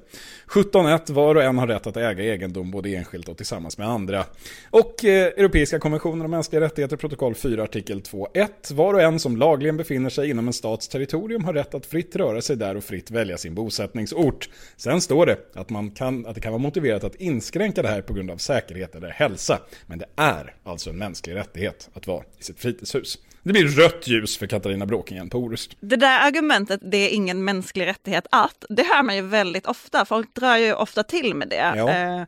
17.1, 0.47 1.11
var 1.11 1.35
och 1.35 1.43
en 1.43 1.59
har 1.59 1.67
rätt 1.67 1.87
att 1.87 1.97
äga 1.97 2.25
egendom 2.25 2.71
både 2.71 2.89
enskilt 2.89 3.29
och 3.29 3.37
tillsammans 3.37 3.79
med 3.79 3.89
andra. 3.89 4.25
Och 4.71 5.05
eh, 5.05 5.27
Europeiska 5.27 5.79
konventionen 5.79 6.25
om 6.25 6.31
mänskliga 6.31 6.61
rättigheter, 6.61 6.97
protokoll 6.97 7.35
4, 7.35 7.63
artikel 7.63 8.01
2.1, 8.01 8.75
var 8.75 8.95
och 8.95 9.03
en 9.03 9.19
som 9.19 9.37
lagligen 9.37 9.77
befinner 9.77 10.11
sig 10.11 10.31
inom 10.31 10.47
en 10.47 10.53
stats 10.53 10.89
territorium 10.89 11.45
har 11.45 11.53
rätt 11.53 11.75
att 11.75 11.87
fritt 11.87 12.17
röra 12.17 12.43
sig 12.43 12.57
där 12.57 12.77
och 12.77 12.85
fritt 12.85 13.11
välja 13.11 13.39
sin 13.39 13.55
bosättningsort. 13.55 14.49
Sen 14.77 15.01
står 15.01 15.27
det 15.27 15.39
att, 15.55 15.71
man 15.71 15.91
kan, 15.91 16.27
att 16.27 16.35
det 16.35 16.41
kan 16.41 16.53
vara 16.53 16.63
motiverat 16.63 17.05
att 17.05 17.15
inskränka 17.15 17.83
det 17.83 17.89
här 17.89 18.03
på 18.03 18.13
grund 18.13 18.31
av 18.31 18.37
säkerhet 18.37 18.95
eller 18.95 19.09
hälsa. 19.09 19.59
Men 19.87 20.04
det 20.05 20.23
är 20.23 20.55
alltså 20.65 20.91
en 20.91 20.99
mänsklig 20.99 21.35
rättighet 21.35 21.91
att 21.95 22.07
vara 22.07 22.25
i 22.39 22.43
sitt 22.43 22.61
fritidshus. 22.61 23.19
Det 23.43 23.53
blir 23.53 23.69
rött 23.69 24.09
ljus 24.09 24.39
för 24.39 24.47
Katarina 24.47 24.87
Bråkingen 24.87 25.31
på 25.31 25.39
Orust. 25.39 25.77
Det 25.81 25.97
där 25.97 26.27
argumentet, 26.27 26.81
det 26.83 26.97
är 26.97 27.09
ingen 27.09 27.45
mänsklig 27.45 27.87
rättighet 27.87 28.27
att, 28.31 28.65
det 28.69 28.83
hör 28.83 29.03
man 29.03 29.17
ju 29.17 29.23
väldigt 29.23 29.67
ofta. 29.67 30.05
Folk 30.05 30.35
drar 30.35 30.57
ju 30.57 30.75
ofta 30.75 31.03
till 31.03 31.35
med 31.35 31.49
det. 31.49 31.75
Ja. 31.77 31.91
Eh, 31.91 32.23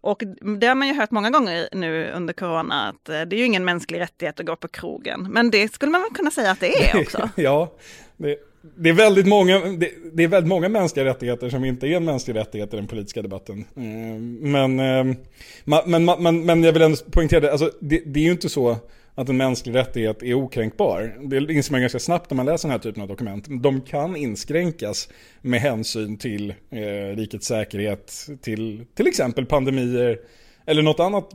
och 0.00 0.22
det 0.60 0.66
har 0.66 0.74
man 0.74 0.88
ju 0.88 0.94
hört 0.94 1.10
många 1.10 1.30
gånger 1.30 1.68
nu 1.72 2.10
under 2.14 2.34
corona, 2.34 2.88
att 2.88 3.08
eh, 3.08 3.20
det 3.20 3.36
är 3.36 3.38
ju 3.38 3.44
ingen 3.44 3.64
mänsklig 3.64 4.00
rättighet 4.00 4.40
att 4.40 4.46
gå 4.46 4.56
på 4.56 4.68
krogen. 4.68 5.26
Men 5.30 5.50
det 5.50 5.72
skulle 5.72 5.92
man 5.92 6.00
väl 6.00 6.10
kunna 6.10 6.30
säga 6.30 6.50
att 6.50 6.60
det 6.60 6.90
är 6.90 7.00
också? 7.02 7.28
ja, 7.36 7.74
det, 8.16 8.36
det, 8.62 8.88
är 8.88 8.94
väldigt 8.94 9.26
många, 9.26 9.58
det, 9.58 9.90
det, 10.12 10.22
är 10.22 10.28
väldigt 10.28 10.48
många 10.48 10.68
mänskliga 10.68 11.04
rättigheter 11.04 11.50
som 11.50 11.64
inte 11.64 11.86
är 11.86 11.96
en 11.96 12.04
mänsklig 12.04 12.34
rättighet 12.34 12.74
i 12.74 12.76
den 12.76 12.86
politiska 12.86 13.22
debatten. 13.22 13.64
Eh, 13.76 14.20
men, 14.50 14.80
eh, 14.80 15.16
men, 15.64 16.04
men, 16.18 16.44
men, 16.44 16.64
jag 16.64 16.72
vill 16.72 16.82
ändå 16.82 16.96
poängtera 17.10 17.40
det, 17.40 17.52
alltså, 17.52 17.70
det, 17.80 18.02
det 18.06 18.20
är 18.20 18.24
ju 18.24 18.30
inte 18.30 18.48
så 18.48 18.76
att 19.14 19.28
en 19.28 19.36
mänsklig 19.36 19.74
rättighet 19.74 20.22
är 20.22 20.34
okränkbar. 20.34 21.16
Det 21.22 21.52
inser 21.52 21.72
man 21.72 21.80
ganska 21.80 21.98
snabbt 21.98 22.30
när 22.30 22.36
man 22.36 22.46
läser 22.46 22.68
den 22.68 22.72
här 22.72 22.78
typen 22.78 23.02
av 23.02 23.08
dokument. 23.08 23.46
De 23.62 23.80
kan 23.80 24.16
inskränkas 24.16 25.08
med 25.42 25.60
hänsyn 25.60 26.18
till 26.18 26.54
eh, 26.70 27.16
rikets 27.16 27.46
säkerhet, 27.46 28.28
till 28.42 28.86
till 28.94 29.06
exempel 29.06 29.46
pandemier 29.46 30.18
eller 30.66 30.82
något 30.82 31.00
annat 31.00 31.30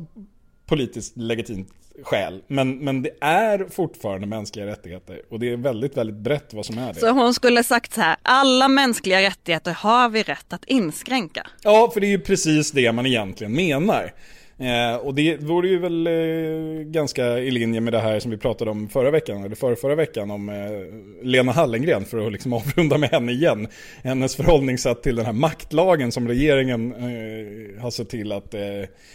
politiskt 0.66 1.18
legitimt 1.18 1.70
skäl. 2.04 2.42
Men, 2.48 2.78
men 2.78 3.02
det 3.02 3.12
är 3.22 3.66
fortfarande 3.70 4.28
mänskliga 4.28 4.66
rättigheter. 4.66 5.22
Och 5.30 5.40
det 5.40 5.52
är 5.52 5.58
väldigt, 5.58 5.98
väldigt 5.98 6.16
brett 6.16 6.54
vad 6.54 6.66
som 6.66 6.78
är 6.78 6.94
det. 6.94 7.00
Så 7.00 7.10
hon 7.10 7.34
skulle 7.34 7.64
sagt 7.64 7.94
så 7.94 8.02
här, 8.02 8.16
alla 8.22 8.68
mänskliga 8.68 9.22
rättigheter 9.22 9.72
har 9.72 10.10
vi 10.10 10.24
rätt 10.24 10.54
att 10.54 10.66
inskränka. 10.66 11.48
Ja, 11.64 11.92
för 11.94 12.00
det 12.02 12.08
är 12.08 12.12
ju 12.12 12.20
precis 12.20 12.72
det 12.72 12.92
man 12.92 13.06
egentligen 13.06 13.54
menar. 13.54 14.14
Eh, 14.58 14.96
och 14.96 15.16
det 15.16 15.38
vore 15.38 15.68
ju 15.68 15.80
väl 15.80 16.08
eh, 16.08 16.84
ganska 16.84 17.40
i 17.40 17.52
linje 17.52 17.82
med 17.82 17.94
det 17.94 18.00
här 18.00 18.20
som 18.20 18.32
vi 18.32 18.38
pratade 18.38 18.72
om 18.72 18.90
förra 18.90 19.12
veckan, 19.12 19.44
eller 19.44 19.56
förra, 19.56 19.76
förra 19.76 19.96
veckan 19.96 20.32
om 20.32 20.50
eh, 20.50 21.26
Lena 21.26 21.52
Hallengren, 21.52 22.06
för 22.06 22.26
att 22.28 22.32
liksom 22.32 22.54
avrunda 22.54 22.98
med 22.98 23.10
henne 23.10 23.32
igen. 23.32 23.68
Hennes 24.04 24.36
förhållningssätt 24.36 25.04
till 25.04 25.16
den 25.16 25.26
här 25.26 25.34
maktlagen 25.34 26.12
som 26.12 26.28
regeringen 26.28 26.92
eh, 26.94 27.82
har 27.82 27.92
sett 27.92 28.10
till 28.10 28.32
att 28.32 28.54
eh, 28.54 28.62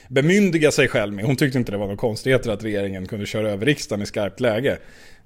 bemyndiga 0.08 0.70
sig 0.70 0.88
själv 0.88 1.14
med. 1.14 1.24
Hon 1.24 1.36
tyckte 1.36 1.58
inte 1.58 1.72
det 1.72 1.78
var 1.78 1.86
någon 1.86 1.96
konstigheter 1.96 2.50
att 2.50 2.64
regeringen 2.64 3.06
kunde 3.06 3.26
köra 3.26 3.50
över 3.50 3.66
riksdagen 3.66 4.02
i 4.02 4.06
skarpt 4.06 4.40
läge. 4.40 4.78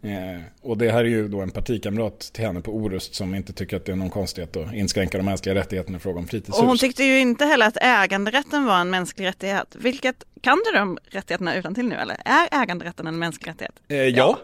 Eh, 0.04 0.40
och 0.62 0.78
det 0.78 0.90
här 0.90 0.98
är 1.04 1.08
ju 1.08 1.28
då 1.28 1.40
en 1.40 1.50
partikamrat 1.50 2.20
till 2.32 2.44
henne 2.44 2.60
på 2.60 2.72
Orust 2.72 3.14
som 3.14 3.34
inte 3.34 3.52
tycker 3.52 3.76
att 3.76 3.84
det 3.84 3.92
är 3.92 3.96
någon 3.96 4.10
konstighet 4.10 4.56
att 4.56 4.74
inskränka 4.74 5.18
de 5.18 5.24
mänskliga 5.26 5.54
rättigheterna 5.54 5.96
i 5.96 6.00
fråga 6.00 6.18
om 6.18 6.26
fritidshus. 6.26 6.58
Och 6.62 6.66
hon 6.66 6.78
tyckte 6.78 7.04
ju 7.04 7.20
inte 7.20 7.44
heller 7.44 7.66
att 7.66 7.76
äganderätten 7.80 8.64
var 8.64 8.80
en 8.80 8.90
mänsklig 8.90 9.26
rättighet. 9.26 9.76
Vilket, 9.78 10.24
kan 10.40 10.62
du 10.64 10.78
de 10.78 10.98
rättigheterna 11.04 11.56
utan 11.56 11.74
till 11.74 11.88
nu 11.88 11.94
eller? 11.94 12.16
Är 12.24 12.62
äganderätten 12.62 13.06
en 13.06 13.18
mänsklig 13.18 13.50
rättighet? 13.50 13.74
Eh, 13.88 13.96
ja. 13.96 14.38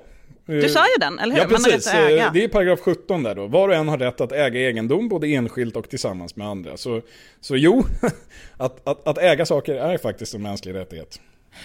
Du 0.47 0.69
sa 0.69 0.85
ju 0.87 1.01
den, 1.01 1.19
eller 1.19 1.35
hur? 1.35 1.43
Ja, 1.43 1.49
precis. 1.49 1.95
Eh, 1.95 2.33
Det 2.33 2.45
är 2.45 2.49
paragraf 2.49 2.81
17 2.81 3.23
där 3.23 3.35
då. 3.35 3.47
Var 3.47 3.69
och 3.69 3.75
en 3.75 3.89
har 3.89 3.99
rätt 3.99 4.21
att 4.21 4.33
äga 4.33 4.61
egendom, 4.61 5.09
både 5.09 5.27
enskilt 5.27 5.77
och 5.77 5.89
tillsammans 5.89 6.37
med 6.37 6.47
andra. 6.47 6.77
Så, 6.77 7.03
så 7.41 7.57
jo, 7.57 7.85
att, 8.57 8.89
att, 8.89 9.09
att 9.09 9.19
äga 9.19 9.47
saker 9.47 9.75
är 9.75 9.99
faktiskt 9.99 10.35
en 10.35 10.43
mänsklig 10.43 10.75
rättighet. 10.75 11.21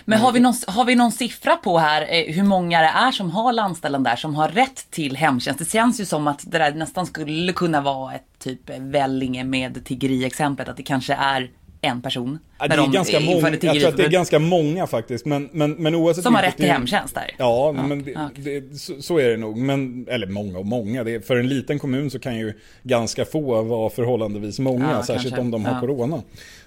Men 0.06 0.20
har 0.20 0.32
vi, 0.32 0.40
någon, 0.40 0.54
har 0.68 0.86
vi 0.86 0.96
någon 0.96 1.12
siffra 1.12 1.56
på 1.56 1.78
här 1.78 2.02
eh, 2.02 2.34
hur 2.34 2.44
många 2.44 2.82
det 2.82 2.88
är 2.88 3.12
som 3.12 3.32
har 3.32 3.54
landställen 3.54 4.04
där 4.04 4.16
som 4.16 4.36
har 4.36 4.50
rätt 4.50 4.92
till 4.92 5.16
hemtjänst? 5.16 5.60
Det 5.60 5.72
känns 5.72 6.00
ju 6.00 6.06
som 6.06 6.28
att 6.28 6.52
det 6.52 6.58
där 6.58 6.74
nästan 6.74 7.06
skulle 7.06 7.54
kunna 7.54 7.82
vara 7.82 8.14
ett 8.14 8.40
typ 8.40 8.70
eh, 8.70 8.80
Vellinge 8.80 9.44
med 9.44 9.86
tiggeri-exemplet. 9.86 10.70
Att 10.70 10.78
det 10.78 10.84
kanske 10.84 11.14
är 11.14 11.50
en 11.82 12.02
person. 12.02 12.40
Ja, 12.60 12.68
det 12.68 12.74
är 12.74 12.78
de 12.78 12.92
ganska 12.92 13.20
många, 13.20 13.50
jag 13.50 13.60
tror 13.60 13.88
att 13.88 13.98
det 13.98 14.06
är 14.06 14.10
ganska 14.10 14.40
många 14.40 14.88
faktiskt. 14.88 15.26
Men, 15.26 15.50
men, 15.52 15.72
men 15.72 15.96
oavsett 15.96 16.24
Som 16.24 16.36
har 16.36 16.42
rätt 16.42 16.58
till 16.58 16.66
hemtjänst 16.66 17.16
där. 17.16 17.32
Ja, 17.38 17.74
Ja, 17.78 17.88
men 17.88 18.04
det, 18.04 18.12
ja. 18.12 18.30
det, 18.36 18.80
så, 18.80 19.02
så 19.02 19.20
är 19.20 19.30
det 19.30 19.38
nog. 19.38 19.58
Men, 19.58 20.08
eller 20.10 20.28
många 20.28 20.60
och 20.60 20.66
många. 20.66 21.02
Är- 21.02 21.20
för 21.20 21.36
en 21.36 21.48
liten 21.48 21.80
kommun 21.80 22.10
så 22.12 22.20
kan 22.20 22.38
ju 22.38 22.54
ganska 22.84 23.26
få 23.26 23.62
vara 23.62 23.90
förhållandevis 23.90 24.60
många. 24.60 25.04
Särskilt 25.04 25.36
kanske. 25.36 25.42
om 25.42 25.52
de 25.52 25.66
har 25.66 25.80
corona. 25.80 26.22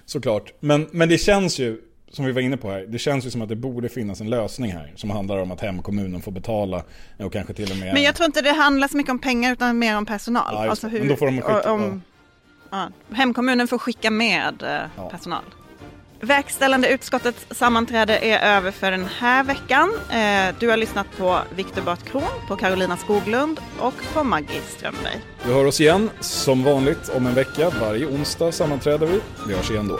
Såklart. 0.05 0.53
Men, 0.59 0.87
men 0.91 1.09
det 1.09 1.17
känns 1.17 1.59
ju, 1.59 1.81
som 2.11 2.25
vi 2.25 2.31
var 2.31 2.41
inne 2.41 2.57
på 2.57 2.71
här, 2.71 2.85
det 2.87 2.99
känns 2.99 3.25
ju 3.25 3.29
som 3.29 3.41
att 3.41 3.49
det 3.49 3.55
borde 3.55 3.89
finnas 3.89 4.21
en 4.21 4.29
lösning 4.29 4.71
här. 4.71 4.93
Som 4.95 5.09
handlar 5.09 5.37
om 5.37 5.51
att 5.51 5.61
hemkommunen 5.61 6.21
får 6.21 6.31
betala 6.31 6.83
och 7.17 7.33
kanske 7.33 7.53
till 7.53 7.71
och 7.71 7.77
med... 7.77 7.93
Men 7.93 8.03
jag 8.03 8.15
tror 8.15 8.25
inte 8.25 8.41
det 8.41 8.51
handlar 8.51 8.87
så 8.87 8.97
mycket 8.97 9.11
om 9.11 9.19
pengar 9.19 9.51
utan 9.53 9.79
mer 9.79 9.97
om 9.97 10.05
personal. 10.05 10.53
Ja, 10.53 10.69
alltså 10.69 10.89
det. 10.89 10.99
Men 10.99 11.07
då 11.07 11.15
får 11.15 11.25
de 11.25 11.41
skicka- 11.41 11.71
om, 11.71 12.01
ja. 12.71 12.89
Hemkommunen 13.11 13.67
får 13.67 13.77
skicka 13.77 14.11
med 14.11 14.63
eh, 14.63 14.69
Ja. 14.97 15.09
personal. 15.09 15.43
Verkställande 16.21 16.89
utskottets 16.89 17.45
sammanträde 17.51 18.17
är 18.17 18.55
över 18.57 18.71
för 18.71 18.91
den 18.91 19.05
här 19.19 19.43
veckan. 19.43 19.93
Eh, 20.11 20.55
du 20.59 20.69
har 20.69 20.77
lyssnat 20.77 21.07
på 21.17 21.39
Viktor 21.55 21.81
Bart 21.81 22.03
Kron, 22.03 22.23
på 22.47 22.55
Carolina 22.55 22.97
Skoglund 22.97 23.59
och 23.79 23.93
på 24.13 24.23
Maggie 24.23 24.61
Strömberg. 24.77 25.17
Vi 25.45 25.53
hör 25.53 25.65
oss 25.65 25.81
igen, 25.81 26.09
som 26.19 26.63
vanligt, 26.63 27.09
om 27.15 27.25
en 27.25 27.33
vecka. 27.33 27.69
Varje 27.81 28.05
onsdag 28.05 28.51
sammanträder 28.51 29.07
vi. 29.07 29.19
Vi 29.47 29.53
hörs 29.55 29.71
igen 29.71 29.87
då. 29.87 29.99